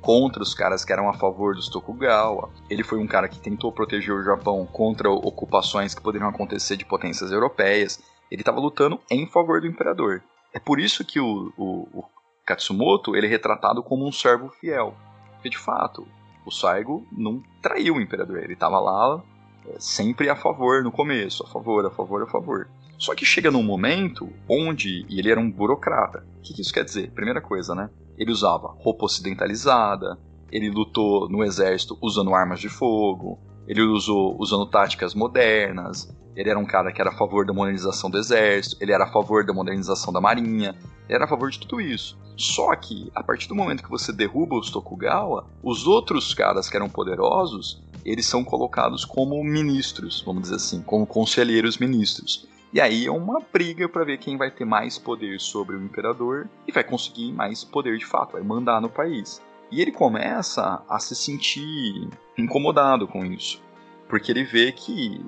contra 0.00 0.42
os 0.42 0.54
caras 0.54 0.84
que 0.84 0.92
eram 0.92 1.08
a 1.08 1.14
favor 1.14 1.54
dos 1.54 1.68
Tokugawa. 1.68 2.50
Ele 2.68 2.82
foi 2.82 2.98
um 2.98 3.06
cara 3.06 3.28
que 3.28 3.38
tentou 3.38 3.70
proteger 3.70 4.14
o 4.14 4.22
Japão 4.22 4.66
contra 4.66 5.10
ocupações 5.10 5.94
que 5.94 6.00
poderiam 6.00 6.28
acontecer 6.28 6.76
de 6.76 6.84
potências 6.84 7.30
europeias. 7.30 8.00
Ele 8.30 8.42
estava 8.42 8.60
lutando 8.60 9.00
em 9.10 9.26
favor 9.26 9.60
do 9.60 9.66
imperador. 9.66 10.22
É 10.52 10.58
por 10.58 10.80
isso 10.80 11.04
que 11.04 11.20
o, 11.20 11.52
o, 11.56 12.04
Katsumoto 12.50 13.14
ele 13.14 13.26
é 13.26 13.30
retratado 13.30 13.82
como 13.82 14.06
um 14.06 14.10
servo 14.10 14.48
fiel. 14.48 14.94
Porque 15.34 15.48
de 15.48 15.58
fato, 15.58 16.06
o 16.44 16.50
Saigo 16.50 17.06
não 17.12 17.40
traiu 17.62 17.94
o 17.94 18.00
imperador. 18.00 18.38
Ele 18.38 18.54
estava 18.54 18.80
lá 18.80 19.22
é, 19.66 19.76
sempre 19.78 20.28
a 20.28 20.34
favor 20.34 20.82
no 20.82 20.90
começo, 20.90 21.44
a 21.44 21.46
favor, 21.46 21.86
a 21.86 21.90
favor, 21.90 22.22
a 22.22 22.26
favor. 22.26 22.68
Só 22.98 23.14
que 23.14 23.24
chega 23.24 23.50
num 23.50 23.62
momento 23.62 24.28
onde 24.48 25.06
e 25.08 25.18
ele 25.18 25.30
era 25.30 25.40
um 25.40 25.50
burocrata. 25.50 26.26
O 26.38 26.42
que, 26.42 26.54
que 26.54 26.60
isso 26.60 26.74
quer 26.74 26.84
dizer? 26.84 27.12
Primeira 27.12 27.40
coisa, 27.40 27.74
né? 27.74 27.88
Ele 28.18 28.32
usava 28.32 28.74
roupa 28.78 29.06
ocidentalizada, 29.06 30.18
ele 30.50 30.68
lutou 30.70 31.28
no 31.28 31.44
exército 31.44 31.96
usando 32.02 32.34
armas 32.34 32.60
de 32.60 32.68
fogo, 32.68 33.38
ele 33.70 33.82
usou 33.82 34.34
usando 34.36 34.66
táticas 34.66 35.14
modernas, 35.14 36.12
ele 36.34 36.50
era 36.50 36.58
um 36.58 36.66
cara 36.66 36.90
que 36.90 37.00
era 37.00 37.10
a 37.10 37.16
favor 37.16 37.46
da 37.46 37.52
modernização 37.52 38.10
do 38.10 38.18
exército, 38.18 38.76
ele 38.80 38.90
era 38.90 39.04
a 39.04 39.12
favor 39.12 39.46
da 39.46 39.54
modernização 39.54 40.12
da 40.12 40.20
marinha, 40.20 40.74
ele 41.08 41.14
era 41.14 41.24
a 41.24 41.28
favor 41.28 41.48
de 41.48 41.60
tudo 41.60 41.80
isso. 41.80 42.18
Só 42.36 42.74
que, 42.74 43.12
a 43.14 43.22
partir 43.22 43.46
do 43.46 43.54
momento 43.54 43.84
que 43.84 43.88
você 43.88 44.12
derruba 44.12 44.56
os 44.56 44.70
Tokugawa, 44.70 45.46
os 45.62 45.86
outros 45.86 46.34
caras 46.34 46.68
que 46.68 46.76
eram 46.76 46.88
poderosos, 46.88 47.80
eles 48.04 48.26
são 48.26 48.42
colocados 48.42 49.04
como 49.04 49.40
ministros, 49.44 50.20
vamos 50.26 50.42
dizer 50.42 50.56
assim, 50.56 50.82
como 50.82 51.06
conselheiros 51.06 51.78
ministros. 51.78 52.48
E 52.72 52.80
aí 52.80 53.06
é 53.06 53.12
uma 53.12 53.38
briga 53.52 53.88
para 53.88 54.04
ver 54.04 54.18
quem 54.18 54.36
vai 54.36 54.50
ter 54.50 54.64
mais 54.64 54.98
poder 54.98 55.38
sobre 55.38 55.76
o 55.76 55.84
imperador 55.84 56.50
e 56.66 56.72
vai 56.72 56.82
conseguir 56.82 57.32
mais 57.32 57.62
poder 57.62 57.96
de 57.96 58.04
fato, 58.04 58.32
vai 58.32 58.42
mandar 58.42 58.80
no 58.80 58.90
país. 58.90 59.40
E 59.70 59.80
ele 59.80 59.92
começa 59.92 60.82
a 60.88 60.98
se 60.98 61.14
sentir 61.14 62.08
incomodado 62.36 63.06
com 63.06 63.24
isso. 63.24 63.62
Porque 64.08 64.32
ele 64.32 64.42
vê 64.42 64.72
que 64.72 65.24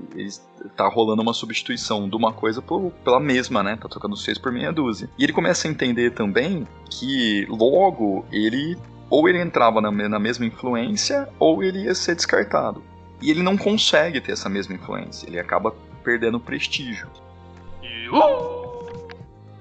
está 0.65 0.89
rolando 0.89 1.23
uma 1.23 1.33
substituição 1.33 2.09
de 2.09 2.17
uma 2.17 2.33
coisa 2.33 2.61
por, 2.61 2.91
pela 3.05 3.21
mesma, 3.21 3.63
né? 3.63 3.77
Tá 3.77 3.89
trocando 3.89 4.17
seis 4.17 4.39
por 4.39 4.51
meia 4.51 4.73
dúzia. 4.73 5.09
E 5.17 5.23
ele 5.23 5.33
começa 5.33 5.69
a 5.69 5.71
entender 5.71 6.11
também 6.11 6.67
que 6.91 7.47
logo 7.49 8.25
ele 8.33 8.77
ou 9.09 9.29
ele 9.29 9.39
entrava 9.39 9.81
na, 9.81 9.91
na 9.91 10.19
mesma 10.19 10.47
influência 10.47 11.29
ou 11.39 11.63
ele 11.63 11.85
ia 11.85 11.95
ser 11.95 12.17
descartado. 12.17 12.83
E 13.21 13.31
ele 13.31 13.43
não 13.43 13.57
consegue 13.57 14.21
ter 14.21 14.33
essa 14.33 14.49
mesma 14.49 14.75
influência, 14.75 15.29
ele 15.29 15.39
acaba 15.39 15.73
perdendo 16.03 16.41
prestígio. 16.41 17.09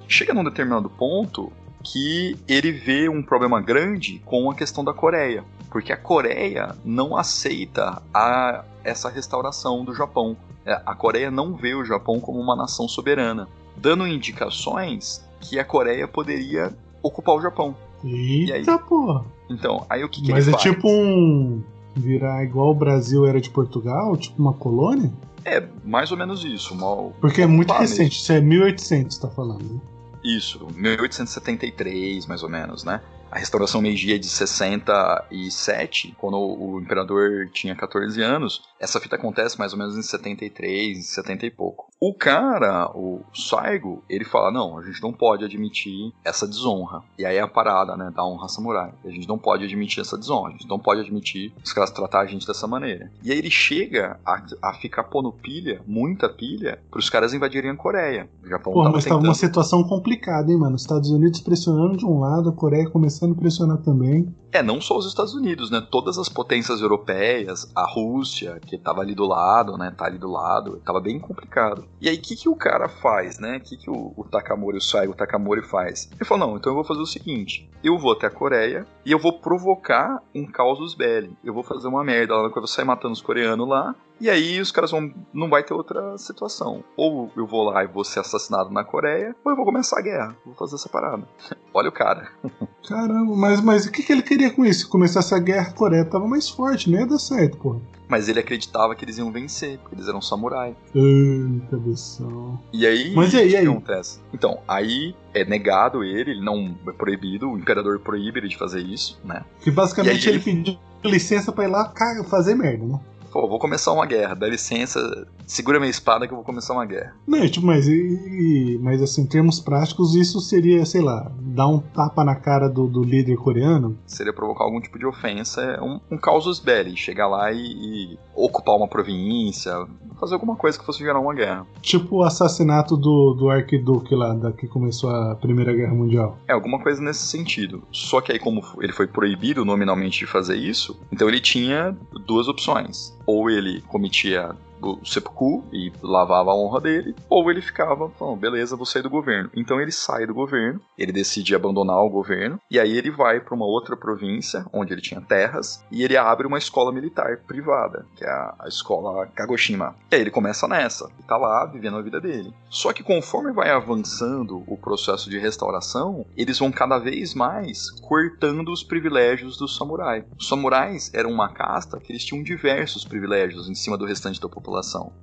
Chega 0.08 0.34
num 0.34 0.44
determinado 0.44 0.90
ponto 0.90 1.54
que 1.84 2.38
ele 2.48 2.72
vê 2.72 3.10
um 3.10 3.22
problema 3.22 3.62
grande 3.62 4.22
com 4.26 4.50
a 4.50 4.56
questão 4.56 4.84
da 4.84 4.94
Coreia, 4.94 5.44
porque 5.70 5.92
a 5.92 5.98
Coreia 5.98 6.76
não 6.84 7.16
aceita 7.16 8.02
a, 8.14 8.64
essa 8.84 9.10
restauração 9.10 9.84
do 9.84 9.94
Japão. 9.94 10.36
É, 10.66 10.80
a 10.86 10.94
Coreia 10.94 11.32
não 11.32 11.56
vê 11.56 11.74
o 11.74 11.84
Japão 11.84 12.20
como 12.20 12.40
uma 12.40 12.56
nação 12.56 12.88
soberana, 12.88 13.48
dando 13.76 14.08
indicações 14.08 15.26
que 15.40 15.60
a 15.60 15.66
Coreia 15.66 16.08
poderia 16.08 16.74
ocupar 17.02 17.36
o 17.36 17.42
Japão. 17.42 17.76
Eita, 18.04 18.74
aí, 18.74 18.80
porra! 18.80 19.26
Então, 19.50 19.86
aí 19.90 20.04
o 20.04 20.10
que, 20.10 20.22
que 20.22 20.32
Mas 20.32 20.48
é 20.48 20.52
faz? 20.52 20.64
tipo 20.64 20.90
um. 20.90 21.62
virar 21.96 22.44
igual 22.44 22.72
o 22.72 22.76
Brasil 22.76 23.26
era 23.26 23.40
de 23.40 23.50
Portugal? 23.50 24.16
Tipo 24.18 24.42
uma 24.42 24.54
colônia? 24.54 25.12
É, 25.44 25.64
mais 25.84 26.12
ou 26.12 26.18
menos 26.18 26.44
isso. 26.44 26.74
Uma... 26.74 27.12
Porque 27.20 27.42
é 27.42 27.48
muito 27.48 27.74
recente, 27.74 28.20
isso 28.20 28.32
é 28.32 28.40
1800, 28.40 29.18
tá 29.18 29.28
falando. 29.28 29.82
Isso, 30.24 30.68
1873, 30.76 32.26
mais 32.28 32.44
ou 32.44 32.50
menos, 32.50 32.84
né? 32.84 33.02
A 33.32 33.40
restauração 33.40 33.82
Meiji 33.82 34.14
é 34.14 34.18
de 34.18 34.28
67, 34.28 36.14
quando 36.18 36.38
o 36.38 36.80
imperador 36.82 37.50
tinha 37.52 37.76
14 37.76 38.22
anos. 38.22 38.62
Essa 38.82 39.00
fita 39.00 39.16
acontece 39.16 39.60
mais 39.60 39.74
ou 39.74 39.80
menos 39.80 39.96
em 39.96 40.02
73, 40.02 40.98
em 40.98 41.02
70 41.02 41.46
e 41.46 41.52
pouco. 41.52 41.88
O 42.02 42.16
cara, 42.16 42.90
o 42.96 43.22
Saigo, 43.32 44.04
ele 44.10 44.26
fala: 44.26 44.52
não, 44.52 44.80
a 44.80 44.84
gente 44.84 45.00
não 45.04 45.14
pode 45.14 45.46
admitir 45.46 46.12
essa 46.26 46.48
desonra. 46.48 47.04
E 47.18 47.24
aí 47.24 47.38
é 47.38 47.42
a 47.42 47.48
parada, 47.48 47.96
né, 47.96 48.12
da 48.16 48.26
honra 48.26 48.48
samurai. 48.50 48.92
A 49.06 49.10
gente 49.12 49.28
não 49.28 49.38
pode 49.38 49.64
admitir 49.66 50.02
essa 50.02 50.18
desonra, 50.18 50.50
a 50.50 50.52
gente 50.54 50.68
não 50.68 50.80
pode 50.80 51.00
admitir 51.02 51.54
os 51.64 51.72
caras 51.72 51.92
tratar 51.92 52.22
a 52.22 52.26
gente 52.26 52.48
dessa 52.48 52.66
maneira. 52.68 53.12
E 53.24 53.32
aí 53.32 53.38
ele 53.38 53.52
chega 53.52 54.20
a, 54.26 54.44
a 54.64 54.74
ficar 54.74 55.04
pondo 55.04 55.32
pilha, 55.32 55.82
muita 55.86 56.28
pilha, 56.28 56.80
pros 56.90 57.08
caras 57.08 57.34
invadirem 57.36 57.70
a 57.70 57.76
Coreia. 57.76 58.28
O 58.44 58.48
Japão 58.48 58.74
Porra, 58.74 58.90
mas 58.92 59.04
tava 59.04 59.18
uma 59.18 59.22
tentando- 59.22 59.36
situação 59.36 59.84
complicada, 59.84 60.52
hein, 60.52 60.58
mano? 60.58 60.76
Os 60.76 60.82
Estados 60.82 61.12
Unidos 61.12 61.40
pressionando 61.42 61.98
de 61.98 62.06
um 62.06 62.20
lado, 62.20 62.50
a 62.50 62.54
Coreia 62.54 62.90
começando 62.90 63.34
a 63.34 63.36
pressionar 63.36 63.78
também. 63.78 64.34
É, 64.52 64.62
não 64.62 64.82
só 64.82 64.98
os 64.98 65.06
Estados 65.06 65.34
Unidos, 65.34 65.70
né? 65.72 65.86
Todas 65.90 66.18
as 66.18 66.28
potências 66.28 66.82
europeias, 66.82 67.72
a 67.76 67.86
Rússia, 67.90 68.60
que 68.72 68.84
tava 68.84 69.02
ali 69.02 69.14
do 69.14 69.26
lado, 69.26 69.78
né? 69.78 69.94
Tá 69.96 70.06
ali 70.06 70.18
do 70.18 70.32
lado, 70.32 70.82
tava 70.86 71.02
bem 71.02 71.20
complicado. 71.20 71.86
E 72.00 72.08
aí, 72.08 72.16
o 72.16 72.22
que, 72.22 72.36
que 72.36 72.48
o 72.48 72.56
cara 72.56 72.88
faz, 72.88 73.38
né? 73.38 73.58
O 73.58 73.62
que, 73.62 73.76
que 73.76 73.90
o, 73.90 74.14
o 74.16 74.24
Takamori, 74.24 74.78
o 74.78 74.82
Saigo 74.82 75.14
Takamori 75.14 75.62
faz? 75.62 76.10
Ele 76.14 76.26
falou: 76.26 76.48
não, 76.48 76.58
então 76.58 76.72
eu 76.72 76.76
vou 76.76 76.86
fazer 76.86 77.02
o 77.02 77.06
seguinte: 77.06 77.70
eu 77.84 77.98
vou 77.98 78.14
até 78.14 78.28
a 78.28 78.32
Coreia 78.32 78.88
e 79.06 79.12
eu 79.12 79.20
vou 79.20 79.40
provocar 79.40 80.24
um 80.34 80.46
causus 80.46 80.96
belli. 80.96 81.36
Eu 81.44 81.54
vou 81.54 81.64
fazer 81.64 81.88
uma 81.88 82.04
merda 82.04 82.36
lá, 82.36 82.44
eu 82.44 82.52
vou 82.52 82.68
sair 82.68 82.86
matando 82.86 83.14
os 83.14 83.22
coreanos 83.22 83.68
lá. 83.68 83.94
E 84.22 84.30
aí 84.30 84.62
os 84.62 84.72
caras 84.72 84.92
vão. 84.92 85.12
Não 85.34 85.50
vai 85.50 85.64
ter 85.64 85.74
outra 85.74 86.18
situação. 86.18 86.84
Ou 86.96 87.32
eu 87.36 87.46
vou 87.46 87.64
lá 87.64 87.84
e 87.84 87.88
vou 87.88 88.04
ser 88.04 88.20
assassinado 88.20 88.70
na 88.70 88.84
Coreia, 88.84 89.36
ou 89.44 89.52
eu 89.52 89.56
vou 89.56 89.66
começar 89.66 90.00
a 90.00 90.02
guerra. 90.02 90.36
Vou 90.46 90.56
fazer 90.56 90.76
essa 90.76 90.88
parada. 90.88 91.28
Olha 91.74 91.90
o 91.90 91.92
cara. 91.92 92.30
Caramba, 92.88 93.36
mas, 93.36 93.60
mas 93.62 93.86
o 93.86 93.92
que, 93.92 94.04
que 94.04 94.14
ele 94.14 94.22
queria 94.22 94.54
com 94.54 94.64
isso? 94.64 94.82
Se 94.82 94.88
começasse 94.88 95.34
a 95.34 95.40
guerra, 95.40 95.70
a 95.70 95.74
Coreia 95.74 96.06
tava 96.06 96.28
mais 96.28 96.50
forte, 96.50 96.90
não 96.90 97.00
ia 97.00 97.08
dar 97.08 97.20
certo, 97.20 97.58
porra. 97.58 97.82
Mas 98.12 98.28
ele 98.28 98.42
acreditava 98.42 98.94
que 98.94 99.06
eles 99.06 99.18
iam 99.18 99.32
vencer, 99.32 99.78
porque 99.80 99.96
eles 99.96 100.10
eram 100.10 100.22
samurai. 100.22 100.76
Ai, 100.94 101.62
cabeção. 101.72 102.60
E 102.74 102.86
aí, 102.86 103.14
Mas 103.16 103.34
e 103.34 103.38
aí, 103.38 103.46
o 103.48 103.50
que 103.50 103.56
aí? 103.56 103.68
acontece? 103.68 104.20
Então, 104.34 104.60
aí 104.68 105.16
é 105.34 105.46
negado 105.46 106.04
ele, 106.04 106.32
ele 106.32 106.44
não 106.44 106.76
é 106.90 106.92
proibido, 106.92 107.50
o 107.50 107.58
imperador 107.58 108.00
proíbe 108.00 108.42
ele 108.42 108.50
de 108.50 108.58
fazer 108.58 108.82
isso, 108.82 109.18
né? 109.24 109.46
Que 109.62 109.72
basicamente 109.72 110.26
E 110.26 110.30
aí 110.30 110.36
ele 110.36 110.44
pediu 110.44 110.78
licença 111.06 111.54
pra 111.54 111.64
ir 111.64 111.68
lá 111.68 111.94
fazer 112.30 112.54
merda, 112.54 112.86
né? 112.86 113.00
Pô, 113.32 113.48
vou 113.48 113.60
começar 113.60 113.92
uma 113.94 114.06
guerra, 114.06 114.34
dá 114.36 114.48
licença, 114.48 115.00
segura 115.46 115.80
minha 115.80 115.90
espada 115.90 116.28
que 116.28 116.34
eu 116.34 116.38
vou 116.38 116.46
começar 116.46 116.74
uma 116.74 116.86
guerra. 116.86 117.16
Não, 117.26 117.48
tipo, 117.50 117.66
mas, 117.66 117.88
e- 117.88 118.78
mas 118.82 119.02
assim, 119.02 119.22
em 119.22 119.26
termos 119.28 119.60
práticos, 119.60 120.16
isso 120.16 120.40
seria, 120.42 120.86
sei 120.86 121.02
lá, 121.02 121.32
dar 121.40 121.68
um 121.68 121.80
tapa 121.80 122.24
na 122.24 122.36
cara 122.36 122.68
do, 122.68 122.88
do 122.88 123.04
líder 123.04 123.38
coreano. 123.38 123.98
Seria 124.06 124.34
provocar 124.34 124.64
algum 124.66 124.82
tipo 124.82 125.00
de 125.00 125.06
ofensa, 125.06 125.62
é 125.62 125.82
um, 125.82 126.00
um 126.12 126.18
causus 126.18 126.60
belli, 126.60 126.96
chegar 126.98 127.28
lá 127.28 127.52
e, 127.52 127.58
e 127.58 128.20
ocupar 128.36 128.76
uma 128.76 128.88
província, 128.88 129.72
fazer 130.20 130.34
alguma 130.34 130.56
coisa 130.56 130.78
que 130.78 130.86
fosse 130.86 131.00
gerar 131.00 131.20
uma 131.20 131.34
guerra. 131.34 131.66
Tipo 131.82 132.18
o 132.18 132.24
assassinato 132.24 132.96
do, 132.98 133.34
do 133.34 133.50
arquiduque 133.50 134.14
lá, 134.16 134.34
da 134.34 134.52
que 134.52 134.68
começou 134.68 135.10
a 135.10 135.36
Primeira 135.36 135.74
Guerra 135.74 135.94
Mundial. 135.94 136.38
É, 136.48 136.54
alguma 136.54 136.80
coisa 136.80 137.02
nesse 137.02 137.26
sentido. 137.28 137.84
Só 137.92 138.20
que 138.22 138.32
aí, 138.32 138.40
como 138.40 138.62
ele 138.82 138.92
foi 138.94 139.08
proibido 139.08 139.64
nominalmente 139.66 140.20
de 140.20 140.26
fazer 140.28 140.56
isso, 140.58 141.00
então 141.12 141.28
ele 141.28 141.40
tinha 141.40 141.96
duas 142.28 142.48
opções. 142.48 143.18
Ou 143.26 143.50
ele 143.50 143.82
cometia 143.82 144.56
o 144.90 145.06
seppuku 145.06 145.64
e 145.72 145.92
lavava 146.02 146.52
a 146.52 146.56
honra 146.56 146.82
dele, 146.82 147.16
ou 147.30 147.50
ele 147.50 147.62
ficava 147.62 148.10
falando, 148.10 148.40
beleza, 148.40 148.76
vou 148.76 148.86
sair 148.86 149.02
do 149.02 149.10
governo. 149.10 149.50
Então 149.56 149.80
ele 149.80 149.92
sai 149.92 150.26
do 150.26 150.34
governo, 150.34 150.82
ele 150.98 151.12
decide 151.12 151.56
abandonar 151.56 152.04
o 152.04 152.10
governo, 152.10 152.60
e 152.70 152.80
aí 152.80 152.98
ele 152.98 153.12
vai 153.12 153.40
para 153.40 153.56
uma 153.56 153.66
outra 153.66 153.96
província, 153.96 154.66
onde 154.74 154.94
ele 154.94 155.02
tinha 155.02 155.22
terras, 155.22 155.84
e 155.92 156.04
ele 156.04 156.18
abre 156.18 156.48
uma 156.48 156.58
escola 156.58 156.92
militar 156.92 157.38
privada, 157.48 158.06
que 158.16 158.24
é 158.24 158.30
a, 158.30 158.66
escola 158.68 159.28
Kagoshima. 159.28 159.96
E 160.12 160.16
aí 160.16 160.22
ele 160.22 160.32
começa 160.32 160.68
nessa, 160.68 161.10
e 161.20 161.24
tá 161.24 161.38
lá 161.38 161.66
vivendo 161.66 161.98
a 161.98 162.02
vida 162.02 162.20
dele. 162.20 162.54
Só 162.70 162.94
que 162.94 163.04
conforme 163.04 163.52
vai 163.52 163.70
avançando 163.70 164.64
o 164.68 164.78
processo 164.78 165.30
de 165.30 165.38
restauração, 165.38 166.26
eles 166.36 166.60
vão 166.60 166.72
cada 166.72 166.98
vez 166.98 167.34
mais 167.34 167.90
cortando 168.02 168.70
os 168.70 168.84
privilégios 168.84 169.58
dos 169.58 169.76
samurais. 169.76 170.24
Os 170.40 170.48
samurais 170.48 171.12
eram 171.14 171.32
uma 171.32 171.50
casta 171.50 172.00
que 172.00 172.12
eles 172.12 172.26
tinham 172.26 172.44
diversos 172.44 173.04
privilégios 173.04 173.70
em 173.70 173.76
cima 173.76 173.98
do 173.98 174.06
restante 174.06 174.40
da 174.40 174.50
população. 174.50 174.71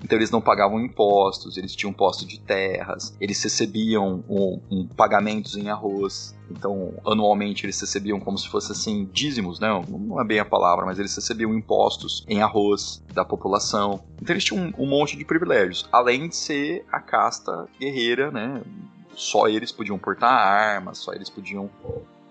Então 0.03 0.18
eles 0.18 0.30
não 0.30 0.40
pagavam 0.40 0.80
impostos, 0.80 1.57
eles 1.57 1.74
tinham 1.74 1.92
posto 1.92 2.26
de 2.26 2.40
terras, 2.40 3.14
eles 3.20 3.42
recebiam 3.42 4.24
um, 4.28 4.61
um 4.70 4.86
pagamentos 4.86 5.57
em 5.57 5.68
arroz. 5.68 6.36
Então, 6.51 6.94
anualmente 7.05 7.66
eles 7.66 7.78
recebiam 7.78 8.18
como 8.18 8.38
se 8.38 8.49
fosse 8.49 8.72
assim, 8.72 9.09
dízimos, 9.12 9.61
né? 9.61 9.68
Não 9.86 10.20
é 10.20 10.24
bem 10.24 10.38
a 10.38 10.44
palavra, 10.44 10.86
mas 10.86 10.99
eles 10.99 11.14
recebiam 11.14 11.55
impostos 11.55 12.24
em 12.26 12.40
arroz 12.40 13.03
da 13.12 13.24
população. 13.24 14.03
Então 14.20 14.34
eles 14.34 14.44
tinham 14.44 14.72
um, 14.78 14.84
um 14.84 14.86
monte 14.86 15.16
de 15.16 15.24
privilégios, 15.24 15.86
além 15.92 16.28
de 16.28 16.36
ser 16.36 16.86
a 16.90 17.01
casta 17.01 17.68
guerreira, 17.78 18.30
né? 18.30 18.62
Só 19.14 19.49
eles 19.49 19.72
podiam 19.72 19.99
portar 19.99 20.32
armas, 20.32 20.99
só 20.99 21.12
eles 21.12 21.28
podiam 21.28 21.68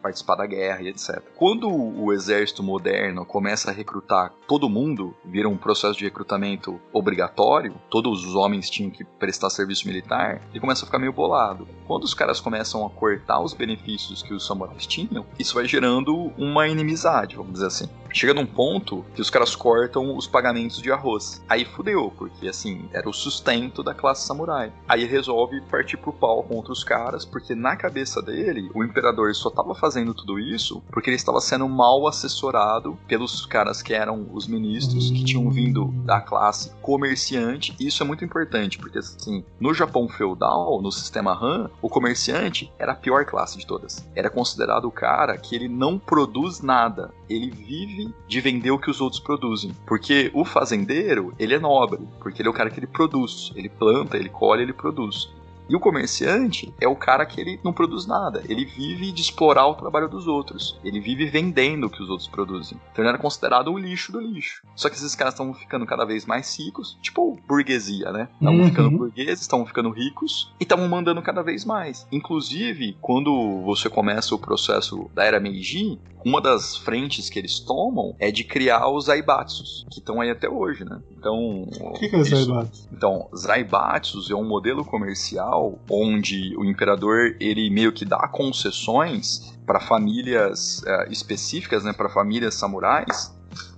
participar 0.01 0.35
da 0.35 0.45
guerra 0.45 0.81
e 0.81 0.89
etc. 0.89 1.21
Quando 1.35 1.69
o 1.69 2.13
exército 2.13 2.63
moderno 2.63 3.25
começa 3.25 3.69
a 3.69 3.73
recrutar 3.73 4.33
todo 4.47 4.69
mundo, 4.69 5.15
vira 5.25 5.49
um 5.49 5.57
processo 5.57 5.97
de 5.97 6.05
recrutamento 6.05 6.79
obrigatório, 6.93 7.75
todos 7.89 8.25
os 8.25 8.35
homens 8.35 8.69
tinham 8.69 8.89
que 8.89 9.03
prestar 9.03 9.49
serviço 9.49 9.87
militar, 9.87 10.41
ele 10.51 10.59
começa 10.59 10.83
a 10.83 10.85
ficar 10.85 10.99
meio 10.99 11.13
bolado. 11.13 11.67
Quando 11.85 12.03
os 12.03 12.13
caras 12.13 12.39
começam 12.39 12.85
a 12.85 12.89
cortar 12.89 13.39
os 13.39 13.53
benefícios 13.53 14.21
que 14.21 14.33
os 14.33 14.45
samurais 14.45 14.85
tinham, 14.85 15.25
isso 15.37 15.55
vai 15.55 15.65
gerando 15.65 16.31
uma 16.37 16.67
inimizade, 16.67 17.35
vamos 17.35 17.53
dizer 17.53 17.67
assim. 17.67 17.89
Chega 18.17 18.33
num 18.33 18.47
ponto 18.47 19.05
que 19.13 19.21
os 19.21 19.29
caras 19.29 19.55
cortam 19.55 20.17
os 20.17 20.25
pagamentos 20.25 20.81
de 20.81 20.91
arroz. 20.91 21.39
Aí 21.47 21.63
fudeu, 21.63 22.11
porque 22.17 22.47
assim, 22.47 22.89
era 22.91 23.07
o 23.07 23.13
sustento 23.13 23.83
da 23.83 23.93
classe 23.93 24.25
samurai. 24.25 24.73
Aí 24.87 25.05
resolve 25.05 25.61
partir 25.61 25.97
pro 25.97 26.11
pau 26.11 26.41
contra 26.41 26.73
os 26.73 26.83
caras, 26.83 27.23
porque 27.23 27.53
na 27.53 27.75
cabeça 27.75 28.19
dele, 28.19 28.71
o 28.73 28.83
imperador 28.83 29.35
só 29.35 29.51
tava 29.51 29.75
fazendo 29.75 30.15
tudo 30.15 30.39
isso 30.39 30.81
porque 30.91 31.11
ele 31.11 31.15
estava 31.15 31.39
sendo 31.39 31.69
mal 31.69 32.07
assessorado 32.07 32.97
pelos 33.07 33.45
caras 33.45 33.83
que 33.83 33.93
eram 33.93 34.27
os 34.33 34.47
ministros, 34.47 35.11
que 35.11 35.23
tinham 35.23 35.47
vindo 35.51 35.93
da 36.03 36.19
classe 36.19 36.71
comerciante. 36.81 37.75
E 37.79 37.85
isso 37.85 38.01
é 38.01 38.05
muito 38.07 38.25
importante, 38.25 38.79
porque 38.79 38.97
assim, 38.97 39.45
no 39.59 39.75
Japão 39.75 40.09
feudal, 40.09 40.81
no 40.81 40.91
sistema 40.91 41.33
Han, 41.33 41.69
o 41.83 41.87
comerciante 41.87 42.73
era 42.79 42.93
a 42.93 42.95
pior 42.95 43.25
classe 43.25 43.59
de 43.59 43.67
todas. 43.67 44.03
Era 44.15 44.27
considerado 44.27 44.85
o 44.85 44.91
cara 44.91 45.37
que 45.37 45.55
ele 45.55 45.67
não 45.67 45.99
produz 45.99 46.61
nada, 46.61 47.13
ele 47.29 47.49
vive 47.49 48.13
de 48.27 48.41
vender 48.41 48.71
o 48.71 48.79
que 48.79 48.89
os 48.89 49.01
outros 49.01 49.19
produzem. 49.19 49.71
Porque 49.85 50.31
o 50.33 50.45
fazendeiro, 50.45 51.33
ele 51.37 51.53
é 51.53 51.59
nobre, 51.59 51.99
porque 52.19 52.41
ele 52.41 52.47
é 52.47 52.51
o 52.51 52.53
cara 52.53 52.69
que 52.69 52.79
ele 52.79 52.87
produz, 52.87 53.51
ele 53.55 53.69
planta, 53.69 54.17
ele 54.17 54.29
colhe, 54.29 54.63
ele 54.63 54.73
produz. 54.73 55.29
E 55.69 55.75
o 55.75 55.79
comerciante 55.79 56.73
é 56.79 56.87
o 56.87 56.95
cara 56.95 57.25
que 57.25 57.39
ele 57.41 57.59
não 57.63 57.73
produz 57.73 58.05
nada. 58.07 58.41
Ele 58.47 58.65
vive 58.65 59.11
de 59.11 59.21
explorar 59.21 59.67
o 59.67 59.75
trabalho 59.75 60.07
dos 60.09 60.27
outros. 60.27 60.79
Ele 60.83 60.99
vive 60.99 61.25
vendendo 61.25 61.87
o 61.87 61.89
que 61.89 62.01
os 62.01 62.09
outros 62.09 62.27
produzem. 62.27 62.79
Então 62.91 63.03
ele 63.03 63.09
era 63.09 63.17
considerado 63.17 63.71
o 63.71 63.77
lixo 63.77 64.11
do 64.11 64.19
lixo. 64.19 64.61
Só 64.75 64.89
que 64.89 64.95
esses 64.95 65.15
caras 65.15 65.33
estão 65.33 65.53
ficando 65.53 65.85
cada 65.85 66.05
vez 66.05 66.25
mais 66.25 66.57
ricos, 66.57 66.97
tipo 67.01 67.37
burguesia, 67.47 68.11
né? 68.11 68.29
Estavam 68.33 68.59
Uhum. 68.59 68.65
ficando 68.69 68.97
burgueses, 68.97 69.41
estavam 69.41 69.65
ficando 69.65 69.89
ricos 69.89 70.53
e 70.59 70.63
estavam 70.63 70.87
mandando 70.87 71.21
cada 71.21 71.41
vez 71.43 71.65
mais. 71.65 72.07
Inclusive, 72.11 72.97
quando 73.01 73.61
você 73.63 73.89
começa 73.89 74.33
o 74.35 74.39
processo 74.39 75.09
da 75.13 75.23
era 75.23 75.39
Meiji, 75.39 75.99
uma 76.25 76.41
das 76.41 76.75
frentes 76.77 77.29
que 77.29 77.39
eles 77.39 77.59
tomam 77.59 78.15
é 78.19 78.31
de 78.31 78.43
criar 78.43 78.89
os 78.89 79.07
aibatsus, 79.09 79.85
que 79.91 79.99
estão 79.99 80.19
aí 80.19 80.29
até 80.29 80.49
hoje, 80.49 80.83
né? 80.83 80.99
Então, 81.17 81.63
O 81.79 81.93
que, 81.93 82.09
que 82.09 82.15
é 82.15 82.19
isso- 82.19 82.35
Zaibatsu? 82.45 82.87
então, 82.91 83.29
Zaibatsus 83.35 84.29
é 84.29 84.35
um 84.35 84.47
modelo 84.47 84.83
comercial 84.83 85.56
onde 85.89 86.55
o 86.57 86.65
imperador 86.65 87.35
ele 87.39 87.69
meio 87.69 87.91
que 87.91 88.05
dá 88.05 88.27
concessões 88.27 89.53
para 89.65 89.79
famílias 89.79 90.81
eh, 90.85 91.07
específicas, 91.11 91.83
né, 91.83 91.93
para 91.93 92.09
famílias 92.09 92.55
samurais 92.55 93.35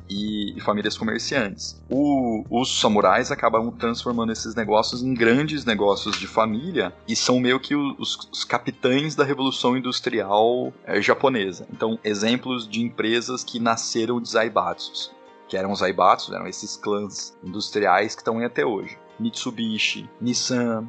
e, 0.10 0.58
e 0.58 0.62
famílias 0.62 0.98
comerciantes. 0.98 1.82
O- 1.90 2.44
os 2.50 2.80
samurais 2.80 3.32
acabam 3.32 3.72
transformando 3.72 4.32
esses 4.32 4.56
negócios 4.56 5.02
em 5.04 5.14
grandes 5.14 5.66
negócios 5.66 6.18
de 6.20 6.28
família 6.28 6.94
e 7.08 7.16
são 7.16 7.40
meio 7.40 7.60
que 7.60 7.76
os, 7.76 8.18
os 8.32 8.44
capitães 8.44 9.16
da 9.16 9.24
revolução 9.24 9.76
industrial 9.78 10.74
eh, 10.86 11.02
japonesa. 11.02 11.68
Então, 11.72 12.00
exemplos 12.04 12.68
de 12.68 12.82
empresas 12.82 13.44
que 13.44 13.60
nasceram 13.60 14.20
de 14.22 14.30
Zaibatsus 14.30 15.12
que 15.48 15.58
eram 15.58 15.72
os 15.72 15.82
Aibatsus, 15.82 16.32
eram 16.32 16.46
esses 16.46 16.78
clãs 16.78 17.36
industriais 17.44 18.14
que 18.14 18.22
estão 18.22 18.38
aí 18.38 18.46
até 18.46 18.64
hoje. 18.64 18.96
Mitsubishi, 19.20 20.08
Nissan, 20.22 20.88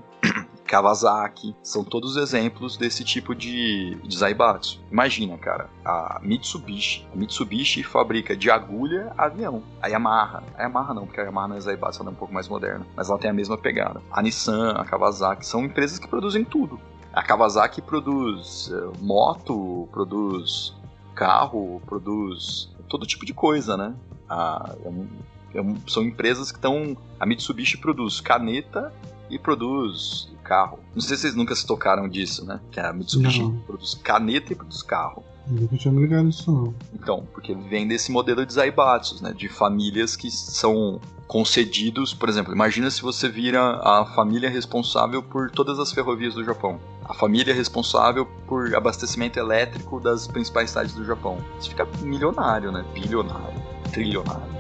Kawasaki, 0.71 1.57
são 1.65 1.83
todos 1.83 2.17
exemplos 2.17 2.77
desse 2.77 3.03
tipo 3.03 3.35
de, 3.35 3.97
de 4.05 4.17
Zaibatsu. 4.17 4.79
Imagina, 4.89 5.37
cara, 5.37 5.69
a 5.85 6.21
Mitsubishi. 6.23 7.05
A 7.13 7.17
Mitsubishi 7.17 7.83
fabrica 7.83 8.37
de 8.37 8.49
agulha 8.53 9.13
avião. 9.19 9.65
A 9.83 9.89
Yamaha, 9.89 10.45
a 10.57 10.63
Yamaha 10.63 10.95
não, 10.95 11.07
porque 11.07 11.21
a 11.21 11.25
Yamaha 11.25 11.49
não 11.49 11.57
é 11.57 11.61
Zaibatsu, 11.61 12.03
ela 12.03 12.11
é 12.11 12.13
um 12.13 12.17
pouco 12.17 12.33
mais 12.33 12.47
moderna, 12.49 12.87
mas 12.95 13.11
ela 13.11 13.19
tem 13.19 13.29
a 13.29 13.35
mesma 13.35 13.59
pegada. 13.59 14.01
A 14.13 14.23
Nissan, 14.23 14.71
a 14.77 14.85
Kawasaki, 14.85 15.45
são 15.45 15.65
empresas 15.65 15.99
que 15.99 16.07
produzem 16.07 16.45
tudo. 16.45 16.79
A 17.13 17.21
Kawasaki 17.21 17.83
produz 17.83 18.71
eh, 18.73 18.97
moto, 19.01 19.89
produz 19.91 20.73
carro, 21.17 21.83
produz 21.85 22.71
todo 22.89 23.05
tipo 23.05 23.27
de 23.27 23.35
coisa, 23.35 23.77
né? 23.77 23.93
A- 24.29 24.77
é 24.85 24.89
um- 24.89 25.09
é 25.53 25.61
um- 25.61 25.77
são 25.89 26.05
empresas 26.05 26.53
que 26.53 26.59
estão. 26.59 26.97
A 27.19 27.27
Mitsubishi 27.27 27.77
produz 27.77 28.21
caneta 28.21 28.93
e 29.31 29.39
produz 29.39 30.29
carro. 30.43 30.81
Não 30.95 31.01
sei 31.01 31.17
se 31.17 31.23
vocês 31.23 31.35
nunca 31.35 31.55
se 31.55 31.67
tocaram 31.67 32.09
disso, 32.09 32.45
né? 32.45 32.61
Que 32.73 32.81
a 32.81 32.93
Mitsubishi 32.93 33.43
Não. 33.43 33.57
produz 33.61 33.95
caneta 33.95 34.53
e 34.53 34.57
produz 34.57 34.83
carro. 34.83 35.23
Nunca 35.47 35.77
tinha 35.77 35.93
me 35.93 36.03
ligado 36.03 36.25
nisso, 36.25 36.51
não. 36.51 36.75
Então, 36.95 37.27
porque 37.33 37.55
vem 37.55 37.87
desse 37.87 38.13
modelo 38.13 38.45
de 38.45 38.53
Zaibatsus, 38.53 39.21
né? 39.21 39.33
De 39.33 39.49
famílias 39.49 40.17
que 40.17 40.31
são 40.31 41.01
concedidos, 41.27 42.13
por 42.13 42.29
exemplo, 42.29 42.53
imagina 42.53 42.91
se 42.91 43.01
você 43.03 43.29
vira 43.29 43.81
a 43.85 44.05
família 44.05 44.51
responsável 44.51 45.23
por 45.23 45.51
todas 45.51 45.79
as 45.79 45.93
ferrovias 45.93 46.35
do 46.35 46.45
Japão. 46.45 46.81
A 47.05 47.15
família 47.15 47.55
responsável 47.55 48.27
por 48.47 48.75
abastecimento 48.75 49.39
elétrico 49.39 50.01
das 50.01 50.27
principais 50.27 50.71
cidades 50.71 50.93
do 50.95 51.05
Japão. 51.05 51.39
Você 51.59 51.69
fica 51.69 51.87
milionário, 52.03 52.73
né? 52.73 52.85
Bilionário, 52.93 53.63
trilionário. 53.93 54.60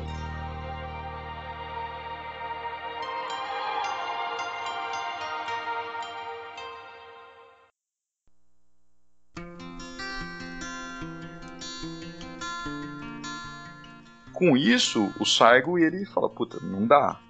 Com 14.40 14.56
isso, 14.56 15.12
o 15.20 15.26
Sargo 15.26 15.78
ele 15.78 16.06
fala, 16.06 16.30
puta, 16.30 16.58
não 16.62 16.86
dá. 16.86 17.20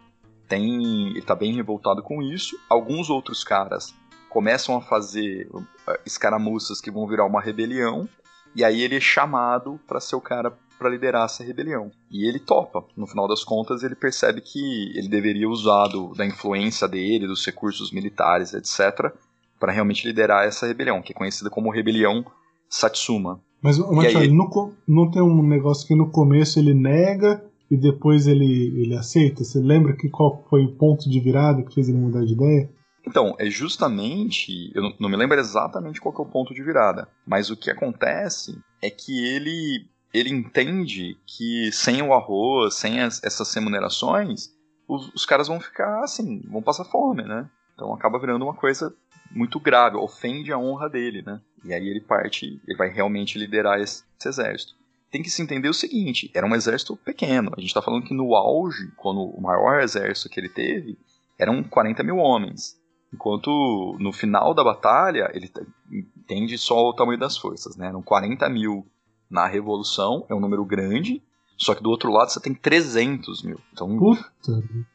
Tem, 0.49 1.09
ele 1.09 1.23
tá 1.23 1.35
bem 1.35 1.53
revoltado 1.53 2.05
com 2.05 2.23
isso. 2.23 2.57
Alguns 2.69 3.11
outros 3.11 3.43
caras 3.43 3.93
começam 4.29 4.77
a 4.77 4.81
fazer 4.81 5.49
uh, 5.53 5.67
escaramuças 6.07 6.81
que 6.81 6.89
vão 6.89 7.09
virar 7.09 7.27
uma 7.27 7.41
rebelião, 7.41 8.09
e 8.55 8.63
aí 8.63 8.81
ele 8.81 8.95
é 8.95 9.01
chamado 9.01 9.81
para 9.89 9.99
ser 9.99 10.15
o 10.15 10.21
cara 10.21 10.57
para 10.79 10.89
liderar 10.89 11.25
essa 11.25 11.43
rebelião. 11.43 11.91
E 12.13 12.29
ele 12.29 12.39
topa. 12.39 12.85
No 12.97 13.09
final 13.09 13.27
das 13.27 13.43
contas, 13.43 13.83
ele 13.83 13.97
percebe 13.97 14.41
que 14.41 14.97
ele 14.97 15.09
deveria 15.09 15.49
usar 15.49 15.89
do- 15.89 16.15
da 16.15 16.25
influência 16.25 16.87
dele, 16.87 17.27
dos 17.27 17.45
recursos 17.45 17.91
militares, 17.91 18.55
etc, 18.55 19.13
para 19.59 19.73
realmente 19.73 20.07
liderar 20.07 20.47
essa 20.47 20.65
rebelião, 20.65 21.03
que 21.03 21.11
é 21.13 21.17
conhecida 21.17 21.51
como 21.51 21.73
Rebelião 21.73 22.25
Satsuma. 22.69 23.41
Mas, 23.63 23.79
mas 23.79 24.17
aí? 24.17 24.29
no 24.29 24.75
não 24.87 25.11
tem 25.11 25.23
um 25.23 25.43
negócio 25.43 25.87
que 25.87 25.95
no 25.95 26.11
começo 26.11 26.59
ele 26.59 26.73
nega 26.75 27.45
e 27.71 27.77
depois 27.77 28.27
ele, 28.27 28.73
ele 28.83 28.97
aceita? 28.97 29.45
Você 29.45 29.61
lembra 29.61 29.95
que 29.95 30.09
qual 30.09 30.45
foi 30.49 30.65
o 30.65 30.73
ponto 30.77 31.09
de 31.09 31.21
virada 31.21 31.63
que 31.63 31.75
fez 31.75 31.89
ele 31.89 31.99
mudar 31.99 32.25
de 32.25 32.33
ideia? 32.33 32.71
Então, 33.07 33.35
é 33.39 33.49
justamente. 33.49 34.71
Eu 34.75 34.83
não, 34.99 35.09
me 35.09 35.17
lembro 35.17 35.39
exatamente 35.39 36.01
qual 36.01 36.15
que 36.15 36.21
é 36.21 36.25
o 36.25 36.29
ponto 36.29 36.55
de 36.55 36.63
virada. 36.63 37.09
Mas 37.27 37.51
o 37.51 37.57
que 37.57 37.71
acontece 37.71 38.59
é 38.83 38.91
que 38.91 39.25
ele. 39.27 39.87
Ele 40.13 40.31
entende 40.31 41.17
que 41.25 41.71
sem 41.73 42.03
o 42.03 42.13
arroz, 42.13 42.75
sem 42.75 43.01
as- 43.01 43.23
essas 43.23 43.55
remunerações, 43.55 44.49
os, 44.89 45.09
os 45.15 45.25
caras 45.25 45.47
vão 45.47 45.61
ficar 45.61 46.03
assim, 46.03 46.43
vão 46.51 46.61
passar 46.61 46.85
fome, 46.85 47.23
né? 47.23 47.49
Então 47.75 47.95
acaba 47.95 48.19
virando 48.19 48.45
uma 48.45 48.55
coisa 48.55 48.93
muito 49.31 49.61
grave, 49.61 49.97
ofende 49.97 50.53
a 50.53 50.59
honra 50.59 50.91
dele, 50.91 51.23
né? 51.23 51.41
E 51.65 51.73
aí 51.73 51.89
ele 51.89 52.01
parte, 52.01 52.61
ele 52.67 52.77
vai 52.77 52.89
realmente 52.89 53.39
liderar 53.39 53.81
esse, 53.81 54.05
esse 54.19 54.29
exército. 54.29 54.75
Tem 55.11 55.23
que 55.23 55.31
se 55.31 55.43
entender 55.43 55.69
o 55.69 55.75
seguinte: 55.75 56.31
era 56.35 56.47
um 56.47 56.55
exército 56.55 56.97
pequeno. 56.97 57.53
A 57.57 57.61
gente 57.61 57.75
tá 57.75 57.83
falando 57.83 58.05
que 58.05 58.15
no 58.15 58.35
auge, 58.35 58.91
quando 58.97 59.23
o 59.23 59.41
maior 59.41 59.81
exército 59.81 60.29
que 60.29 60.39
ele 60.39 60.49
teve, 60.49 60.99
eram 61.39 61.63
40 61.63 62.03
mil 62.03 62.17
homens. 62.17 62.79
Enquanto 63.13 63.97
no 63.99 64.13
final 64.13 64.55
da 64.55 64.63
batalha, 64.63 65.31
ele 65.35 65.51
entende 65.91 66.57
só 66.57 66.89
o 66.89 66.95
tamanho 66.95 67.19
das 67.19 67.37
forças, 67.37 67.77
né? 67.77 67.89
Eram 67.89 68.03
40 68.03 68.49
mil 68.49 68.87
na 69.29 69.47
Revolução, 69.47 70.25
é 70.29 70.35
um 70.35 70.41
número 70.41 70.65
grande, 70.65 71.21
só 71.57 71.75
que 71.75 71.83
do 71.83 71.91
outro 71.91 72.11
lado 72.11 72.31
você 72.31 72.41
tem 72.41 72.55
300 72.55 73.43
mil. 73.43 73.61
Então 73.73 73.99
Puta. 73.99 74.25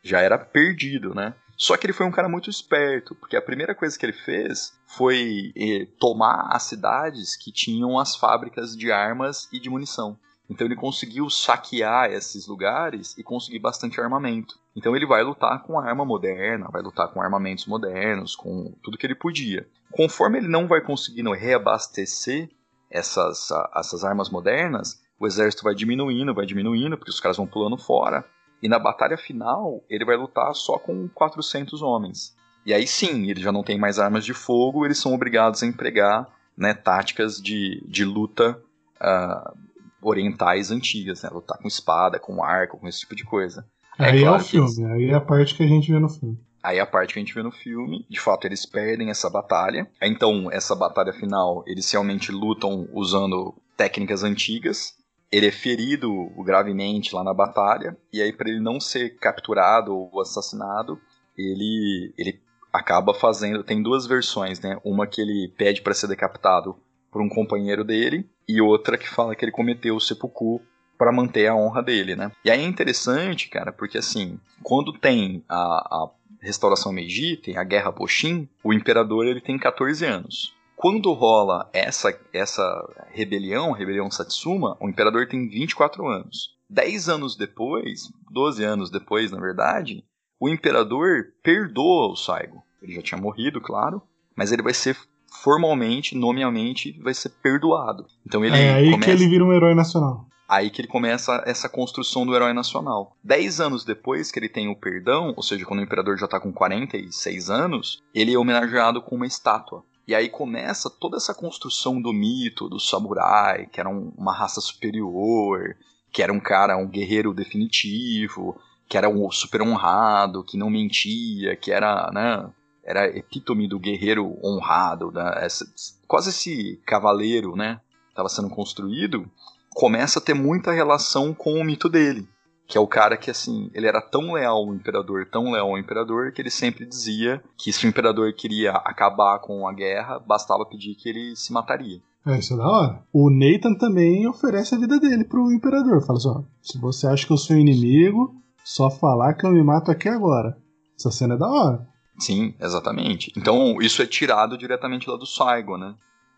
já 0.02 0.22
era 0.22 0.38
perdido, 0.38 1.14
né? 1.14 1.34
Só 1.58 1.78
que 1.78 1.86
ele 1.86 1.94
foi 1.94 2.06
um 2.06 2.12
cara 2.12 2.28
muito 2.28 2.50
esperto, 2.50 3.16
porque 3.16 3.38
a 3.38 3.42
primeira 3.42 3.74
coisa 3.74 3.98
que 3.98 4.06
ele 4.06 4.14
fez 4.14 4.74
foi 4.86 5.54
eh, 5.56 5.88
tomar 6.00 6.50
as 6.52 6.64
cidades 6.64 7.36
que 7.36 7.52
tinham 7.52 7.98
as 7.98 8.16
fábricas 8.16 8.76
de 8.76 8.92
armas 8.92 9.48
e 9.52 9.60
de 9.60 9.70
munição. 9.70 10.18
Então 10.50 10.68
ele 10.68 10.76
conseguiu 10.76 11.30
saquear 11.30 12.12
esses 12.12 12.46
lugares 12.46 13.18
e 13.18 13.24
conseguir 13.24 13.60
bastante 13.60 14.00
armamento. 14.00 14.60
Então 14.76 14.96
ele 14.96 15.06
vai 15.06 15.24
lutar 15.24 15.64
com 15.64 15.80
arma 15.80 16.06
moderna, 16.06 16.68
vai 16.72 16.82
lutar 16.82 17.08
com 17.08 17.22
armamentos 17.22 17.66
modernos, 17.66 18.36
com 18.36 18.74
tudo 18.84 18.98
que 18.98 19.08
ele 19.08 19.16
podia. 19.16 19.68
Conforme 19.92 20.38
ele 20.38 20.48
não 20.48 20.68
vai 20.68 20.82
conseguindo 20.82 21.32
reabastecer 21.32 22.50
essas, 22.92 23.50
essas 23.76 24.04
armas 24.04 24.30
modernas, 24.30 25.02
o 25.20 25.26
exército 25.26 25.64
vai 25.64 25.74
diminuindo, 25.74 26.34
vai 26.34 26.46
diminuindo, 26.46 26.98
porque 26.98 27.12
os 27.12 27.20
caras 27.20 27.38
vão 27.38 27.48
pulando 27.48 27.78
fora. 27.78 28.26
E 28.66 28.68
na 28.68 28.80
batalha 28.80 29.16
final, 29.16 29.84
ele 29.88 30.04
vai 30.04 30.18
lutar 30.18 30.52
só 30.56 30.80
com 30.80 31.08
400 31.10 31.84
homens. 31.84 32.36
E 32.66 32.74
aí 32.74 32.88
sim, 32.88 33.30
ele 33.30 33.40
já 33.40 33.52
não 33.52 33.62
tem 33.62 33.78
mais 33.78 34.00
armas 34.00 34.26
de 34.26 34.34
fogo, 34.34 34.84
eles 34.84 34.98
são 34.98 35.14
obrigados 35.14 35.62
a 35.62 35.68
empregar 35.68 36.28
né, 36.58 36.74
táticas 36.74 37.40
de, 37.40 37.86
de 37.88 38.04
luta 38.04 38.60
uh, 39.00 39.56
orientais 40.02 40.72
antigas, 40.72 41.22
né? 41.22 41.30
Lutar 41.32 41.60
com 41.60 41.68
espada, 41.68 42.18
com 42.18 42.44
arco, 42.44 42.80
com 42.80 42.88
esse 42.88 43.02
tipo 43.02 43.16
de 43.16 43.24
coisa. 43.24 43.64
É 44.00 44.06
aí 44.06 44.18
é, 44.18 44.22
claro 44.24 44.38
é 44.38 44.42
o 44.42 44.44
filme, 44.44 44.92
aí 44.94 45.10
é 45.12 45.14
a 45.14 45.22
parte 45.22 45.54
que 45.54 45.62
a 45.62 45.68
gente 45.68 45.92
vê 45.92 46.00
no 46.00 46.10
filme. 46.10 46.40
Aí 46.64 46.80
é 46.80 46.82
a 46.82 46.88
parte 46.88 47.14
que 47.14 47.20
a 47.20 47.22
gente 47.22 47.36
vê 47.36 47.44
no 47.44 47.52
filme, 47.52 48.04
de 48.10 48.20
fato 48.20 48.48
eles 48.48 48.66
perdem 48.66 49.12
essa 49.12 49.30
batalha. 49.30 49.88
Então, 50.02 50.50
essa 50.52 50.76
batalha 50.76 51.14
final, 51.14 51.64
eles 51.68 51.92
realmente 51.92 52.32
lutam 52.32 52.90
usando 52.92 53.54
técnicas 53.78 54.24
antigas. 54.24 54.95
Ele 55.32 55.48
é 55.48 55.52
ferido 55.52 56.30
gravemente 56.44 57.14
lá 57.14 57.24
na 57.24 57.34
batalha, 57.34 57.98
e 58.12 58.22
aí 58.22 58.32
para 58.32 58.50
ele 58.50 58.60
não 58.60 58.80
ser 58.80 59.18
capturado 59.18 59.94
ou 59.94 60.22
assassinado, 60.22 61.00
ele 61.38 62.14
ele 62.18 62.42
acaba 62.72 63.14
fazendo, 63.14 63.64
tem 63.64 63.82
duas 63.82 64.06
versões, 64.06 64.60
né? 64.60 64.78
Uma 64.84 65.08
que 65.08 65.22
ele 65.22 65.54
pede 65.58 65.82
para 65.82 65.94
ser 65.94 66.08
decapitado 66.08 66.76
por 67.10 67.22
um 67.22 67.30
companheiro 67.30 67.84
dele 67.84 68.30
e 68.48 68.62
outra 68.62 68.98
que 68.98 69.08
fala 69.08 69.36
que 69.36 69.46
ele 69.46 69.52
cometeu 69.52 69.96
o 69.96 70.02
seppuku 70.02 70.62
para 70.98 71.12
manter 71.12 71.48
a 71.48 71.56
honra 71.56 71.82
dele, 71.82 72.16
né? 72.16 72.32
E 72.44 72.52
aí 72.52 72.62
é 72.62 72.68
interessante, 72.68 73.50
cara, 73.50 73.72
porque 73.72 73.98
assim, 73.98 74.40
quando 74.62 74.94
tem 74.94 75.44
a, 75.48 75.56
a 75.56 76.10
restauração 76.42 76.92
Meiji, 76.92 77.38
tem 77.38 77.58
a 77.58 77.64
Guerra 77.64 77.92
Boshin, 77.92 78.48
o 78.64 78.74
imperador 78.74 79.26
ele 79.26 79.42
tem 79.42 79.58
14 79.58 80.06
anos. 80.06 80.54
Quando 80.76 81.14
rola 81.14 81.70
essa, 81.74 82.18
essa 82.34 82.64
rebelião, 83.12 83.72
rebelião 83.72 84.12
Satsuma, 84.12 84.78
o 84.80 84.90
imperador 84.90 85.28
tem 85.28 85.48
24 85.48 86.06
anos. 86.08 86.56
10 86.70 87.10
anos 87.10 87.36
depois, 87.36 88.12
12 88.32 88.64
anos 88.64 88.90
depois, 88.90 89.32
na 89.32 89.40
verdade, 89.40 90.04
o 90.40 90.50
imperador 90.50 91.28
perdoa 91.42 92.12
o 92.12 92.16
Saigo. 92.16 92.64
Ele 92.82 92.94
já 92.94 93.02
tinha 93.02 93.22
morrido, 93.22 93.62
claro, 93.62 94.02
mas 94.36 94.52
ele 94.52 94.62
vai 94.62 94.74
ser 94.74 94.98
formalmente, 95.44 96.16
nomeadamente, 96.16 97.00
vai 97.02 97.14
ser 97.14 97.30
perdoado. 97.42 98.06
Então 98.26 98.44
ele 98.44 98.58
é 98.58 98.74
aí 98.74 98.92
começa... 98.92 99.06
que 99.06 99.12
ele 99.12 99.30
vira 99.30 99.44
um 99.44 99.54
herói 99.54 99.74
nacional. 99.74 100.26
Aí 100.48 100.70
que 100.70 100.82
ele 100.82 100.88
começa 100.88 101.42
essa 101.46 101.68
construção 101.68 102.26
do 102.26 102.36
herói 102.36 102.54
nacional. 102.54 103.16
Dez 103.24 103.60
anos 103.60 103.84
depois 103.84 104.32
que 104.32 104.40
ele 104.40 104.50
tem 104.50 104.68
o 104.68 104.76
perdão, 104.76 105.34
ou 105.36 105.42
seja, 105.42 105.66
quando 105.66 105.80
o 105.80 105.84
imperador 105.84 106.18
já 106.18 106.26
está 106.26 106.40
com 106.40 106.54
46 106.54 107.50
anos, 107.50 108.04
ele 108.14 108.34
é 108.34 108.38
homenageado 108.38 109.02
com 109.02 109.16
uma 109.16 109.26
estátua. 109.26 109.84
E 110.08 110.14
aí 110.14 110.30
começa 110.30 110.90
toda 110.90 111.18
essa 111.18 111.34
construção 111.34 112.02
do 112.02 112.14
mito 112.14 112.70
do 112.70 112.80
samurai, 112.80 113.68
que 113.68 113.80
era 113.80 113.90
um, 113.90 114.14
uma 114.18 114.34
raça 114.34 114.62
superior, 114.62 115.76
que 116.12 116.22
era 116.22 116.32
um 116.32 116.40
cara, 116.40 116.78
um 116.78 116.88
guerreiro 116.88 117.34
definitivo, 117.34 118.60
que 118.88 118.98
era 118.98 119.10
um 119.10 119.30
super 119.32 119.62
honrado, 119.62 120.44
que 120.44 120.58
não 120.58 120.70
mentia, 120.70 121.56
que 121.56 121.72
era, 121.72 122.12
né, 122.14 122.50
era 122.84 123.08
epítome 123.18 123.68
do 123.68 123.80
guerreiro 123.80 124.38
honrado, 124.44 125.12
né, 125.12 125.34
essa, 125.38 125.66
quase 126.08 126.30
esse 126.30 126.80
cavaleiro, 126.86 127.56
né, 127.56 127.82
estava 128.10 128.30
sendo 128.30 128.50
construído 128.50 129.30
começa 129.76 130.20
a 130.20 130.22
ter 130.22 130.34
muita 130.34 130.72
relação 130.72 131.34
com 131.34 131.60
o 131.60 131.64
mito 131.64 131.90
dele. 131.90 132.26
Que 132.68 132.78
é 132.78 132.82
o 132.82 132.88
cara 132.88 133.16
que, 133.16 133.30
assim, 133.30 133.70
ele 133.74 133.88
era 133.88 134.02
tão 134.02 134.34
leal 134.34 134.58
ao 134.58 134.74
imperador, 134.74 135.28
tão 135.32 135.52
leal 135.52 135.70
ao 135.70 135.78
imperador, 135.78 136.32
que 136.32 136.42
ele 136.42 136.50
sempre 136.50 136.86
dizia 136.86 137.44
que 137.58 137.72
se 137.72 137.86
o 137.86 137.90
imperador 137.90 138.34
queria 138.34 138.72
acabar 138.72 139.40
com 139.40 139.68
a 139.68 139.74
guerra, 139.74 140.20
bastava 140.20 140.66
pedir 140.66 140.96
que 140.96 141.10
ele 141.10 141.36
se 141.36 141.54
mataria. 141.54 142.02
É, 142.26 142.40
isso 142.40 142.56
é 142.56 142.58
da 142.58 142.68
hora. 142.68 143.04
O 143.14 143.30
Nathan 143.30 143.76
também 143.76 144.28
oferece 144.28 144.74
a 144.74 144.80
vida 144.80 145.00
dele 145.00 145.24
pro 145.24 145.52
imperador. 145.52 146.04
Fala 146.04 146.18
assim: 146.18 146.30
ó, 146.30 146.42
se 146.62 146.80
você 146.80 147.06
acha 147.06 147.26
que 147.26 147.32
eu 147.32 147.38
sou 147.38 147.56
inimigo, 147.56 148.34
só 148.64 148.90
falar 148.90 149.36
que 149.36 149.46
eu 149.46 149.52
me 149.52 149.64
mato 149.64 149.92
aqui 149.92 150.10
agora. 150.10 150.58
Essa 150.98 151.12
cena 151.12 151.36
é 151.36 151.38
da 151.38 151.48
hora. 151.48 151.88
Sim, 152.18 152.54
exatamente. 152.60 153.32
Então, 153.38 153.80
isso 153.80 154.02
é 154.02 154.08
tirado 154.08 154.58
diretamente 154.58 155.10
lá 155.10 155.18
do 155.18 155.26
Saigo, 155.26 155.78
né? 155.78 155.94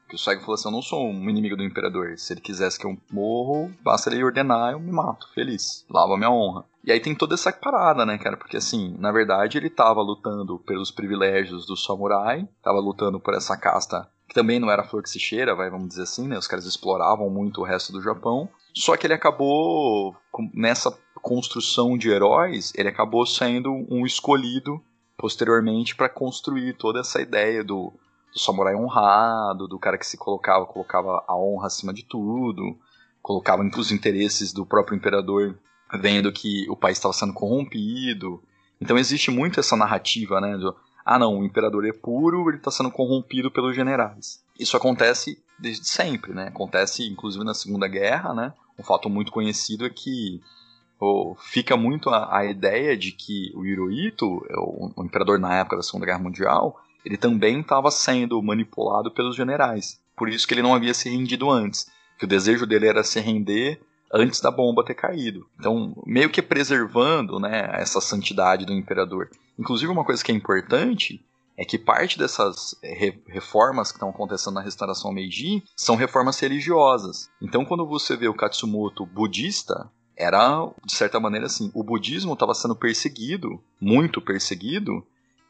Que 0.08 0.16
o 0.16 0.18
Saigo 0.18 0.42
falou 0.42 0.56
assim: 0.56 0.68
Eu 0.68 0.72
não 0.72 0.82
sou 0.82 1.06
um 1.06 1.30
inimigo 1.30 1.58
do 1.58 1.64
imperador. 1.64 2.18
Se 2.18 2.34
ele 2.34 2.42
quisesse 2.42 2.80
que 2.80 2.86
eu 2.86 2.98
morro, 3.12 3.72
basta 3.84 4.10
ele 4.10 4.24
ordenar, 4.24 4.72
eu 4.72 4.80
me 4.80 4.92
mato, 4.92 5.30
feliz. 5.34 5.86
Lava 5.90 6.18
minha 6.18 6.32
honra. 6.32 6.66
E 6.84 6.92
aí 6.92 7.00
tem 7.00 7.14
toda 7.14 7.34
essa 7.34 7.52
parada, 7.52 8.06
né, 8.06 8.18
cara? 8.18 8.38
Porque 8.38 8.58
assim, 8.58 8.96
na 8.98 9.12
verdade 9.12 9.58
ele 9.58 9.70
tava 9.70 10.02
lutando 10.02 10.58
pelos 10.60 10.90
privilégios 10.90 11.66
do 11.66 11.76
samurai, 11.76 12.48
tava 12.64 12.80
lutando 12.80 13.20
por 13.20 13.34
essa 13.34 13.58
casta 13.58 14.10
que 14.28 14.34
também 14.34 14.60
não 14.60 14.70
era 14.70 14.84
flor 14.84 15.02
que 15.02 15.10
se 15.10 15.20
cheira, 15.20 15.56
vai, 15.56 15.70
vamos 15.70 15.88
dizer 15.88 16.04
assim, 16.04 16.28
né? 16.28 16.38
Os 16.38 16.48
caras 16.48 16.66
exploravam 16.66 17.30
muito 17.30 17.62
o 17.62 17.64
resto 17.64 17.94
do 17.94 18.02
Japão. 18.02 18.50
Só 18.76 18.98
que 18.98 19.08
ele 19.08 19.14
acabou, 19.14 20.16
nessa 20.54 20.92
construção 21.22 21.98
de 21.98 22.10
heróis, 22.10 22.74
ele 22.76 22.90
acabou 22.90 23.26
sendo 23.26 23.72
um 23.90 24.06
escolhido 24.06 24.82
posteriormente 25.18 25.96
para 25.96 26.10
construir 26.10 26.74
toda 26.74 27.00
essa 27.00 27.22
ideia 27.22 27.64
do 27.64 27.92
do 28.38 28.40
samurai 28.40 28.76
honrado, 28.76 29.68
do 29.68 29.80
cara 29.80 29.98
que 29.98 30.06
se 30.06 30.16
colocava, 30.16 30.66
colocava 30.68 31.24
a 31.28 31.36
honra 31.36 31.68
acima 31.68 31.92
de 31.92 32.04
tudo, 32.04 32.78
colocava 33.22 33.64
os 33.64 33.92
interesses 33.92 34.54
do 34.54 34.66
próprio 34.66 34.96
imperador, 34.96 35.58
vendo 36.00 36.32
que 36.32 36.70
o 36.70 36.76
país 36.76 36.98
estava 36.98 37.14
sendo 37.14 37.34
corrompido. 37.34 38.42
Então 38.80 38.98
existe 38.98 39.32
muito 39.32 39.60
essa 39.60 39.76
narrativa, 39.76 40.40
né? 40.40 40.56
Ah, 41.04 41.18
não, 41.18 41.40
o 41.40 41.44
imperador 41.44 41.86
é 41.86 41.92
puro, 41.92 42.48
ele 42.50 42.58
está 42.58 42.70
sendo 42.70 42.92
corrompido 42.92 43.50
pelos 43.50 43.76
generais. 43.76 44.44
Isso 44.60 44.78
acontece 44.78 45.42
desde 45.58 45.88
sempre, 45.88 46.32
né? 46.32 46.50
Acontece 46.50 47.08
inclusive 47.08 47.44
na 47.44 47.56
Segunda 47.56 47.88
Guerra, 47.88 48.34
né? 48.36 48.54
Um 48.78 48.84
fato 48.84 49.10
muito 49.10 49.32
conhecido 49.32 49.84
é 49.84 49.90
que 49.90 50.40
oh, 51.00 51.36
fica 51.40 51.76
muito 51.76 52.12
a, 52.12 52.38
a, 52.38 52.46
ideia 52.46 52.96
de 52.96 53.12
que 53.12 53.52
o 53.56 53.66
Hirohito, 53.66 54.46
o, 54.58 54.92
o 54.96 55.04
imperador 55.04 55.40
na 55.40 55.56
época 55.56 55.78
da 55.78 55.82
Segunda 55.82 56.06
Guerra 56.06 56.20
Mundial, 56.20 56.80
ele 57.08 57.16
também 57.16 57.62
estava 57.62 57.90
sendo 57.90 58.42
manipulado 58.44 59.10
pelos 59.10 59.34
generais. 59.34 59.98
Por 60.14 60.28
isso 60.28 60.46
que 60.46 60.54
ele 60.54 60.62
não 60.62 60.76
havia 60.76 60.94
se 60.94 61.10
rendido 61.10 61.50
antes. 61.50 61.88
Que 62.20 62.26
o 62.26 62.28
desejo 62.28 62.66
dele 62.66 62.86
era 62.86 63.02
se 63.02 63.18
render 63.22 63.80
antes 64.14 64.42
da 64.42 64.52
bomba 64.52 64.84
ter 64.84 64.94
caído. 64.94 65.48
Então, 65.58 65.96
meio 66.06 66.30
que 66.30 66.42
preservando 66.42 67.40
né, 67.40 67.70
essa 67.74 68.02
santidade 68.02 68.66
do 68.66 68.74
imperador. 68.74 69.30
Inclusive, 69.58 69.90
uma 69.90 70.04
coisa 70.04 70.22
que 70.22 70.34
é 70.34 70.36
importante 70.36 71.24
é 71.56 71.64
que 71.64 71.78
parte 71.78 72.20
dessas 72.20 72.76
reformas 73.26 73.90
que 73.90 73.96
estão 73.96 74.10
acontecendo 74.10 74.56
na 74.56 74.62
restauração 74.62 75.14
Meiji 75.14 75.64
são 75.78 75.96
reformas 75.96 76.38
religiosas. 76.40 77.30
Então, 77.42 77.64
quando 77.64 77.88
você 77.88 78.18
vê 78.18 78.28
o 78.28 78.34
Katsumoto 78.34 79.06
budista, 79.06 79.90
era, 80.18 80.70
de 80.84 80.94
certa 80.94 81.22
maneira, 81.22 81.46
assim, 81.46 81.72
o 81.74 81.84
budismo 81.84 82.34
estava 82.34 82.54
sendo 82.54 82.76
perseguido, 82.76 83.64
muito 83.80 84.22
perseguido, 84.22 85.06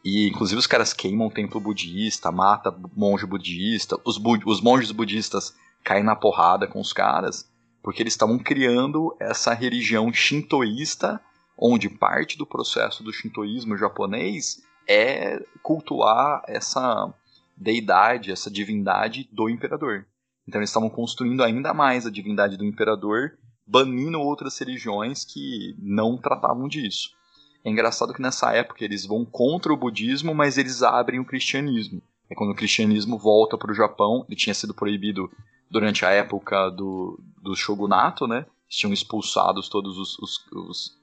e 0.09 0.29
inclusive 0.29 0.57
os 0.57 0.65
caras 0.65 0.93
queimam 0.93 1.27
o 1.27 1.31
templo 1.31 1.59
budista, 1.59 2.31
mata 2.31 2.73
monge 2.95 3.25
budista, 3.25 3.99
os, 4.05 4.17
bu 4.17 4.39
os 4.45 4.61
monges 4.61 4.93
budistas 4.93 5.53
caem 5.83 6.01
na 6.01 6.15
porrada 6.15 6.65
com 6.65 6.79
os 6.79 6.93
caras, 6.93 7.51
porque 7.83 8.03
eles 8.03 8.13
estavam 8.13 8.39
criando 8.39 9.13
essa 9.19 9.53
religião 9.53 10.13
shintoísta, 10.13 11.19
onde 11.59 11.89
parte 11.89 12.37
do 12.37 12.45
processo 12.45 13.03
do 13.03 13.11
shintoísmo 13.11 13.77
japonês 13.77 14.61
é 14.87 15.43
cultuar 15.61 16.41
essa 16.47 17.13
deidade, 17.57 18.31
essa 18.31 18.49
divindade 18.49 19.27
do 19.29 19.49
imperador. 19.49 20.05
Então 20.47 20.61
eles 20.61 20.69
estavam 20.69 20.89
construindo 20.89 21.43
ainda 21.43 21.73
mais 21.73 22.05
a 22.05 22.11
divindade 22.11 22.55
do 22.55 22.63
imperador, 22.63 23.31
banindo 23.67 24.21
outras 24.21 24.57
religiões 24.57 25.25
que 25.25 25.75
não 25.77 26.17
tratavam 26.17 26.69
disso. 26.69 27.16
É 27.63 27.69
engraçado 27.69 28.13
que 28.13 28.21
nessa 28.21 28.53
época 28.53 28.83
eles 28.83 29.05
vão 29.05 29.25
contra 29.25 29.73
o 29.73 29.77
budismo, 29.77 30.33
mas 30.33 30.57
eles 30.57 30.83
abrem 30.83 31.19
o 31.19 31.25
cristianismo. 31.25 32.01
É 32.29 32.35
quando 32.35 32.51
o 32.51 32.55
cristianismo 32.55 33.17
volta 33.17 33.57
para 33.57 33.71
o 33.71 33.75
Japão, 33.75 34.25
ele 34.27 34.35
tinha 34.35 34.53
sido 34.53 34.73
proibido 34.73 35.31
durante 35.69 36.05
a 36.05 36.11
época 36.11 36.69
do, 36.69 37.19
do 37.41 37.55
shogunato, 37.55 38.27
né? 38.27 38.45
Eles 38.65 38.75
tinham 38.75 38.93
expulsados 38.93 39.69
todos 39.69 39.97
os, 39.97 40.19
os, 40.19 40.45
os 40.51 40.97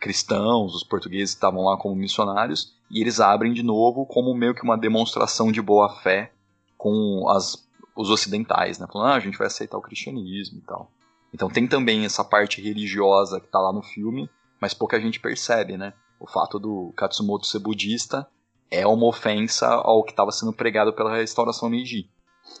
cristãos, 0.00 0.74
os 0.74 0.84
portugueses 0.84 1.34
que 1.34 1.38
estavam 1.38 1.64
lá 1.64 1.76
como 1.76 1.94
missionários, 1.94 2.74
e 2.90 3.00
eles 3.00 3.20
abrem 3.20 3.52
de 3.52 3.62
novo 3.62 4.06
como 4.06 4.34
meio 4.34 4.54
que 4.54 4.62
uma 4.62 4.78
demonstração 4.78 5.50
de 5.50 5.60
boa 5.60 5.88
fé 6.00 6.32
com 6.76 7.28
as, 7.28 7.68
os 7.96 8.10
ocidentais, 8.10 8.78
né? 8.78 8.86
Falando, 8.90 9.08
ah, 9.08 9.16
a 9.16 9.20
gente 9.20 9.36
vai 9.36 9.48
aceitar 9.48 9.76
o 9.76 9.82
cristianismo 9.82 10.58
e 10.58 10.62
tal. 10.62 10.90
Então 11.34 11.50
tem 11.50 11.66
também 11.66 12.04
essa 12.04 12.24
parte 12.24 12.60
religiosa 12.60 13.40
que 13.40 13.46
está 13.46 13.58
lá 13.58 13.72
no 13.72 13.82
filme, 13.82 14.30
mas 14.60 14.74
pouca 14.74 15.00
gente 15.00 15.20
percebe, 15.20 15.76
né? 15.76 15.92
O 16.20 16.26
fato 16.26 16.58
do 16.58 16.92
Katsumoto 16.96 17.46
ser 17.46 17.60
budista 17.60 18.26
é 18.70 18.86
uma 18.86 19.06
ofensa 19.06 19.66
ao 19.66 20.02
que 20.02 20.10
estava 20.10 20.32
sendo 20.32 20.52
pregado 20.52 20.92
pela 20.92 21.16
restauração 21.16 21.70
Meiji. 21.70 22.08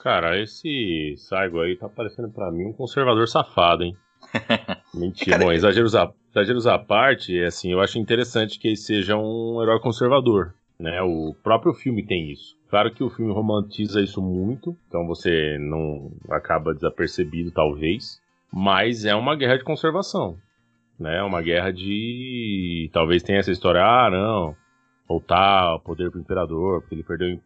Cara, 0.02 0.40
esse 0.40 1.14
Saigo 1.16 1.60
aí 1.60 1.76
tá 1.76 1.88
parecendo 1.88 2.30
para 2.30 2.50
mim 2.52 2.66
um 2.66 2.72
conservador 2.72 3.26
safado, 3.26 3.82
hein? 3.82 3.96
Mentira, 4.94 5.38
bom, 5.38 5.52
exageros 5.52 5.94
à, 5.94 6.12
exageros 6.30 6.66
à 6.66 6.78
parte, 6.78 7.42
assim, 7.42 7.72
eu 7.72 7.80
acho 7.80 7.98
interessante 7.98 8.58
que 8.58 8.68
ele 8.68 8.76
seja 8.76 9.16
um 9.16 9.62
herói 9.62 9.80
conservador, 9.80 10.54
né? 10.78 11.00
O 11.02 11.34
próprio 11.42 11.72
filme 11.72 12.04
tem 12.04 12.30
isso. 12.30 12.56
Claro 12.68 12.92
que 12.92 13.02
o 13.02 13.10
filme 13.10 13.32
romantiza 13.32 14.00
isso 14.00 14.20
muito, 14.20 14.76
então 14.86 15.06
você 15.06 15.56
não 15.58 16.12
acaba 16.30 16.74
desapercebido, 16.74 17.50
talvez, 17.50 18.20
mas 18.52 19.04
é 19.04 19.14
uma 19.14 19.34
guerra 19.34 19.56
de 19.56 19.64
conservação 19.64 20.36
né? 20.98 21.22
Uma 21.22 21.40
guerra 21.40 21.72
de. 21.72 22.90
Talvez 22.92 23.22
tenha 23.22 23.38
essa 23.38 23.52
história, 23.52 23.82
ah, 23.82 24.10
não. 24.10 24.56
voltar 25.08 25.62
ao 25.62 25.80
poder 25.80 26.10
pro 26.10 26.20
imperador, 26.20 26.80
porque 26.80 26.94
ele 26.94 27.02
perdeu 27.02 27.38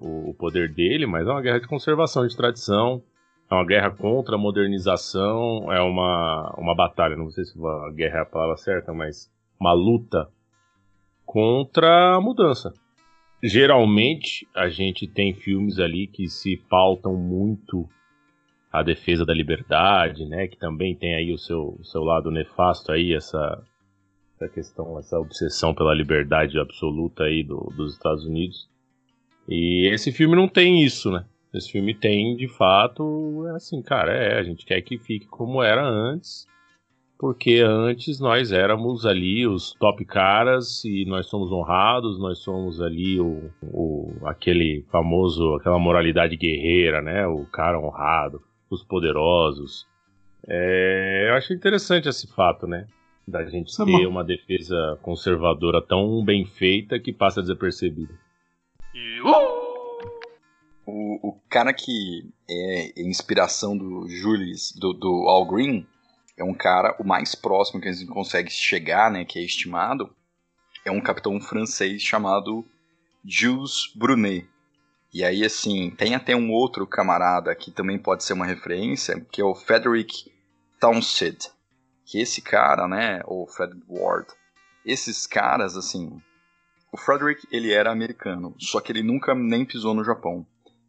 o, 0.00 0.30
o 0.30 0.34
poder 0.34 0.72
dele, 0.72 1.06
mas 1.06 1.26
é 1.26 1.30
uma 1.30 1.42
guerra 1.42 1.60
de 1.60 1.68
conservação, 1.68 2.26
de 2.26 2.36
tradição. 2.36 3.02
É 3.50 3.54
uma 3.54 3.66
guerra 3.66 3.90
contra 3.90 4.36
a 4.36 4.38
modernização, 4.38 5.72
é 5.72 5.80
uma, 5.82 6.54
uma 6.56 6.72
batalha, 6.72 7.16
não 7.16 7.28
sei 7.30 7.44
se 7.44 7.58
a 7.58 7.90
guerra 7.90 8.18
é 8.18 8.22
a 8.22 8.26
palavra 8.26 8.56
certa, 8.56 8.92
mas 8.92 9.28
uma 9.58 9.72
luta 9.72 10.28
contra 11.26 12.14
a 12.14 12.20
mudança. 12.20 12.72
Geralmente 13.42 14.46
a 14.54 14.68
gente 14.68 15.08
tem 15.08 15.34
filmes 15.34 15.80
ali 15.80 16.06
que 16.06 16.28
se 16.28 16.56
pautam 16.68 17.16
muito 17.16 17.88
a 18.72 18.82
defesa 18.82 19.24
da 19.24 19.34
liberdade, 19.34 20.24
né? 20.24 20.46
Que 20.46 20.56
também 20.56 20.94
tem 20.94 21.14
aí 21.14 21.32
o 21.32 21.38
seu, 21.38 21.76
o 21.78 21.84
seu 21.84 22.02
lado 22.02 22.30
nefasto 22.30 22.92
aí, 22.92 23.14
essa, 23.14 23.62
essa 24.36 24.48
questão, 24.48 24.98
essa 24.98 25.18
obsessão 25.18 25.74
pela 25.74 25.94
liberdade 25.94 26.58
absoluta 26.58 27.24
aí 27.24 27.42
do, 27.42 27.72
dos 27.76 27.94
Estados 27.94 28.24
Unidos. 28.24 28.68
E 29.48 29.88
esse 29.92 30.12
filme 30.12 30.36
não 30.36 30.46
tem 30.46 30.84
isso, 30.84 31.10
né? 31.10 31.24
Esse 31.52 31.72
filme 31.72 31.92
tem, 31.94 32.36
de 32.36 32.46
fato, 32.46 33.44
é 33.48 33.56
assim, 33.56 33.82
cara, 33.82 34.12
é, 34.12 34.38
a 34.38 34.42
gente 34.44 34.64
quer 34.64 34.80
que 34.82 34.96
fique 34.98 35.26
como 35.26 35.60
era 35.60 35.84
antes, 35.84 36.46
porque 37.18 37.60
antes 37.60 38.20
nós 38.20 38.52
éramos 38.52 39.04
ali 39.04 39.48
os 39.48 39.74
top 39.74 40.04
caras 40.04 40.84
e 40.84 41.04
nós 41.06 41.26
somos 41.26 41.50
honrados, 41.50 42.20
nós 42.20 42.38
somos 42.38 42.80
ali 42.80 43.20
o, 43.20 43.50
o 43.62 44.12
aquele 44.24 44.86
famoso, 44.92 45.56
aquela 45.56 45.78
moralidade 45.78 46.36
guerreira, 46.36 47.02
né? 47.02 47.26
O 47.26 47.44
cara 47.46 47.80
honrado, 47.80 48.40
os 48.70 48.82
poderosos. 48.84 49.86
É, 50.46 51.26
eu 51.28 51.34
acho 51.34 51.52
interessante 51.52 52.08
esse 52.08 52.26
fato, 52.28 52.66
né? 52.66 52.86
Da 53.26 53.44
gente 53.44 53.68
Isso 53.68 53.82
é 53.82 53.86
ter 53.86 54.02
é 54.02 54.08
uma 54.08 54.24
defesa 54.24 54.98
conservadora 55.02 55.82
tão 55.82 56.24
bem 56.24 56.46
feita 56.46 56.98
que 56.98 57.12
passa 57.12 57.42
desapercebida. 57.42 58.12
O, 60.86 61.28
o 61.28 61.40
cara 61.48 61.72
que 61.72 62.28
é 62.48 63.00
inspiração 63.00 63.76
do 63.76 64.08
Julius, 64.08 64.72
do, 64.72 64.92
do 64.92 65.28
Al 65.28 65.46
Green, 65.46 65.86
é 66.36 66.42
um 66.42 66.54
cara, 66.54 66.96
o 66.98 67.06
mais 67.06 67.34
próximo 67.34 67.80
que 67.80 67.88
a 67.88 67.92
gente 67.92 68.06
consegue 68.06 68.50
chegar, 68.50 69.10
né, 69.10 69.24
que 69.24 69.38
é 69.38 69.42
estimado, 69.42 70.10
é 70.84 70.90
um 70.90 71.00
capitão 71.00 71.38
francês 71.40 72.02
chamado 72.02 72.64
Jules 73.24 73.92
Brunet. 73.94 74.48
E 75.12 75.24
aí, 75.24 75.44
assim, 75.44 75.90
tem 75.90 76.14
até 76.14 76.36
um 76.36 76.52
outro 76.52 76.86
camarada 76.86 77.54
que 77.54 77.70
também 77.70 77.98
pode 77.98 78.22
ser 78.22 78.32
uma 78.32 78.46
referência, 78.46 79.26
que 79.32 79.40
é 79.40 79.44
o 79.44 79.54
Frederick 79.54 80.30
Townsend. 80.78 81.50
Que 82.04 82.20
esse 82.20 82.40
cara, 82.40 82.86
né, 82.88 83.20
ou 83.24 83.46
Fred 83.46 83.72
Ward, 83.88 84.28
esses 84.84 85.26
caras, 85.26 85.76
assim, 85.76 86.20
o 86.92 86.96
Frederick, 86.96 87.46
ele 87.52 87.72
era 87.72 87.90
americano, 87.90 88.54
só 88.58 88.80
que 88.80 88.90
ele 88.90 89.02
nunca 89.02 89.34
nem 89.34 89.64
pisou 89.64 89.94
no 89.94 90.04
Japão. 90.04 90.46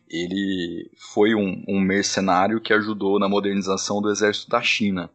Ele 0.09 0.89
foi 1.13 1.33
um, 1.35 1.63
um 1.67 1.79
mercenário 1.79 2.59
que 2.59 2.73
ajudou 2.73 3.19
na 3.19 3.29
modernização 3.29 4.01
do 4.01 4.09
exército 4.09 4.49
da 4.49 4.61
China. 4.61 5.09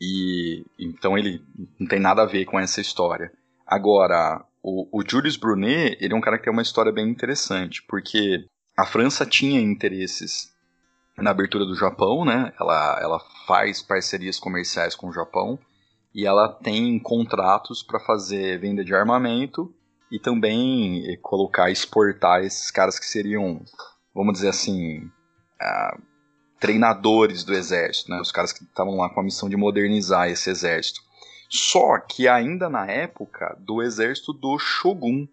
E 0.00 0.64
então 0.78 1.16
ele 1.16 1.42
não 1.78 1.88
tem 1.88 1.98
nada 1.98 2.22
a 2.22 2.26
ver 2.26 2.44
com 2.44 2.60
essa 2.60 2.80
história. 2.80 3.32
Agora, 3.66 4.44
o, 4.66 4.98
o 4.98 5.02
Julius 5.08 5.36
Brunet, 5.36 5.96
ele 6.00 6.12
é 6.12 6.16
um 6.16 6.20
cara 6.20 6.36
que 6.36 6.42
tem 6.42 6.52
uma 6.52 6.62
história 6.62 6.90
bem 6.90 7.08
interessante, 7.08 7.84
porque 7.86 8.44
a 8.76 8.84
França 8.84 9.24
tinha 9.24 9.60
interesses 9.60 10.52
na 11.16 11.30
abertura 11.30 11.64
do 11.64 11.76
Japão, 11.76 12.24
né? 12.24 12.52
Ela, 12.60 12.98
ela 13.00 13.20
faz 13.46 13.80
parcerias 13.80 14.40
comerciais 14.40 14.96
com 14.96 15.08
o 15.08 15.12
Japão 15.12 15.56
e 16.12 16.26
ela 16.26 16.48
tem 16.48 16.98
contratos 16.98 17.80
para 17.80 18.00
fazer 18.00 18.58
venda 18.58 18.84
de 18.84 18.92
armamento 18.92 19.72
e 20.10 20.18
também 20.18 21.12
eh, 21.12 21.16
colocar, 21.22 21.70
exportar 21.70 22.42
esses 22.42 22.68
caras 22.68 22.98
que 22.98 23.06
seriam, 23.06 23.62
vamos 24.12 24.34
dizer 24.34 24.48
assim, 24.48 24.98
uh, 25.62 26.02
treinadores 26.58 27.44
do 27.44 27.54
exército, 27.54 28.10
né? 28.10 28.20
Os 28.20 28.32
caras 28.32 28.52
que 28.52 28.64
estavam 28.64 28.96
lá 28.96 29.08
com 29.10 29.20
a 29.20 29.24
missão 29.24 29.48
de 29.48 29.56
modernizar 29.56 30.28
esse 30.28 30.50
exército. 30.50 31.05
Só 31.48 31.98
que 31.98 32.26
ainda 32.28 32.68
na 32.68 32.86
época 32.86 33.56
do 33.60 33.82
exército 33.82 34.32
do 34.32 34.58
Shogun. 34.58 35.26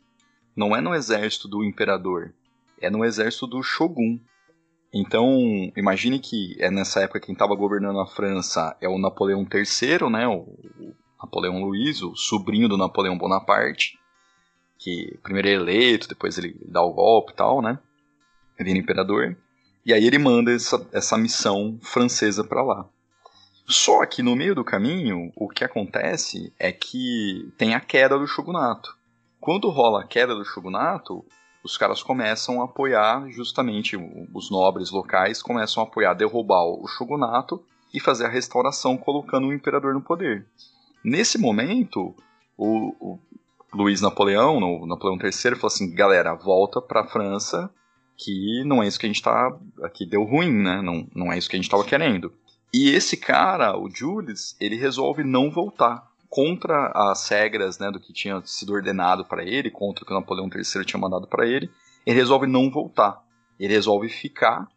Não 0.56 0.76
é 0.76 0.82
no 0.82 0.94
exército 0.94 1.48
do 1.48 1.64
imperador, 1.64 2.32
é 2.80 2.88
no 2.88 3.04
exército 3.04 3.48
do 3.48 3.64
Shogun. 3.64 4.20
Então, 4.94 5.28
imagine 5.76 6.20
que 6.20 6.56
é 6.60 6.70
nessa 6.70 7.02
época 7.02 7.20
quem 7.20 7.34
estava 7.34 7.56
governando 7.56 8.00
a 8.00 8.06
França 8.06 8.78
é 8.80 8.88
o 8.88 9.00
Napoleão 9.00 9.48
III, 9.52 10.10
né, 10.12 10.28
o 10.28 10.46
Napoleão 11.20 11.64
Luiz, 11.64 12.04
o 12.04 12.16
sobrinho 12.16 12.70
do 12.70 12.78
Napoleão 12.78 13.18
Bonaparte, 13.18 13.98
que 14.78 15.18
primeiro 15.24 15.48
é 15.48 15.54
eleito, 15.54 16.08
depois 16.08 16.38
ele 16.38 16.56
dá 16.68 16.84
o 16.84 16.94
golpe 16.94 17.32
e 17.32 17.36
tal, 17.36 17.60
né, 17.60 17.80
vira 18.60 18.78
imperador. 18.78 19.36
E 19.84 19.92
aí 19.92 20.06
ele 20.06 20.20
manda 20.20 20.52
essa, 20.52 20.88
essa 20.94 21.18
missão 21.18 21.80
francesa 21.82 22.44
para 22.44 22.62
lá. 22.62 22.88
Só 23.68 24.06
que 24.06 24.22
no 24.22 24.36
meio 24.36 24.54
do 24.54 24.64
caminho, 24.64 25.32
o 25.36 25.48
que 25.48 25.64
acontece 25.64 26.54
é 26.60 26.72
que 26.72 27.52
tem 27.58 27.74
a 27.74 27.80
queda 27.80 28.18
do 28.18 28.28
shogunato. 28.28 28.96
Quando 29.40 29.70
rola 29.70 30.02
a 30.02 30.08
queda 30.08 30.36
do 30.36 30.46
shogunato, 30.46 31.26
os 31.64 31.78
caras 31.78 32.04
começam 32.04 32.62
a 32.62 32.66
apoiar, 32.66 33.30
justamente 33.30 33.98
os 34.34 34.52
nobres 34.52 34.92
locais 34.92 35.42
começam 35.42 35.82
a 35.82 35.86
apoiar 35.86 36.14
derrubar 36.14 36.64
o 36.66 36.86
shogunato 36.88 37.64
e 37.94 38.00
fazer 38.00 38.26
a 38.26 38.30
restauração 38.30 38.98
colocando 38.98 39.48
o 39.48 39.54
imperador 39.54 39.94
no 39.94 40.02
poder. 40.02 40.46
Nesse 41.04 41.38
momento, 41.38 42.14
o, 42.58 42.96
o 43.00 43.20
Luiz 43.74 44.02
Napoleão, 44.02 44.58
o 44.58 44.86
Napoleão 44.86 45.18
III, 45.22 45.56
falou 45.56 45.68
assim: 45.68 45.94
galera, 45.94 46.34
volta 46.34 46.82
para 46.82 47.02
a 47.02 47.08
França, 47.08 47.70
que 48.18 48.64
não 48.66 48.84
é 48.84 48.88
isso 48.88 49.00
que 49.00 49.06
a 49.06 49.10
gente 49.10 49.18
está. 49.18 49.56
Aqui 49.84 50.06
deu 50.06 50.24
ruim, 50.24 50.52
né? 50.52 50.82
Não, 50.82 51.08
não 51.16 51.32
é 51.32 51.38
isso 51.38 51.50
que 51.50 51.56
a 51.56 51.58
gente 51.58 51.66
estava 51.66 51.84
querendo. 51.84 52.32
E 52.74 52.90
esse 52.90 53.16
cara, 53.16 53.78
o 53.78 53.90
Julius, 53.90 54.56
ele 54.60 54.76
resolve 54.76 55.24
não 55.24 55.52
voltar 55.52 56.12
contra 56.28 56.92
as 56.96 57.30
regras 57.30 57.78
né, 57.78 57.92
do 57.92 58.00
que 58.00 58.12
tinha 58.12 58.42
sido 58.44 58.74
ordenado 58.74 59.24
para 59.24 59.44
ele, 59.44 59.70
contra 59.70 60.04
o 60.04 60.08
que 60.08 60.12
o 60.12 60.16
Napoleão 60.20 60.50
III 60.50 60.84
tinha 60.84 61.00
mandado 61.00 61.28
para 61.28 61.46
ele. 61.46 61.70
Ele 62.04 62.18
resolve 62.18 62.48
não 62.48 62.72
voltar. 62.72 63.24
Ele 63.60 63.72
resolve 63.72 64.10
ficar 64.10 64.68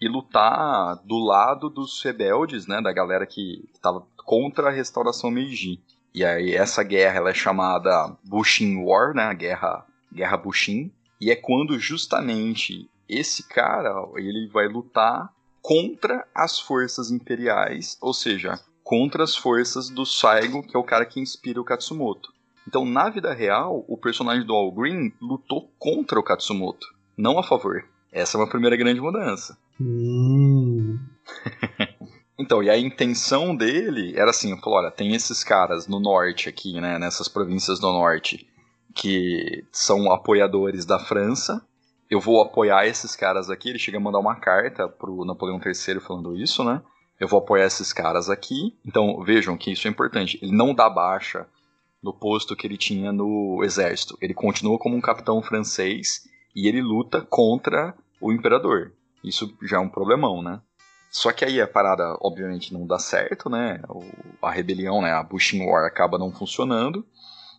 e 0.00 0.08
lutar 0.08 0.96
do 1.04 1.18
lado 1.18 1.68
dos 1.68 2.00
rebeldes, 2.02 2.66
né, 2.66 2.80
da 2.80 2.92
galera 2.92 3.26
que 3.26 3.68
estava 3.74 4.06
contra 4.24 4.68
a 4.68 4.72
restauração 4.72 5.30
Meiji. 5.30 5.80
E 6.14 6.24
aí 6.24 6.54
essa 6.54 6.82
guerra 6.82 7.18
ela 7.18 7.30
é 7.30 7.34
chamada 7.34 8.16
Bushin 8.24 8.84
War, 8.84 9.14
né, 9.14 9.24
a 9.24 9.34
guerra 9.34 9.86
guerra 10.12 10.36
Bushin, 10.36 10.92
e 11.20 11.30
é 11.30 11.36
quando 11.36 11.78
justamente 11.78 12.88
esse 13.08 13.48
cara 13.48 13.94
ele 14.16 14.46
vai 14.48 14.68
lutar 14.68 15.32
contra 15.62 16.26
as 16.34 16.58
forças 16.58 17.10
imperiais, 17.10 17.96
ou 18.00 18.12
seja, 18.12 18.58
contra 18.82 19.22
as 19.22 19.36
forças 19.36 19.88
do 19.88 20.04
Saigo, 20.04 20.62
que 20.66 20.76
é 20.76 20.78
o 20.78 20.84
cara 20.84 21.06
que 21.06 21.20
inspira 21.20 21.60
o 21.60 21.64
Katsumoto. 21.64 22.32
Então, 22.66 22.84
na 22.84 23.08
vida 23.08 23.32
real, 23.32 23.84
o 23.88 23.96
personagem 23.96 24.44
do 24.44 24.52
All 24.52 24.72
Green 24.72 25.12
lutou 25.20 25.70
contra 25.78 26.18
o 26.18 26.22
Katsumoto, 26.22 26.86
não 27.16 27.38
a 27.38 27.42
favor. 27.42 27.84
Essa 28.12 28.36
é 28.36 28.40
uma 28.40 28.48
primeira 28.48 28.76
grande 28.76 29.00
mudança. 29.00 29.56
Hum. 29.80 30.98
então, 32.38 32.62
e 32.62 32.68
a 32.68 32.76
intenção 32.76 33.56
dele 33.56 34.12
era 34.16 34.30
assim, 34.30 34.58
falou, 34.60 34.80
olha, 34.80 34.90
tem 34.90 35.14
esses 35.14 35.42
caras 35.42 35.86
no 35.86 35.98
norte 35.98 36.48
aqui, 36.48 36.80
né, 36.80 36.98
nessas 36.98 37.28
províncias 37.28 37.80
do 37.80 37.90
norte, 37.90 38.46
que 38.94 39.64
são 39.72 40.12
apoiadores 40.12 40.84
da 40.84 40.98
França, 40.98 41.64
eu 42.12 42.20
vou 42.20 42.42
apoiar 42.42 42.86
esses 42.86 43.16
caras 43.16 43.48
aqui. 43.48 43.70
Ele 43.70 43.78
chega 43.78 43.96
a 43.96 44.00
mandar 44.00 44.18
uma 44.18 44.36
carta 44.36 44.86
pro 44.86 45.24
Napoleão 45.24 45.58
III 45.58 45.98
falando 45.98 46.36
isso, 46.36 46.62
né? 46.62 46.82
Eu 47.18 47.26
vou 47.26 47.38
apoiar 47.38 47.64
esses 47.64 47.90
caras 47.90 48.28
aqui. 48.28 48.76
Então 48.84 49.22
vejam 49.22 49.56
que 49.56 49.72
isso 49.72 49.88
é 49.88 49.90
importante. 49.90 50.38
Ele 50.42 50.52
não 50.52 50.74
dá 50.74 50.90
baixa 50.90 51.46
no 52.02 52.12
posto 52.12 52.54
que 52.54 52.66
ele 52.66 52.76
tinha 52.76 53.12
no 53.12 53.64
exército. 53.64 54.18
Ele 54.20 54.34
continua 54.34 54.78
como 54.78 54.94
um 54.94 55.00
capitão 55.00 55.40
francês 55.40 56.28
e 56.54 56.68
ele 56.68 56.82
luta 56.82 57.22
contra 57.22 57.94
o 58.20 58.30
imperador. 58.30 58.92
Isso 59.24 59.56
já 59.62 59.78
é 59.78 59.80
um 59.80 59.88
problemão, 59.88 60.42
né? 60.42 60.60
Só 61.10 61.32
que 61.32 61.46
aí 61.46 61.62
a 61.62 61.66
parada, 61.66 62.14
obviamente, 62.20 62.74
não 62.74 62.86
dá 62.86 62.98
certo, 62.98 63.48
né? 63.48 63.80
A 64.42 64.50
rebelião, 64.50 65.00
né? 65.00 65.12
A 65.12 65.22
Bushin 65.22 65.64
War 65.64 65.86
acaba 65.86 66.18
não 66.18 66.30
funcionando. 66.30 67.06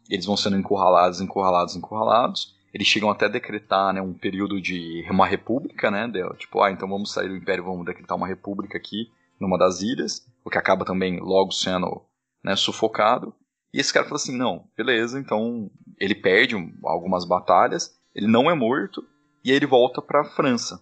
Eles 0.07 0.27
vão 0.27 0.37
sendo 0.37 0.57
encurralados, 0.57 1.21
encurralados, 1.21 1.75
encurralados. 1.75 2.53
Eles 2.73 2.87
chegam 2.87 3.09
até 3.09 3.25
a 3.25 3.29
decretar 3.29 3.93
né, 3.93 4.01
um 4.01 4.13
período 4.13 4.59
de 4.59 5.05
uma 5.09 5.27
república, 5.27 5.91
né? 5.91 6.07
De, 6.07 6.27
tipo, 6.37 6.61
ah, 6.61 6.71
então 6.71 6.89
vamos 6.89 7.13
sair 7.13 7.29
do 7.29 7.35
império, 7.35 7.63
vamos 7.63 7.85
decretar 7.85 8.17
uma 8.17 8.27
república 8.27 8.77
aqui 8.77 9.11
numa 9.39 9.57
das 9.57 9.81
ilhas, 9.81 10.25
o 10.43 10.49
que 10.49 10.57
acaba 10.57 10.85
também 10.85 11.19
logo 11.19 11.51
sendo 11.51 12.01
né, 12.43 12.55
sufocado. 12.55 13.33
E 13.73 13.79
esse 13.79 13.93
cara 13.93 14.05
fala 14.05 14.15
assim, 14.15 14.35
não, 14.35 14.65
beleza, 14.75 15.19
então 15.19 15.69
ele 15.99 16.15
perde 16.15 16.55
algumas 16.83 17.25
batalhas, 17.25 17.95
ele 18.15 18.27
não 18.27 18.49
é 18.49 18.55
morto, 18.55 19.03
e 19.43 19.51
aí 19.51 19.57
ele 19.57 19.65
volta 19.65 20.01
para 20.01 20.21
a 20.21 20.25
França. 20.25 20.81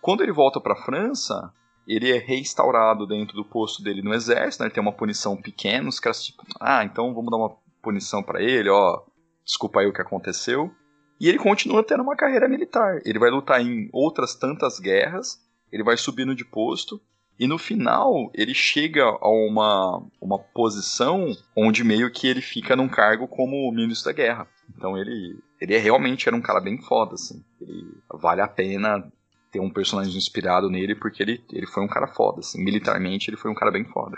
Quando 0.00 0.22
ele 0.22 0.32
volta 0.32 0.60
para 0.60 0.74
a 0.74 0.82
França, 0.82 1.52
ele 1.86 2.12
é 2.12 2.18
reinstaurado 2.18 3.06
dentro 3.06 3.34
do 3.36 3.44
posto 3.44 3.82
dele 3.82 4.02
no 4.02 4.12
exército, 4.12 4.62
né, 4.62 4.68
ele 4.68 4.74
tem 4.74 4.82
uma 4.82 4.92
punição 4.92 5.36
pequena, 5.36 5.88
os 5.88 5.98
caras 5.98 6.24
tipo, 6.24 6.42
ah, 6.60 6.84
então 6.84 7.14
vamos 7.14 7.30
dar 7.30 7.38
uma 7.38 7.56
punição 7.82 8.22
para 8.22 8.42
ele, 8.42 8.68
ó, 8.68 9.02
desculpa 9.44 9.80
aí 9.80 9.86
o 9.86 9.92
que 9.92 10.02
aconteceu. 10.02 10.70
E 11.18 11.28
ele 11.28 11.38
continua 11.38 11.82
tendo 11.82 12.02
uma 12.02 12.16
carreira 12.16 12.48
militar. 12.48 13.00
Ele 13.04 13.18
vai 13.18 13.30
lutar 13.30 13.60
em 13.60 13.88
outras 13.92 14.34
tantas 14.34 14.78
guerras, 14.78 15.40
ele 15.72 15.82
vai 15.82 15.96
subindo 15.96 16.34
de 16.34 16.44
posto, 16.44 17.00
e 17.38 17.46
no 17.46 17.58
final 17.58 18.30
ele 18.34 18.54
chega 18.54 19.04
a 19.04 19.28
uma, 19.28 20.02
uma 20.20 20.38
posição 20.38 21.36
onde 21.54 21.84
meio 21.84 22.10
que 22.10 22.26
ele 22.26 22.40
fica 22.40 22.74
num 22.74 22.88
cargo 22.88 23.28
como 23.28 23.70
ministro 23.72 24.10
da 24.10 24.16
guerra. 24.16 24.48
Então 24.74 24.96
ele, 24.96 25.38
ele 25.60 25.74
é, 25.74 25.78
realmente 25.78 26.28
era 26.28 26.36
um 26.36 26.40
cara 26.40 26.60
bem 26.60 26.80
foda, 26.80 27.14
assim. 27.14 27.44
Ele, 27.60 27.98
vale 28.10 28.40
a 28.40 28.48
pena 28.48 29.10
ter 29.50 29.60
um 29.60 29.70
personagem 29.70 30.16
inspirado 30.16 30.70
nele, 30.70 30.94
porque 30.94 31.22
ele, 31.22 31.44
ele 31.52 31.66
foi 31.66 31.82
um 31.82 31.88
cara 31.88 32.08
foda, 32.08 32.40
assim. 32.40 32.62
Militarmente 32.62 33.28
ele 33.28 33.36
foi 33.36 33.50
um 33.50 33.54
cara 33.54 33.70
bem 33.70 33.84
foda. 33.84 34.16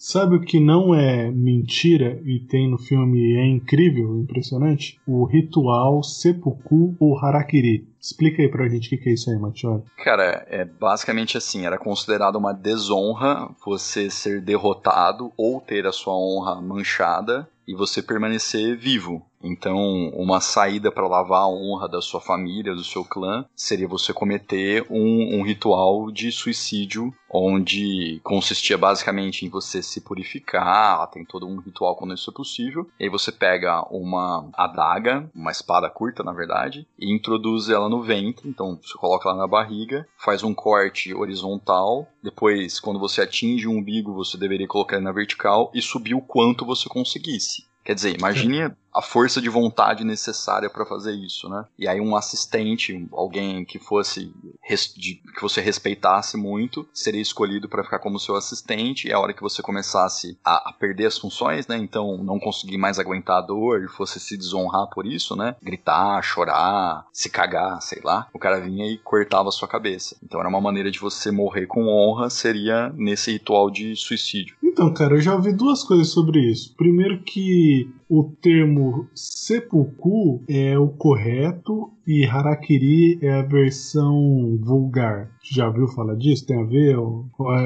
Sabe 0.00 0.36
o 0.36 0.40
que 0.40 0.60
não 0.60 0.94
é 0.94 1.28
mentira 1.28 2.22
e 2.24 2.38
tem 2.38 2.70
no 2.70 2.78
filme 2.78 3.34
é 3.34 3.44
incrível, 3.44 4.16
impressionante? 4.16 4.96
O 5.04 5.24
ritual 5.24 6.04
seppuku 6.04 6.94
ou 7.00 7.18
harakiri. 7.18 7.84
Explica 8.00 8.42
aí 8.42 8.48
pra 8.48 8.68
gente 8.68 8.86
o 8.86 8.90
que, 8.90 8.96
que 8.96 9.10
é 9.10 9.12
isso 9.12 9.30
aí, 9.30 9.38
Matiori. 9.38 9.82
Cara, 10.02 10.46
é 10.48 10.64
basicamente 10.64 11.36
assim, 11.36 11.66
era 11.66 11.78
considerado 11.78 12.36
uma 12.36 12.52
desonra 12.52 13.48
você 13.64 14.08
ser 14.10 14.40
derrotado 14.40 15.32
ou 15.36 15.60
ter 15.60 15.86
a 15.86 15.92
sua 15.92 16.14
honra 16.14 16.60
manchada 16.60 17.48
e 17.68 17.74
você 17.74 18.02
permanecer 18.02 18.78
vivo. 18.78 19.22
Então, 19.42 20.08
uma 20.14 20.40
saída 20.40 20.90
para 20.90 21.06
lavar 21.06 21.42
a 21.42 21.48
honra 21.48 21.88
da 21.88 22.00
sua 22.00 22.20
família, 22.20 22.74
do 22.74 22.82
seu 22.82 23.04
clã, 23.04 23.44
seria 23.54 23.86
você 23.86 24.12
cometer 24.12 24.84
um, 24.90 25.38
um, 25.38 25.42
ritual 25.42 26.10
de 26.10 26.32
suicídio, 26.32 27.12
onde 27.30 28.20
consistia 28.24 28.76
basicamente 28.76 29.46
em 29.46 29.48
você 29.48 29.82
se 29.82 30.00
purificar, 30.00 31.08
tem 31.10 31.24
todo 31.24 31.46
um 31.46 31.60
ritual 31.60 31.94
quando 31.94 32.14
isso 32.14 32.30
é 32.30 32.34
possível. 32.34 32.88
E 32.98 33.04
aí 33.04 33.10
você 33.10 33.30
pega 33.30 33.82
uma 33.90 34.48
adaga, 34.54 35.30
uma 35.34 35.52
espada 35.52 35.88
curta, 35.88 36.24
na 36.24 36.32
verdade, 36.32 36.86
e 36.98 37.14
introduz 37.14 37.68
ela 37.68 37.87
no 37.88 38.02
ventre. 38.02 38.48
Então, 38.48 38.78
você 38.82 38.96
coloca 38.98 39.28
ela 39.28 39.38
na 39.38 39.46
barriga, 39.46 40.06
faz 40.16 40.42
um 40.42 40.54
corte 40.54 41.14
horizontal. 41.14 42.06
Depois, 42.22 42.80
quando 42.80 42.98
você 42.98 43.22
atinge 43.22 43.66
o 43.66 43.72
umbigo, 43.72 44.14
você 44.14 44.36
deveria 44.36 44.66
colocar 44.66 44.96
ele 44.96 45.04
na 45.04 45.12
vertical 45.12 45.70
e 45.74 45.82
subir 45.82 46.14
o 46.14 46.22
quanto 46.22 46.64
você 46.64 46.88
conseguisse. 46.88 47.66
Quer 47.84 47.94
dizer, 47.94 48.18
imagine 48.18 48.70
a 48.98 49.02
força 49.02 49.40
de 49.40 49.48
vontade 49.48 50.02
necessária 50.02 50.68
para 50.68 50.84
fazer 50.84 51.12
isso, 51.12 51.48
né? 51.48 51.64
E 51.78 51.86
aí 51.86 52.00
um 52.00 52.16
assistente, 52.16 53.06
alguém 53.12 53.64
que 53.64 53.78
fosse 53.78 54.32
que 54.66 55.40
você 55.40 55.60
respeitasse 55.60 56.36
muito, 56.36 56.84
seria 56.92 57.22
escolhido 57.22 57.68
para 57.68 57.84
ficar 57.84 58.00
como 58.00 58.18
seu 58.18 58.34
assistente. 58.34 59.06
E 59.06 59.12
a 59.12 59.20
hora 59.20 59.32
que 59.32 59.40
você 59.40 59.62
começasse 59.62 60.36
a, 60.44 60.70
a, 60.70 60.72
perder 60.72 61.06
as 61.06 61.16
funções, 61.16 61.68
né? 61.68 61.78
Então 61.78 62.18
não 62.24 62.40
conseguir 62.40 62.76
mais 62.76 62.98
aguentar 62.98 63.38
a 63.38 63.46
dor 63.46 63.84
e 63.84 63.88
fosse 63.88 64.18
se 64.18 64.36
desonrar 64.36 64.88
por 64.88 65.06
isso, 65.06 65.36
né? 65.36 65.54
Gritar, 65.62 66.20
chorar, 66.22 67.06
se 67.12 67.30
cagar, 67.30 67.80
sei 67.80 68.00
lá. 68.02 68.26
O 68.34 68.38
cara 68.38 68.60
vinha 68.60 68.84
e 68.84 68.98
cortava 68.98 69.48
a 69.48 69.52
sua 69.52 69.68
cabeça. 69.68 70.16
Então 70.24 70.40
era 70.40 70.48
uma 70.48 70.60
maneira 70.60 70.90
de 70.90 70.98
você 70.98 71.30
morrer 71.30 71.66
com 71.66 71.86
honra, 71.86 72.30
seria 72.30 72.92
nesse 72.96 73.30
ritual 73.30 73.70
de 73.70 73.94
suicídio. 73.94 74.56
Então, 74.60 74.92
cara, 74.92 75.14
eu 75.14 75.20
já 75.20 75.34
ouvi 75.34 75.52
duas 75.52 75.84
coisas 75.84 76.08
sobre 76.08 76.40
isso. 76.40 76.74
Primeiro 76.76 77.22
que 77.22 77.88
o 78.08 78.24
termo 78.40 79.08
seppuku 79.14 80.42
é 80.48 80.78
o 80.78 80.88
correto 80.88 81.92
e 82.06 82.24
harakiri 82.24 83.18
é 83.22 83.34
a 83.34 83.42
versão 83.42 84.58
vulgar. 84.62 85.30
Já 85.42 85.68
viu 85.68 85.86
falar 85.88 86.14
disso? 86.14 86.46
Tem 86.46 86.60
a 86.60 86.64
ver? 86.64 86.96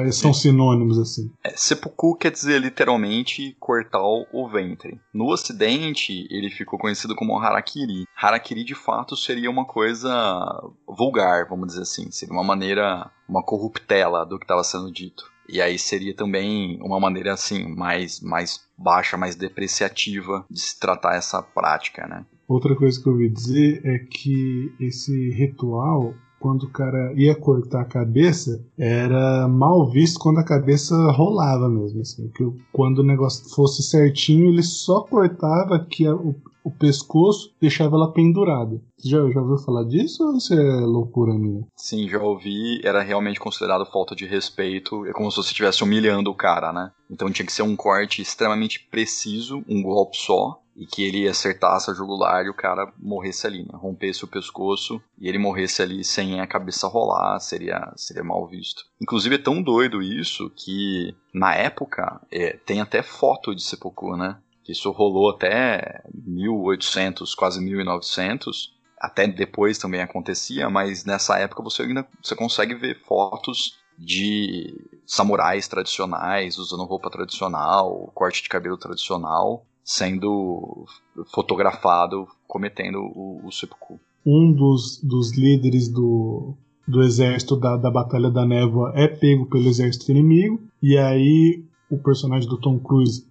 É, 0.05 0.11
são 0.11 0.33
sinônimos 0.33 0.99
assim? 0.99 1.31
É, 1.43 1.51
seppuku 1.55 2.15
quer 2.17 2.31
dizer 2.31 2.59
literalmente 2.59 3.55
cortar 3.59 4.01
o 4.03 4.49
ventre. 4.51 4.99
No 5.13 5.31
ocidente, 5.31 6.27
ele 6.29 6.49
ficou 6.49 6.77
conhecido 6.77 7.15
como 7.15 7.37
harakiri. 7.39 8.05
Harakiri 8.15 8.65
de 8.65 8.75
fato 8.75 9.15
seria 9.15 9.49
uma 9.49 9.65
coisa 9.65 10.11
vulgar, 10.87 11.47
vamos 11.47 11.67
dizer 11.67 11.83
assim. 11.83 12.11
Seria 12.11 12.33
uma 12.33 12.43
maneira, 12.43 13.09
uma 13.27 13.43
corruptela 13.43 14.25
do 14.25 14.37
que 14.37 14.43
estava 14.43 14.63
sendo 14.63 14.91
dito. 14.91 15.32
E 15.47 15.61
aí 15.61 15.77
seria 15.77 16.15
também 16.15 16.79
uma 16.81 16.99
maneira 16.99 17.33
assim 17.33 17.67
mais 17.75 18.21
mais 18.21 18.61
baixa, 18.77 19.17
mais 19.17 19.35
depreciativa 19.35 20.45
de 20.49 20.59
se 20.59 20.79
tratar 20.79 21.15
essa 21.15 21.41
prática, 21.41 22.07
né? 22.07 22.25
Outra 22.47 22.75
coisa 22.75 23.01
que 23.01 23.07
eu 23.07 23.13
ouvi 23.13 23.29
dizer 23.29 23.81
é 23.85 23.99
que 23.99 24.73
esse 24.79 25.31
ritual 25.31 26.13
quando 26.43 26.63
o 26.63 26.69
cara 26.69 27.13
ia 27.15 27.33
cortar 27.33 27.83
a 27.83 27.85
cabeça, 27.85 28.61
era 28.77 29.47
mal 29.47 29.89
visto 29.89 30.19
quando 30.19 30.39
a 30.39 30.43
cabeça 30.43 30.93
rolava 31.11 31.69
mesmo. 31.69 32.01
Assim, 32.01 32.29
que 32.35 32.43
quando 32.69 32.99
o 32.99 33.03
negócio 33.03 33.49
fosse 33.55 33.81
certinho, 33.81 34.49
ele 34.49 34.61
só 34.61 34.99
cortava 34.99 35.79
que 35.79 36.05
o, 36.63 36.71
pescoço 36.71 37.53
deixava 37.59 37.95
ela 37.95 38.11
pendurada. 38.11 38.81
Você 38.97 39.09
já, 39.09 39.17
já 39.29 39.41
ouviu 39.41 39.57
falar 39.57 39.83
disso 39.83 40.23
ou 40.23 40.37
isso 40.37 40.53
é 40.53 40.79
loucura 40.81 41.33
minha? 41.33 41.65
Sim, 41.75 42.07
já 42.07 42.21
ouvi. 42.21 42.81
Era 42.83 43.01
realmente 43.01 43.39
considerado 43.39 43.85
falta 43.85 44.15
de 44.15 44.25
respeito. 44.25 45.05
É 45.05 45.11
como 45.11 45.29
se 45.29 45.37
você 45.37 45.49
estivesse 45.49 45.83
humilhando 45.83 46.29
o 46.29 46.35
cara, 46.35 46.71
né? 46.71 46.91
Então 47.09 47.31
tinha 47.31 47.45
que 47.45 47.51
ser 47.51 47.63
um 47.63 47.75
corte 47.75 48.21
extremamente 48.21 48.79
preciso, 48.79 49.63
um 49.67 49.81
golpe 49.81 50.17
só. 50.17 50.59
E 50.75 50.87
que 50.87 51.03
ele 51.03 51.27
acertasse 51.27 51.91
a 51.91 51.93
jugular 51.93 52.45
e 52.45 52.49
o 52.49 52.53
cara 52.53 52.91
morresse 52.97 53.45
ali, 53.45 53.59
né? 53.59 53.73
Rompesse 53.73 54.23
o 54.25 54.27
pescoço 54.27 54.99
e 55.19 55.29
ele 55.29 55.37
morresse 55.37 55.83
ali 55.83 56.03
sem 56.03 56.39
a 56.39 56.47
cabeça 56.47 56.87
rolar, 56.87 57.39
seria, 57.39 57.93
seria 57.95 58.23
mal 58.23 58.47
visto. 58.47 58.83
Inclusive 58.99 59.35
é 59.35 59.37
tão 59.37 59.61
doido 59.61 60.01
isso 60.01 60.49
que 60.55 61.15
na 61.31 61.53
época 61.53 62.19
é, 62.31 62.57
tem 62.65 62.81
até 62.81 63.03
foto 63.03 63.53
de 63.53 63.61
sepulcro, 63.61 64.17
né? 64.17 64.39
Isso 64.71 64.91
rolou 64.91 65.29
até 65.29 66.03
1800, 66.13 67.35
quase 67.35 67.61
1900. 67.61 68.73
Até 68.99 69.27
depois 69.27 69.77
também 69.77 70.01
acontecia, 70.01 70.69
mas 70.69 71.03
nessa 71.03 71.37
época 71.37 71.61
você 71.61 71.83
ainda 71.83 72.07
você 72.21 72.35
consegue 72.35 72.73
ver 72.73 73.01
fotos 73.01 73.77
de 73.97 74.73
samurais 75.05 75.67
tradicionais 75.67 76.57
usando 76.57 76.85
roupa 76.85 77.09
tradicional, 77.09 78.11
corte 78.15 78.41
de 78.41 78.49
cabelo 78.49 78.77
tradicional, 78.77 79.65
sendo 79.83 80.85
fotografado 81.33 82.27
cometendo 82.47 82.99
o, 82.99 83.45
o 83.45 83.51
seppuku. 83.51 83.99
Um 84.25 84.53
dos, 84.53 85.01
dos 85.03 85.37
líderes 85.37 85.89
do, 85.89 86.55
do 86.87 87.03
exército 87.03 87.57
da, 87.57 87.75
da 87.75 87.91
Batalha 87.91 88.31
da 88.31 88.45
Névoa 88.45 88.93
é 88.95 89.07
pego 89.07 89.45
pelo 89.47 89.67
exército 89.67 90.11
inimigo, 90.11 90.61
e 90.81 90.97
aí 90.97 91.63
o 91.89 91.97
personagem 91.97 92.47
do 92.47 92.57
Tom 92.57 92.79
Cruise 92.79 93.27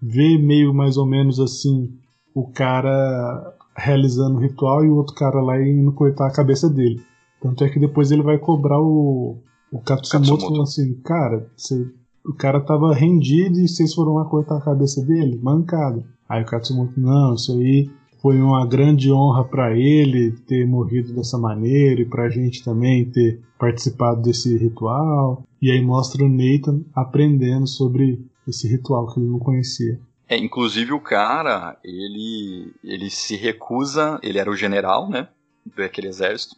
vê 0.00 0.38
meio 0.38 0.74
mais 0.74 0.96
ou 0.96 1.06
menos 1.06 1.40
assim 1.40 1.92
o 2.34 2.46
cara 2.48 3.54
realizando 3.76 4.36
o 4.36 4.40
ritual 4.40 4.84
e 4.84 4.90
o 4.90 4.96
outro 4.96 5.14
cara 5.14 5.40
lá 5.40 5.60
indo 5.60 5.92
cortar 5.92 6.26
a 6.26 6.32
cabeça 6.32 6.68
dele. 6.68 7.02
Tanto 7.40 7.64
é 7.64 7.68
que 7.68 7.78
depois 7.78 8.10
ele 8.10 8.22
vai 8.22 8.38
cobrar 8.38 8.80
o, 8.80 9.38
o 9.70 9.78
Katsumoto, 9.80 10.44
falando 10.44 10.62
assim, 10.62 10.94
cara, 11.02 11.46
você, 11.56 11.86
o 12.24 12.34
cara 12.34 12.60
tava 12.60 12.94
rendido 12.94 13.58
e 13.58 13.68
vocês 13.68 13.94
foram 13.94 14.14
lá 14.14 14.24
cortar 14.24 14.56
a 14.56 14.64
cabeça 14.64 15.04
dele? 15.04 15.38
Mancada. 15.42 16.04
Aí 16.28 16.42
o 16.42 16.46
Katsumoto, 16.46 16.98
não, 16.98 17.34
isso 17.34 17.52
aí 17.52 17.90
foi 18.20 18.40
uma 18.40 18.66
grande 18.66 19.12
honra 19.12 19.44
para 19.44 19.76
ele 19.76 20.32
ter 20.48 20.66
morrido 20.66 21.12
dessa 21.14 21.38
maneira 21.38 22.00
e 22.00 22.06
pra 22.06 22.28
gente 22.28 22.64
também 22.64 23.04
ter 23.04 23.40
participado 23.58 24.22
desse 24.22 24.56
ritual. 24.56 25.44
E 25.60 25.70
aí 25.70 25.80
mostra 25.84 26.24
o 26.24 26.28
Nathan 26.28 26.80
aprendendo 26.94 27.66
sobre 27.66 28.24
esse 28.46 28.68
ritual 28.68 29.12
que 29.12 29.20
ele 29.20 29.28
não 29.28 29.38
conhecia. 29.38 30.00
É, 30.28 30.36
inclusive 30.36 30.92
o 30.92 31.00
cara, 31.00 31.78
ele 31.84 32.72
ele 32.82 33.10
se 33.10 33.36
recusa, 33.36 34.18
ele 34.22 34.38
era 34.38 34.50
o 34.50 34.56
general, 34.56 35.08
né, 35.08 35.28
daquele 35.76 36.08
exército. 36.08 36.56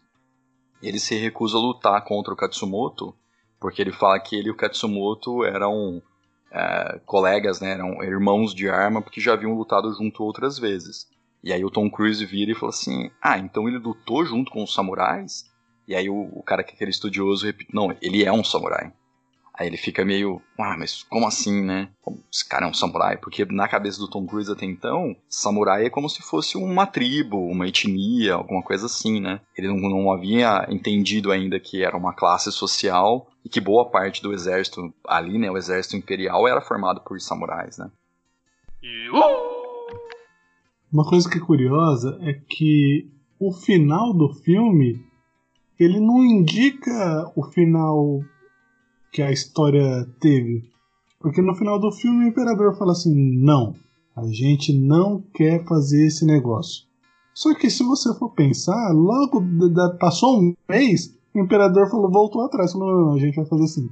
Ele 0.83 0.99
se 0.99 1.15
recusa 1.17 1.57
a 1.57 1.61
lutar 1.61 2.05
contra 2.05 2.33
o 2.33 2.37
Katsumoto, 2.37 3.15
porque 3.61 3.83
ele 3.83 3.93
fala 3.93 4.19
que 4.21 4.37
ele 4.37 4.49
e 4.49 4.51
o 4.51 4.57
Katsumoto 4.57 5.45
eram 5.45 6.01
é, 6.51 7.01
colegas, 7.05 7.61
né, 7.61 7.73
eram 7.73 8.03
irmãos 8.03 8.55
de 8.55 8.69
arma, 8.69 9.03
porque 9.03 9.21
já 9.21 9.35
haviam 9.35 9.55
lutado 9.55 9.93
junto 9.93 10.23
outras 10.23 10.59
vezes. 10.59 11.07
E 11.43 11.53
aí 11.53 11.65
o 11.65 11.71
Tom 11.71 11.91
Cruise 11.91 12.25
vira 12.25 12.53
e 12.53 12.55
fala 12.55 12.71
assim: 12.71 13.11
Ah, 13.21 13.39
então 13.39 13.69
ele 13.69 13.79
lutou 13.79 14.25
junto 14.25 14.51
com 14.51 14.63
os 14.63 14.73
samurais? 14.73 15.45
E 15.87 15.95
aí 15.95 16.09
o, 16.09 16.31
o 16.33 16.43
cara 16.43 16.63
que 16.63 16.73
é 16.73 16.75
aquele 16.75 16.91
estudioso 16.91 17.47
repete: 17.47 17.71
Não, 17.73 17.95
ele 18.01 18.25
é 18.25 18.33
um 18.33 18.45
samurai. 18.45 18.93
Aí 19.59 19.67
ele 19.67 19.77
fica 19.77 20.05
meio, 20.05 20.41
ah, 20.57 20.77
mas 20.79 21.03
como 21.03 21.27
assim, 21.27 21.65
né? 21.65 21.89
Esse 22.33 22.49
cara 22.49 22.67
é 22.67 22.69
um 22.69 22.75
samurai? 22.75 23.17
Porque 23.17 23.45
na 23.47 23.67
cabeça 23.67 23.99
do 23.99 24.09
Tom 24.09 24.25
Cruise 24.25 24.53
até 24.53 24.65
então, 24.65 25.17
samurai 25.29 25.87
é 25.87 25.91
como 25.91 26.09
se 26.09 26.23
fosse 26.23 26.57
uma 26.57 26.87
tribo, 26.87 27.37
uma 27.45 27.67
etnia, 27.67 28.35
alguma 28.35 28.63
coisa 28.63 28.87
assim, 28.87 29.21
né? 29.21 29.41
Ele 29.57 29.67
não, 29.67 29.77
não 29.77 30.13
havia 30.13 30.65
entendido 30.71 31.33
ainda 31.33 31.59
que 31.59 31.83
era 31.83 31.97
uma 31.97 32.15
classe 32.15 32.53
social 32.53 33.29
e 33.45 33.49
que 33.49 33.61
boa 33.61 33.91
parte 33.91 34.23
do 34.23 34.33
exército 34.33 34.95
ali, 35.05 35.39
né, 35.39 35.51
o 35.51 35.57
exército 35.57 35.97
imperial 35.97 36.47
era 36.47 36.61
formado 36.61 37.01
por 37.01 37.21
samurais, 37.21 37.79
né? 37.79 37.91
Uma 40.93 41.05
coisa 41.05 41.29
que 41.29 41.39
é 41.39 41.41
curiosa 41.41 42.17
é 42.23 42.33
que 42.33 43.11
o 43.41 43.53
final 43.53 44.15
do 44.15 44.33
filme 44.35 45.05
ele 45.81 45.99
não 45.99 46.25
indica 46.25 47.31
o 47.35 47.43
final 47.43 48.21
que 49.13 49.23
a 49.23 49.31
história 49.31 50.07
teve. 50.21 50.65
Porque 51.21 51.43
no 51.43 51.55
final 51.55 51.79
do 51.79 51.91
filme 51.93 52.25
o 52.25 52.29
imperador 52.29 52.77
fala 52.77 52.93
assim: 52.93 53.15
não, 53.39 53.75
a 54.15 54.27
gente 54.27 54.73
não 54.73 55.23
quer 55.35 55.65
fazer 55.65 56.07
esse 56.07 56.25
negócio. 56.25 56.87
Só 57.35 57.55
que 57.55 57.71
se 57.71 57.85
você 57.85 58.13
for 58.15 58.31
pensar, 58.31 58.93
logo 58.93 59.41
da, 59.69 59.91
passou 59.91 60.41
um 60.41 60.55
mês, 60.69 61.17
o 61.33 61.39
imperador 61.39 61.89
falou, 61.89 62.11
voltou 62.11 62.43
atrás, 62.43 62.73
falou, 62.73 62.91
não, 62.91 63.07
não, 63.07 63.15
a 63.15 63.19
gente 63.19 63.37
vai 63.37 63.47
fazer 63.47 63.65
assim. 63.65 63.89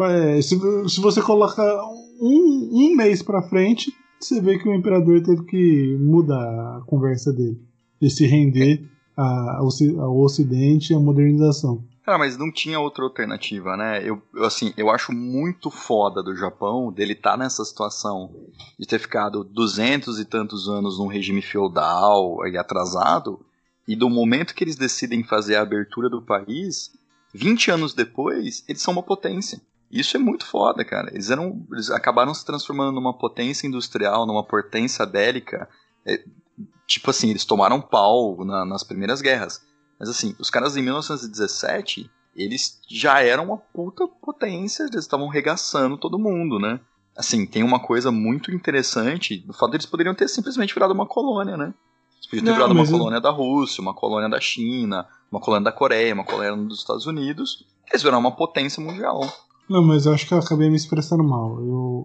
É, 0.00 0.42
se, 0.42 0.58
se 0.88 1.00
você 1.00 1.22
colocar 1.22 1.82
um, 2.20 2.68
um 2.72 2.96
mês 2.96 3.22
para 3.22 3.42
frente, 3.42 3.90
você 4.20 4.40
vê 4.40 4.58
que 4.58 4.68
o 4.68 4.74
imperador 4.74 5.22
teve 5.22 5.44
que 5.44 5.96
mudar 5.98 6.76
a 6.76 6.82
conversa 6.86 7.32
dele, 7.32 7.58
de 8.00 8.10
se 8.10 8.26
render 8.26 8.86
ao 9.16 10.20
Ocidente 10.20 10.92
e 10.92 10.96
à 10.96 10.98
modernização. 10.98 11.82
Cara, 12.04 12.18
mas 12.18 12.36
não 12.36 12.52
tinha 12.52 12.78
outra 12.78 13.02
alternativa, 13.02 13.78
né? 13.78 14.06
Eu, 14.06 14.22
eu, 14.34 14.44
assim, 14.44 14.74
eu 14.76 14.90
acho 14.90 15.10
muito 15.10 15.70
foda 15.70 16.22
do 16.22 16.36
Japão 16.36 16.92
dele 16.92 17.14
estar 17.14 17.32
tá 17.32 17.36
nessa 17.38 17.64
situação 17.64 18.30
de 18.78 18.86
ter 18.86 18.98
ficado 18.98 19.42
duzentos 19.42 20.20
e 20.20 20.24
tantos 20.26 20.68
anos 20.68 20.98
num 20.98 21.06
regime 21.06 21.40
feudal 21.40 22.46
e 22.46 22.58
atrasado, 22.58 23.40
e 23.88 23.96
do 23.96 24.10
momento 24.10 24.54
que 24.54 24.62
eles 24.62 24.76
decidem 24.76 25.24
fazer 25.24 25.56
a 25.56 25.62
abertura 25.62 26.10
do 26.10 26.20
país, 26.20 26.90
20 27.34 27.70
anos 27.70 27.94
depois, 27.94 28.62
eles 28.68 28.82
são 28.82 28.92
uma 28.92 29.02
potência. 29.02 29.60
Isso 29.90 30.16
é 30.16 30.20
muito 30.20 30.44
foda, 30.44 30.84
cara. 30.84 31.10
Eles, 31.10 31.30
eram, 31.30 31.66
eles 31.72 31.90
acabaram 31.90 32.34
se 32.34 32.44
transformando 32.44 32.92
numa 32.92 33.16
potência 33.16 33.66
industrial, 33.66 34.26
numa 34.26 34.44
potência 34.44 35.06
bélica. 35.06 35.68
É, 36.06 36.22
tipo 36.86 37.10
assim, 37.10 37.30
eles 37.30 37.44
tomaram 37.44 37.80
pau 37.80 38.44
na, 38.44 38.64
nas 38.64 38.82
primeiras 38.82 39.22
guerras. 39.22 39.62
Mas 39.98 40.08
assim, 40.08 40.34
os 40.38 40.50
caras 40.50 40.76
em 40.76 40.82
1917, 40.82 42.10
eles 42.34 42.80
já 42.88 43.20
eram 43.20 43.44
uma 43.44 43.56
puta 43.56 44.06
potência, 44.06 44.84
eles 44.84 45.04
estavam 45.04 45.28
regaçando 45.28 45.96
todo 45.96 46.18
mundo, 46.18 46.58
né? 46.58 46.80
Assim, 47.16 47.46
tem 47.46 47.62
uma 47.62 47.78
coisa 47.78 48.10
muito 48.10 48.50
interessante 48.50 49.38
do 49.38 49.52
fato 49.52 49.70
de 49.70 49.76
eles 49.76 49.86
poderiam 49.86 50.14
ter 50.14 50.28
simplesmente 50.28 50.74
virado 50.74 50.92
uma 50.92 51.06
colônia, 51.06 51.56
né? 51.56 51.72
Eles 52.16 52.26
podiam 52.26 52.44
ter 52.44 52.50
Não, 52.50 52.56
virado 52.56 52.72
uma 52.72 52.86
colônia 52.86 53.18
eu... 53.18 53.22
da 53.22 53.30
Rússia, 53.30 53.80
uma 53.80 53.94
colônia 53.94 54.28
da 54.28 54.40
China, 54.40 55.06
uma 55.30 55.40
colônia 55.40 55.64
da 55.64 55.72
Coreia, 55.72 56.12
uma 56.12 56.24
colônia 56.24 56.56
dos 56.56 56.80
Estados 56.80 57.06
Unidos. 57.06 57.64
Eles 57.88 58.02
viraram 58.02 58.20
uma 58.20 58.34
potência 58.34 58.82
mundial. 58.82 59.20
Não, 59.68 59.82
mas 59.82 60.06
eu 60.06 60.12
acho 60.12 60.26
que 60.26 60.34
eu 60.34 60.38
acabei 60.38 60.68
me 60.68 60.76
expressando 60.76 61.22
mal. 61.22 61.58
Eu 61.60 62.04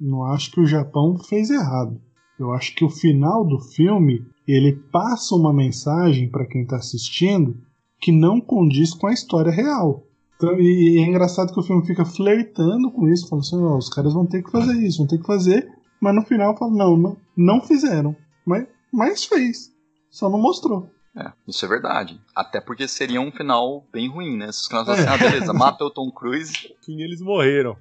não 0.00 0.24
acho 0.24 0.50
que 0.50 0.60
o 0.60 0.66
Japão 0.66 1.18
fez 1.18 1.50
errado. 1.50 2.00
Eu 2.38 2.52
acho 2.52 2.74
que 2.74 2.84
o 2.84 2.90
final 2.90 3.46
do 3.46 3.58
filme 3.60 4.26
ele 4.52 4.72
passa 4.72 5.34
uma 5.34 5.52
mensagem 5.52 6.28
para 6.28 6.46
quem 6.46 6.62
está 6.62 6.76
assistindo 6.76 7.56
que 8.00 8.12
não 8.12 8.40
condiz 8.40 8.94
com 8.94 9.06
a 9.06 9.12
história 9.12 9.50
real. 9.50 10.06
Então, 10.36 10.58
e, 10.60 10.98
é 10.98 11.02
engraçado 11.02 11.52
que 11.52 11.58
o 11.58 11.62
filme 11.62 11.86
fica 11.86 12.04
flertando 12.04 12.90
com 12.90 13.08
isso, 13.08 13.28
falando 13.28 13.44
assim: 13.44 13.56
oh, 13.56 13.76
os 13.76 13.88
caras 13.88 14.12
vão 14.12 14.26
ter 14.26 14.42
que 14.42 14.50
fazer 14.50 14.74
isso, 14.74 14.98
vão 14.98 15.06
ter 15.06 15.18
que 15.18 15.26
fazer, 15.26 15.68
mas 16.00 16.14
no 16.14 16.22
final 16.22 16.56
fala: 16.56 16.72
não, 16.72 16.96
não, 16.96 17.16
não 17.36 17.60
fizeram. 17.60 18.14
Mas, 18.44 18.66
mas 18.92 19.24
fez. 19.24 19.72
Só 20.10 20.28
não 20.28 20.38
mostrou. 20.38 20.90
É, 21.16 21.32
isso 21.48 21.64
é 21.64 21.68
verdade. 21.68 22.20
Até 22.34 22.60
porque 22.60 22.86
seria 22.86 23.20
um 23.20 23.32
final 23.32 23.86
bem 23.90 24.08
ruim, 24.08 24.36
né? 24.36 24.52
Se 24.52 24.62
os 24.62 24.68
caras 24.68 24.90
assim, 24.90 25.08
ah, 25.08 25.16
beleza, 25.16 25.52
mata 25.52 25.82
o 25.82 25.90
Tom 25.90 26.10
Cruise. 26.10 26.52
Sim, 26.82 27.00
eles 27.00 27.22
morreram. 27.22 27.76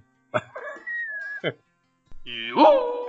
e, 2.26 2.54
uh! 2.54 3.05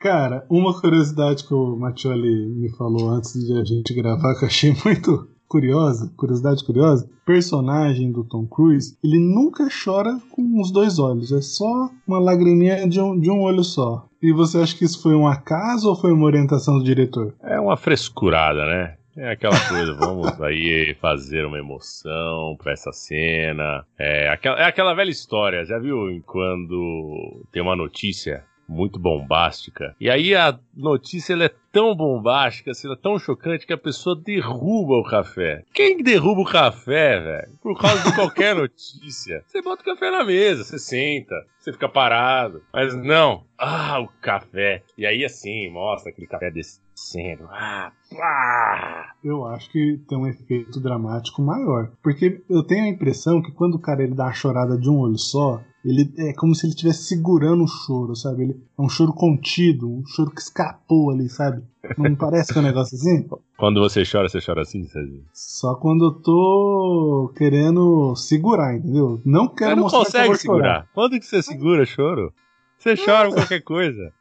Cara, 0.00 0.46
uma 0.48 0.72
curiosidade 0.80 1.46
que 1.46 1.52
o 1.52 1.76
Mattioli 1.76 2.46
me 2.46 2.70
falou 2.70 3.10
antes 3.10 3.34
de 3.34 3.52
a 3.52 3.62
gente 3.62 3.92
gravar 3.92 4.32
que 4.38 4.44
eu 4.44 4.48
achei 4.48 4.74
muito 4.82 5.28
curiosa, 5.46 6.10
curiosidade 6.16 6.64
curiosa, 6.64 7.06
personagem 7.26 8.10
do 8.10 8.24
Tom 8.24 8.46
Cruise, 8.46 8.96
ele 9.04 9.18
nunca 9.18 9.68
chora 9.84 10.18
com 10.30 10.58
os 10.58 10.72
dois 10.72 10.98
olhos, 10.98 11.32
é 11.32 11.42
só 11.42 11.90
uma 12.06 12.18
lagriminha 12.18 12.88
de 12.88 12.98
um, 12.98 13.18
de 13.18 13.30
um 13.30 13.42
olho 13.42 13.62
só. 13.62 14.06
E 14.22 14.32
você 14.32 14.58
acha 14.58 14.74
que 14.74 14.86
isso 14.86 15.02
foi 15.02 15.14
um 15.14 15.26
acaso 15.26 15.90
ou 15.90 15.96
foi 15.96 16.12
uma 16.12 16.24
orientação 16.24 16.78
do 16.78 16.84
diretor? 16.84 17.34
É 17.42 17.60
uma 17.60 17.76
frescurada, 17.76 18.64
né? 18.64 18.94
É 19.16 19.32
aquela 19.32 19.58
coisa, 19.68 19.92
vamos 19.92 20.28
aí 20.40 20.96
fazer 20.98 21.44
uma 21.44 21.58
emoção 21.58 22.56
pra 22.56 22.72
essa 22.72 22.90
cena. 22.92 23.84
É 23.98 24.30
aquela, 24.30 24.58
é 24.60 24.64
aquela 24.64 24.94
velha 24.94 25.10
história, 25.10 25.64
já 25.64 25.78
viu 25.78 26.22
quando 26.24 27.44
tem 27.52 27.60
uma 27.60 27.76
notícia 27.76 28.44
muito 28.70 29.00
bombástica. 29.00 29.96
E 30.00 30.08
aí 30.08 30.34
a 30.34 30.56
notícia 30.74 31.34
é 31.34 31.50
tão 31.72 31.94
bombástica, 31.94 32.70
assim, 32.70 32.90
é 32.90 32.96
tão 32.96 33.18
chocante 33.18 33.66
que 33.66 33.72
a 33.72 33.78
pessoa 33.78 34.14
derruba 34.14 34.94
o 34.94 35.04
café. 35.04 35.64
Quem 35.74 36.02
derruba 36.02 36.42
o 36.42 36.44
café, 36.44 37.20
velho? 37.20 37.52
Por 37.60 37.78
causa 37.78 38.02
de 38.08 38.14
qualquer 38.14 38.54
notícia. 38.56 39.42
Você 39.46 39.60
bota 39.60 39.82
o 39.82 39.84
café 39.84 40.10
na 40.10 40.24
mesa, 40.24 40.62
você 40.62 40.78
senta, 40.78 41.34
você 41.58 41.72
fica 41.72 41.88
parado. 41.88 42.62
Mas 42.72 42.94
não. 42.94 43.44
Ah, 43.58 44.00
o 44.00 44.08
café. 44.20 44.82
E 44.96 45.04
aí 45.04 45.24
assim, 45.24 45.68
mostra 45.70 46.10
aquele 46.10 46.28
café 46.28 46.50
descendo. 46.50 47.48
Ah, 47.50 47.92
pá. 48.10 49.14
Eu 49.22 49.44
acho 49.46 49.70
que 49.70 50.00
tem 50.08 50.16
um 50.16 50.26
efeito 50.26 50.80
dramático 50.80 51.42
maior. 51.42 51.90
Porque 52.02 52.40
eu 52.48 52.62
tenho 52.62 52.84
a 52.84 52.88
impressão 52.88 53.42
que 53.42 53.52
quando 53.52 53.74
o 53.74 53.80
cara 53.80 54.02
ele 54.02 54.14
dá 54.14 54.28
a 54.28 54.32
chorada 54.32 54.78
de 54.78 54.88
um 54.88 54.98
olho 54.98 55.18
só, 55.18 55.60
ele 55.84 56.12
é 56.18 56.32
como 56.34 56.54
se 56.54 56.66
ele 56.66 56.72
estivesse 56.72 57.04
segurando 57.04 57.64
o 57.64 57.66
choro, 57.66 58.14
sabe? 58.14 58.42
Ele 58.42 58.52
é 58.78 58.82
um 58.82 58.88
choro 58.88 59.12
contido, 59.12 59.88
um 59.88 60.04
choro 60.06 60.30
que 60.30 60.40
escapou 60.40 61.10
ali, 61.10 61.28
sabe? 61.28 61.62
Não 61.96 62.14
parece 62.14 62.52
que 62.52 62.58
é 62.58 62.62
um 62.62 62.64
negócio 62.64 62.96
assim? 62.96 63.26
Quando 63.56 63.80
você 63.80 64.02
chora, 64.04 64.28
você 64.28 64.40
chora 64.44 64.62
assim, 64.62 64.84
sabe? 64.84 65.24
Só 65.32 65.74
quando 65.74 66.04
eu 66.04 66.12
tô 66.12 67.32
querendo 67.36 68.14
segurar, 68.14 68.76
entendeu? 68.76 69.20
Não 69.24 69.48
quero 69.48 69.70
você 69.70 69.76
não 69.76 69.82
mostrar 69.84 69.98
consegue 70.00 70.30
que 70.30 70.38
segurar. 70.38 70.64
Chorar. 70.64 70.88
Quando 70.92 71.18
que 71.18 71.26
você 71.26 71.42
segura 71.42 71.86
choro? 71.86 72.32
Você 72.78 72.96
chora 72.96 73.28
com 73.28 73.34
qualquer 73.36 73.62
coisa. 73.62 74.12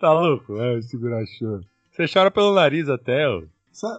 Tá 0.00 0.12
louco? 0.12 0.56
É, 0.56 0.80
segurar 0.82 1.24
choro. 1.26 1.62
Você 1.90 2.06
chora 2.06 2.30
pelo 2.30 2.54
nariz 2.54 2.88
até, 2.88 3.28
ó. 3.28 3.42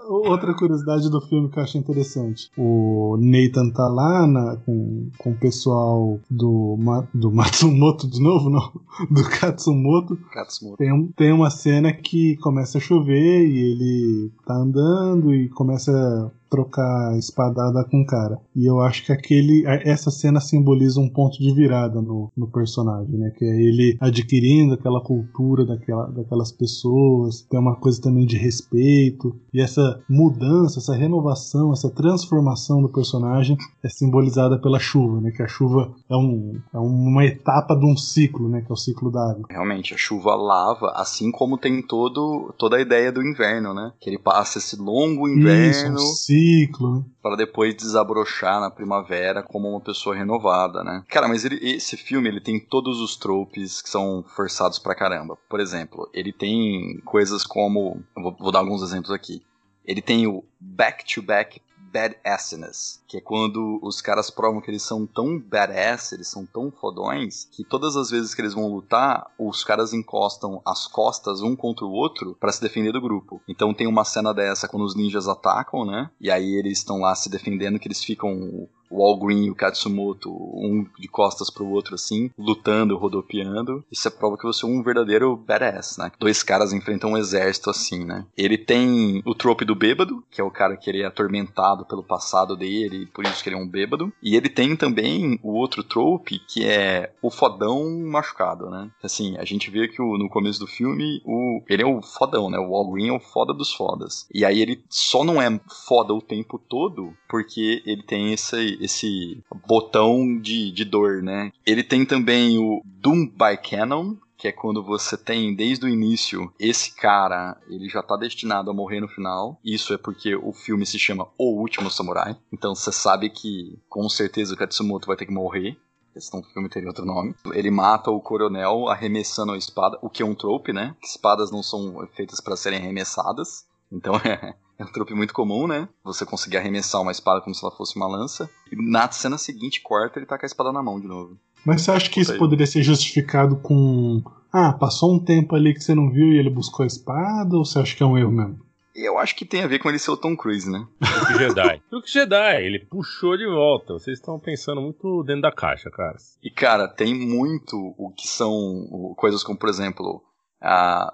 Outra 0.07 0.53
curiosidade 0.53 1.09
do 1.09 1.21
filme 1.21 1.49
que 1.49 1.59
eu 1.59 1.63
achei 1.63 1.79
interessante. 1.79 2.51
O 2.57 3.17
Nathan 3.19 3.69
tá 3.69 3.87
lá 3.87 4.27
na, 4.27 4.57
com, 4.57 5.09
com 5.17 5.31
o 5.31 5.37
pessoal 5.37 6.19
do, 6.29 6.77
do 7.13 7.31
Matsumoto 7.33 8.07
de 8.07 8.21
novo, 8.21 8.49
não? 8.49 8.71
Do 9.09 9.23
Katsumoto. 9.29 10.17
Katsumoto. 10.31 10.77
Tem, 10.77 11.07
tem 11.15 11.31
uma 11.31 11.49
cena 11.49 11.93
que 11.93 12.35
começa 12.37 12.77
a 12.77 12.81
chover 12.81 13.47
e 13.47 13.57
ele 13.57 14.31
tá 14.45 14.55
andando 14.55 15.33
e 15.33 15.49
começa 15.49 16.31
trocar 16.49 17.17
espadada 17.17 17.83
com 17.85 18.01
o 18.01 18.05
cara. 18.05 18.39
E 18.55 18.65
eu 18.65 18.79
acho 18.81 19.05
que 19.05 19.11
aquele 19.11 19.63
essa 19.65 20.11
cena 20.11 20.39
simboliza 20.39 20.99
um 20.99 21.09
ponto 21.09 21.37
de 21.37 21.53
virada 21.53 22.01
no, 22.01 22.31
no 22.35 22.47
personagem, 22.47 23.17
né? 23.17 23.31
Que 23.37 23.45
é 23.45 23.61
ele 23.61 23.97
adquirindo 23.99 24.73
aquela 24.73 25.01
cultura 25.01 25.65
daquela, 25.65 26.07
daquelas 26.07 26.51
pessoas, 26.51 27.41
tem 27.49 27.59
uma 27.59 27.75
coisa 27.75 28.01
também 28.01 28.25
de 28.25 28.37
respeito. 28.37 29.35
E 29.53 29.61
essa 29.61 30.01
mudança, 30.09 30.79
essa 30.79 30.95
renovação, 30.95 31.71
essa 31.71 31.89
transformação 31.89 32.81
do 32.81 32.89
personagem 32.89 33.57
é 33.83 33.89
simbolizada 33.89 34.59
pela 34.59 34.79
chuva, 34.79 35.21
né? 35.21 35.31
Que 35.31 35.43
a 35.43 35.47
chuva 35.47 35.93
é, 36.09 36.15
um, 36.15 36.59
é 36.73 36.77
uma 36.77 37.25
etapa 37.25 37.75
de 37.75 37.85
um 37.85 37.95
ciclo, 37.95 38.49
né? 38.49 38.61
Que 38.61 38.71
é 38.71 38.73
o 38.73 38.77
ciclo 38.77 39.11
da 39.11 39.31
água. 39.31 39.45
Realmente, 39.49 39.93
a 39.93 39.97
chuva 39.97 40.35
lava, 40.35 40.91
assim 40.95 41.31
como 41.31 41.57
tem 41.57 41.81
todo, 41.81 42.53
toda 42.57 42.77
a 42.77 42.81
ideia 42.81 43.11
do 43.11 43.21
inverno, 43.21 43.73
né? 43.73 43.91
Que 43.99 44.09
ele 44.09 44.19
passa 44.19 44.57
esse 44.57 44.75
longo 44.75 45.27
inverno. 45.27 45.95
Isso, 45.95 46.11
um 46.11 46.15
ciclo, 46.39 46.97
né? 46.97 47.05
Para 47.21 47.35
depois 47.35 47.75
desabrochar 47.75 48.59
na 48.59 48.71
primavera 48.71 49.43
como 49.43 49.69
uma 49.69 49.81
pessoa 49.81 50.15
renovada, 50.15 50.83
né? 50.83 51.03
Cara, 51.07 51.27
mas 51.27 51.45
ele, 51.45 51.59
esse 51.61 51.97
filme 51.97 52.29
ele 52.29 52.41
tem 52.41 52.59
todos 52.59 52.99
os 52.99 53.15
tropes 53.15 53.81
que 53.81 53.89
são 53.89 54.23
forçados 54.35 54.79
pra 54.79 54.95
caramba. 54.95 55.37
Por 55.49 55.59
exemplo, 55.59 56.09
ele 56.13 56.31
tem 56.31 56.99
coisas 57.05 57.43
como. 57.45 58.01
Vou, 58.15 58.35
vou 58.39 58.51
dar 58.51 58.59
alguns 58.59 58.81
exemplos 58.81 59.11
aqui. 59.11 59.41
Ele 59.85 60.01
tem 60.01 60.27
o 60.27 60.43
back-to-back 60.59 61.61
badassness, 61.91 63.01
que 63.07 63.17
é 63.17 63.21
quando 63.21 63.79
os 63.81 64.01
caras 64.01 64.29
provam 64.29 64.61
que 64.61 64.69
eles 64.69 64.83
são 64.83 65.05
tão 65.05 65.39
badass, 65.39 66.11
eles 66.11 66.27
são 66.27 66.45
tão 66.45 66.71
fodões, 66.71 67.47
que 67.51 67.63
todas 67.63 67.95
as 67.95 68.09
vezes 68.09 68.33
que 68.33 68.41
eles 68.41 68.53
vão 68.53 68.71
lutar, 68.71 69.31
os 69.37 69.63
caras 69.63 69.93
encostam 69.93 70.61
as 70.65 70.87
costas 70.87 71.41
um 71.41 71.55
contra 71.55 71.85
o 71.85 71.91
outro 71.91 72.35
para 72.39 72.51
se 72.51 72.61
defender 72.61 72.91
do 72.91 73.01
grupo. 73.01 73.41
Então 73.47 73.73
tem 73.73 73.87
uma 73.87 74.05
cena 74.05 74.33
dessa 74.33 74.67
quando 74.67 74.83
os 74.83 74.95
ninjas 74.95 75.27
atacam, 75.27 75.85
né? 75.85 76.09
E 76.19 76.29
aí 76.29 76.55
eles 76.55 76.79
estão 76.79 76.99
lá 76.99 77.15
se 77.15 77.29
defendendo, 77.29 77.79
que 77.79 77.87
eles 77.87 78.03
ficam 78.03 78.67
o 78.89 79.03
All 79.03 79.17
Green 79.17 79.45
e 79.45 79.51
o 79.51 79.55
Katsumoto, 79.55 80.31
um 80.31 80.85
de 80.97 81.07
costas 81.07 81.49
pro 81.49 81.67
outro 81.67 81.95
assim, 81.95 82.31
lutando, 82.37 82.97
rodopiando. 82.97 83.83
Isso 83.91 84.07
é 84.07 84.11
prova 84.11 84.37
que 84.37 84.45
você 84.45 84.65
é 84.65 84.69
um 84.69 84.83
verdadeiro 84.83 85.35
badass, 85.35 85.97
né? 85.97 86.11
Dois 86.19 86.43
caras 86.43 86.73
enfrentam 86.73 87.11
um 87.11 87.17
exército 87.17 87.69
assim, 87.69 88.05
né? 88.05 88.25
Ele 88.37 88.57
tem 88.57 89.21
o 89.25 89.35
trope 89.35 89.65
do 89.65 89.75
bêbado, 89.75 90.23
que 90.31 90.41
é 90.41 90.43
o 90.43 90.51
cara 90.51 90.75
que 90.75 90.89
ele 90.89 91.01
é 91.01 91.05
atormentado 91.05 91.85
pelo 91.85 92.03
passado 92.03 92.55
dele, 92.55 93.05
por 93.13 93.25
isso 93.25 93.43
que 93.43 93.49
ele 93.49 93.55
é 93.55 93.59
um 93.59 93.67
bêbado. 93.67 94.11
E 94.21 94.35
ele 94.35 94.49
tem 94.49 94.75
também 94.75 95.39
o 95.43 95.53
outro 95.53 95.83
trope, 95.83 96.39
que 96.39 96.65
é 96.65 97.11
o 97.21 97.29
fodão 97.29 97.89
machucado, 98.01 98.69
né? 98.69 98.89
Assim, 99.03 99.37
a 99.37 99.45
gente 99.45 99.69
vê 99.69 99.87
que 99.87 100.01
o, 100.01 100.17
no 100.17 100.29
começo 100.29 100.59
do 100.59 100.67
filme, 100.67 101.21
o, 101.25 101.61
ele 101.67 101.83
é 101.83 101.85
o 101.85 102.01
fodão, 102.01 102.49
né? 102.49 102.57
O 102.57 102.75
All 102.75 102.91
Green 102.91 103.09
é 103.09 103.13
o 103.13 103.19
foda 103.19 103.53
dos 103.53 103.73
fodas. 103.73 104.27
E 104.33 104.43
aí 104.43 104.61
ele 104.61 104.83
só 104.89 105.23
não 105.23 105.41
é 105.41 105.59
foda 105.87 106.13
o 106.13 106.21
tempo 106.21 106.59
todo 106.59 107.13
porque 107.27 107.81
ele 107.85 108.03
tem 108.03 108.33
esse 108.33 108.78
esse 108.79 109.43
botão 109.67 110.39
de, 110.39 110.71
de 110.71 110.85
dor, 110.85 111.21
né? 111.21 111.51
Ele 111.65 111.83
tem 111.83 112.05
também 112.05 112.57
o 112.57 112.81
Doom 112.85 113.27
by 113.27 113.57
Canon, 113.61 114.15
que 114.39 114.47
é 114.47 114.51
quando 114.53 114.81
você 114.81 115.17
tem 115.17 115.53
desde 115.53 115.85
o 115.85 115.89
início 115.89 116.51
esse 116.57 116.95
cara, 116.95 117.57
ele 117.69 117.89
já 117.89 118.01
tá 118.01 118.15
destinado 118.15 118.71
a 118.71 118.73
morrer 118.73 119.01
no 119.01 119.07
final. 119.09 119.59
Isso 119.63 119.93
é 119.93 119.97
porque 119.97 120.33
o 120.33 120.53
filme 120.53 120.85
se 120.85 120.97
chama 120.97 121.27
O 121.37 121.59
Último 121.59 121.91
Samurai. 121.91 122.37
Então 122.51 122.73
você 122.73 122.91
sabe 122.91 123.29
que 123.29 123.77
com 123.89 124.07
certeza 124.07 124.53
o 124.53 124.57
Katsumoto 124.57 125.07
vai 125.07 125.17
ter 125.17 125.25
que 125.25 125.33
morrer. 125.33 125.77
Senão 126.17 126.41
o 126.41 126.53
filme 126.53 126.69
teria 126.69 126.87
outro 126.89 127.05
nome. 127.05 127.35
Ele 127.53 127.69
mata 127.69 128.11
o 128.11 128.19
coronel 128.19 128.89
arremessando 128.89 129.53
a 129.53 129.57
espada, 129.57 129.97
o 130.01 130.09
que 130.09 130.23
é 130.23 130.25
um 130.25 130.35
trope, 130.35 130.73
né? 130.73 130.95
Espadas 131.01 131.51
não 131.51 131.63
são 131.63 132.07
feitas 132.13 132.41
para 132.41 132.57
serem 132.57 132.79
arremessadas. 132.79 133.65
Então 133.91 134.15
é, 134.25 134.55
é 134.79 134.83
um 134.83 134.91
truque 134.91 135.13
muito 135.13 135.33
comum, 135.33 135.67
né? 135.67 135.89
Você 136.05 136.25
conseguir 136.25 136.55
arremessar 136.55 137.01
uma 137.01 137.11
espada 137.11 137.41
como 137.41 137.53
se 137.53 137.63
ela 137.63 137.75
fosse 137.75 137.97
uma 137.97 138.07
lança. 138.07 138.49
E 138.71 138.75
na 138.77 139.11
cena 139.11 139.37
seguinte, 139.37 139.81
corta, 139.81 140.17
ele 140.17 140.25
tá 140.25 140.37
com 140.37 140.45
a 140.45 140.47
espada 140.47 140.71
na 140.71 140.81
mão 140.81 140.99
de 140.99 141.05
novo. 141.05 141.37
Mas 141.65 141.81
você 141.81 141.91
acha 141.91 142.09
que 142.09 142.21
isso 142.21 142.37
poderia 142.37 142.65
ser 142.65 142.81
justificado 142.81 143.57
com. 143.57 144.23
Ah, 144.51 144.71
passou 144.71 145.13
um 145.13 145.19
tempo 145.19 145.53
ali 145.53 145.73
que 145.73 145.81
você 145.81 145.93
não 145.93 146.09
viu 146.09 146.31
e 146.31 146.37
ele 146.39 146.49
buscou 146.49 146.85
a 146.85 146.87
espada? 146.87 147.57
Ou 147.57 147.65
você 147.65 147.77
acha 147.77 147.93
que 147.93 148.01
é 148.01 148.05
um 148.05 148.17
erro 148.17 148.31
mesmo? 148.31 148.59
Eu 148.95 149.17
acho 149.17 149.35
que 149.35 149.45
tem 149.45 149.63
a 149.63 149.67
ver 149.67 149.79
com 149.79 149.89
ele 149.89 149.99
ser 149.99 150.11
o 150.11 150.17
Tom 150.17 150.35
Cruise, 150.35 150.69
né? 150.69 150.87
Truque 150.99 151.37
Jedi. 151.37 151.81
Truque 151.89 152.11
Jedi, 152.11 152.63
ele 152.63 152.79
puxou 152.79 153.37
de 153.37 153.45
volta. 153.45 153.93
Vocês 153.93 154.17
estão 154.17 154.39
pensando 154.39 154.81
muito 154.81 155.23
dentro 155.23 155.41
da 155.41 155.51
caixa, 155.51 155.91
cara. 155.91 156.15
E, 156.41 156.49
cara, 156.49 156.87
tem 156.87 157.13
muito 157.13 157.75
o 157.97 158.11
que 158.11 158.27
são 158.27 159.13
coisas 159.17 159.43
como, 159.43 159.57
por 159.57 159.69
exemplo, 159.69 160.23
a 160.61 161.11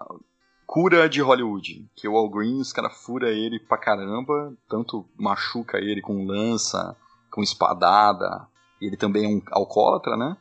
cura 0.66 1.08
de 1.08 1.22
Hollywood. 1.22 1.88
Que 1.96 2.08
o 2.08 2.18
Al 2.18 2.30
Green, 2.30 2.60
os 2.60 2.74
caras 2.74 2.98
fura 2.98 3.30
ele 3.32 3.60
pra 3.60 3.78
caramba, 3.78 4.54
tanto 4.68 5.06
machuca 5.18 5.78
ele 5.78 6.02
com 6.02 6.26
lança, 6.26 6.96
com 7.30 7.42
espadada, 7.42 8.48
ele 8.82 8.98
também 8.98 9.26
é 9.26 9.28
um 9.30 9.42
alcoólatra, 9.52 10.16
né? 10.18 10.38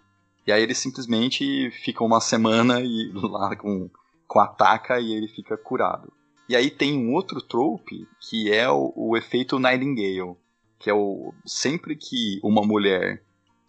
E 0.46 0.52
aí 0.52 0.62
ele 0.62 0.74
simplesmente 0.74 1.70
fica 1.70 2.04
uma 2.04 2.20
semana 2.20 2.80
e 2.80 3.10
lá 3.14 3.56
com, 3.56 3.88
com 4.26 4.40
a 4.40 4.46
taca 4.46 5.00
e 5.00 5.12
ele 5.12 5.28
fica 5.28 5.56
curado. 5.56 6.12
E 6.48 6.54
aí 6.54 6.70
tem 6.70 6.98
um 6.98 7.14
outro 7.14 7.40
trope 7.40 8.06
que 8.20 8.52
é 8.52 8.68
o, 8.68 8.92
o 8.94 9.16
efeito 9.16 9.58
Nightingale, 9.58 10.36
que 10.78 10.90
é 10.90 10.94
o 10.94 11.32
sempre 11.46 11.96
que 11.96 12.38
uma 12.42 12.62
mulher 12.62 13.22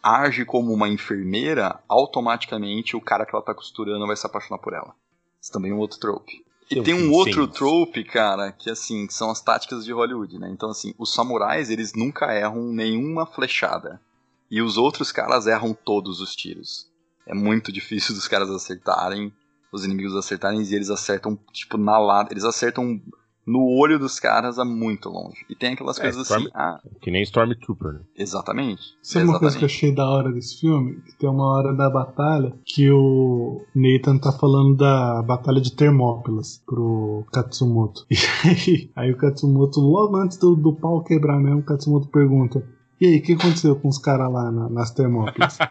age 0.03 0.45
como 0.45 0.71
uma 0.71 0.87
enfermeira, 0.87 1.79
automaticamente 1.87 2.95
o 2.95 3.01
cara 3.01 3.25
que 3.25 3.33
ela 3.33 3.43
tá 3.43 3.55
costurando 3.55 4.05
vai 4.05 4.15
se 4.15 4.27
apaixonar 4.27 4.59
por 4.59 4.73
ela. 4.73 4.93
Isso 5.41 5.51
também 5.51 5.71
é 5.71 5.73
um 5.73 5.79
outro 5.79 5.99
trope. 5.99 6.44
E 6.69 6.81
tem 6.81 6.93
um 6.93 7.11
outro 7.11 7.47
trope, 7.47 8.03
cara, 8.03 8.51
que 8.51 8.69
assim, 8.69 9.07
são 9.09 9.29
as 9.29 9.41
táticas 9.41 9.85
de 9.85 9.93
Hollywood, 9.93 10.39
né? 10.39 10.49
Então 10.49 10.69
assim, 10.69 10.93
os 10.97 11.13
samurais, 11.13 11.69
eles 11.69 11.93
nunca 11.93 12.33
erram 12.33 12.63
nenhuma 12.71 13.25
flechada. 13.25 14.01
E 14.49 14.61
os 14.61 14.77
outros 14.77 15.11
caras 15.11 15.47
erram 15.47 15.73
todos 15.73 16.19
os 16.21 16.35
tiros. 16.35 16.87
É 17.25 17.33
muito 17.33 17.71
difícil 17.73 18.15
dos 18.15 18.27
caras 18.27 18.49
acertarem, 18.49 19.31
os 19.71 19.83
inimigos 19.83 20.15
acertarem, 20.15 20.61
e 20.61 20.75
eles 20.75 20.89
acertam, 20.89 21.37
tipo, 21.51 21.77
na 21.77 21.97
lata. 21.97 22.33
Eles 22.33 22.45
acertam 22.45 23.01
no 23.45 23.65
olho 23.77 23.99
dos 23.99 24.19
caras 24.19 24.57
a 24.57 24.65
muito 24.65 25.09
longe. 25.09 25.45
E 25.49 25.55
tem 25.55 25.73
aquelas 25.73 25.99
é, 25.99 26.01
coisas 26.01 26.23
Storm... 26.23 26.43
assim. 26.43 26.51
Ah, 26.53 26.79
que 27.01 27.11
nem 27.11 27.21
Stormtrooper, 27.23 27.93
né? 27.93 27.99
Exatamente. 28.17 28.81
Sabe 29.01 29.25
uma 29.25 29.39
coisa 29.39 29.57
que 29.57 29.63
eu 29.63 29.67
achei 29.67 29.93
da 29.93 30.09
hora 30.09 30.31
desse 30.31 30.59
filme? 30.59 31.01
Que 31.01 31.15
tem 31.17 31.29
uma 31.29 31.45
hora 31.55 31.73
da 31.73 31.89
batalha 31.89 32.53
que 32.65 32.89
o 32.91 33.61
Nathan 33.75 34.17
tá 34.17 34.31
falando 34.31 34.75
da 34.75 35.21
batalha 35.21 35.61
de 35.61 35.71
Termópilas 35.73 36.61
pro 36.65 37.25
Katsumoto. 37.31 38.05
E 38.45 38.47
aí, 38.47 38.91
aí 38.95 39.11
o 39.11 39.17
Katsumoto, 39.17 39.79
logo 39.79 40.15
antes 40.17 40.37
do, 40.37 40.55
do 40.55 40.73
pau 40.73 41.03
quebrar 41.03 41.39
mesmo, 41.39 41.59
o 41.59 41.63
Katsumoto 41.63 42.07
pergunta: 42.07 42.63
e 42.99 43.07
aí, 43.07 43.17
o 43.17 43.21
que 43.21 43.33
aconteceu 43.33 43.75
com 43.75 43.89
os 43.89 43.97
caras 43.97 44.31
lá 44.31 44.51
na, 44.51 44.69
nas 44.69 44.91
Termópilas? 44.91 45.57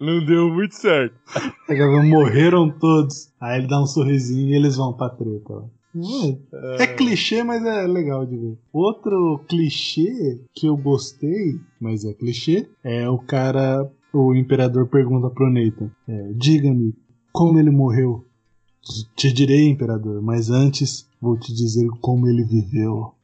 Não 0.00 0.24
deu 0.24 0.48
muito 0.48 0.74
certo. 0.76 1.14
Morreram 2.04 2.70
todos. 2.70 3.32
Aí 3.40 3.58
ele 3.58 3.66
dá 3.66 3.80
um 3.80 3.86
sorrisinho 3.86 4.50
e 4.50 4.54
eles 4.54 4.76
vão 4.76 4.92
pra 4.92 5.08
treta. 5.08 5.64
É, 6.78 6.84
é 6.84 6.86
clichê, 6.86 7.42
mas 7.42 7.64
é 7.64 7.86
legal 7.86 8.24
de 8.24 8.36
ver. 8.36 8.58
Outro 8.72 9.44
clichê 9.48 10.40
que 10.54 10.66
eu 10.66 10.76
gostei, 10.76 11.58
mas 11.80 12.04
é 12.04 12.12
clichê, 12.12 12.68
é 12.84 13.08
o 13.08 13.18
cara, 13.18 13.90
o 14.12 14.34
imperador 14.34 14.86
pergunta 14.88 15.28
pro 15.30 15.50
Nathan: 15.50 15.90
é, 16.08 16.32
Diga-me, 16.34 16.94
como 17.32 17.58
ele 17.58 17.70
morreu? 17.70 18.24
Te 19.14 19.32
direi, 19.32 19.68
imperador, 19.68 20.22
mas 20.22 20.48
antes 20.48 21.08
vou 21.20 21.38
te 21.38 21.52
dizer 21.52 21.86
como 22.00 22.26
ele 22.26 22.44
viveu. 22.44 23.14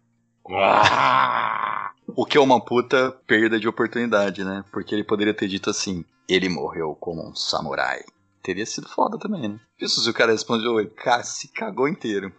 O 2.08 2.24
que 2.24 2.36
é 2.38 2.40
uma 2.40 2.64
puta 2.64 3.10
perda 3.26 3.58
de 3.58 3.66
oportunidade, 3.66 4.44
né? 4.44 4.64
Porque 4.70 4.94
ele 4.94 5.02
poderia 5.02 5.34
ter 5.34 5.48
dito 5.48 5.70
assim: 5.70 6.04
ele 6.28 6.48
morreu 6.48 6.96
como 7.00 7.26
um 7.26 7.34
samurai. 7.34 8.02
Teria 8.42 8.64
sido 8.64 8.88
foda 8.88 9.18
também, 9.18 9.48
né? 9.48 9.60
Isso 9.80 10.00
se 10.00 10.08
o 10.08 10.14
cara 10.14 10.30
respondeu, 10.30 10.78
ele 10.78 10.92
se 11.24 11.48
cagou 11.48 11.88
inteiro. 11.88 12.32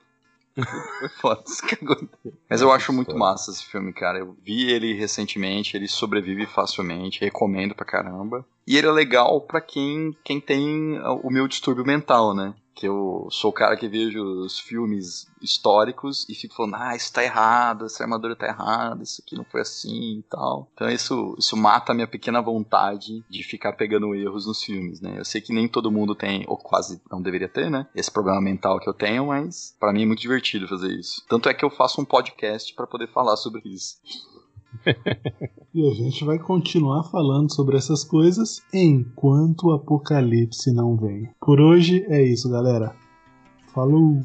Foi 0.99 1.09
foda, 1.09 1.43
se 1.45 1.61
cagou 1.61 1.95
inteiro. 1.95 2.37
Mas 2.49 2.61
eu 2.61 2.71
acho 2.71 2.91
muito 2.91 3.15
massa 3.17 3.51
esse 3.51 3.65
filme, 3.65 3.93
cara. 3.93 4.19
Eu 4.19 4.35
vi 4.43 4.69
ele 4.69 4.93
recentemente, 4.93 5.77
ele 5.77 5.87
sobrevive 5.87 6.45
facilmente, 6.45 7.21
recomendo 7.21 7.75
pra 7.75 7.85
caramba. 7.85 8.45
E 8.65 8.75
ele 8.77 8.87
é 8.87 8.91
legal 8.91 9.41
pra 9.41 9.61
quem, 9.61 10.15
quem 10.23 10.41
tem 10.41 10.99
o 11.23 11.29
meu 11.29 11.47
distúrbio 11.47 11.85
mental, 11.85 12.33
né? 12.33 12.53
Que 12.77 12.87
eu 12.87 13.27
sou 13.31 13.49
o 13.49 13.53
cara 13.53 13.75
que 13.75 13.87
vejo 13.87 14.23
os 14.23 14.59
filmes 14.59 15.27
históricos 15.41 16.27
e 16.29 16.35
fico 16.35 16.55
falando, 16.55 16.75
ah, 16.75 16.95
isso 16.95 17.11
tá 17.11 17.23
errado, 17.23 17.85
essa 17.85 18.03
armadura 18.03 18.35
tá 18.35 18.45
errada, 18.45 19.01
isso 19.01 19.19
aqui 19.25 19.35
não 19.35 19.43
foi 19.43 19.61
assim 19.61 20.19
e 20.19 20.23
tal. 20.29 20.69
Então 20.75 20.87
isso, 20.87 21.35
isso 21.39 21.57
mata 21.57 21.91
a 21.91 21.95
minha 21.95 22.07
pequena 22.07 22.39
vontade 22.39 23.23
de 23.27 23.43
ficar 23.43 23.73
pegando 23.73 24.13
erros 24.13 24.45
nos 24.45 24.63
filmes, 24.63 25.01
né? 25.01 25.15
Eu 25.17 25.25
sei 25.25 25.41
que 25.41 25.51
nem 25.51 25.67
todo 25.67 25.91
mundo 25.91 26.13
tem, 26.13 26.45
ou 26.47 26.55
quase 26.55 27.01
não 27.11 27.19
deveria 27.19 27.49
ter, 27.49 27.71
né? 27.71 27.87
Esse 27.95 28.11
problema 28.11 28.39
mental 28.39 28.79
que 28.79 28.87
eu 28.87 28.93
tenho, 28.93 29.25
mas 29.25 29.75
para 29.79 29.91
mim 29.91 30.03
é 30.03 30.05
muito 30.05 30.21
divertido 30.21 30.67
fazer 30.67 30.91
isso. 30.91 31.25
Tanto 31.27 31.49
é 31.49 31.55
que 31.55 31.65
eu 31.65 31.71
faço 31.71 31.99
um 31.99 32.05
podcast 32.05 32.75
para 32.75 32.85
poder 32.85 33.07
falar 33.07 33.37
sobre 33.37 33.61
isso. 33.65 33.97
E 35.73 35.87
a 35.87 35.93
gente 35.93 36.23
vai 36.23 36.39
continuar 36.39 37.03
falando 37.03 37.53
sobre 37.53 37.77
essas 37.77 38.03
coisas 38.03 38.61
enquanto 38.73 39.67
o 39.67 39.71
apocalipse 39.71 40.71
não 40.73 40.95
vem. 40.95 41.29
Por 41.39 41.59
hoje 41.59 42.05
é 42.07 42.23
isso, 42.23 42.49
galera. 42.49 42.95
Falou! 43.73 44.21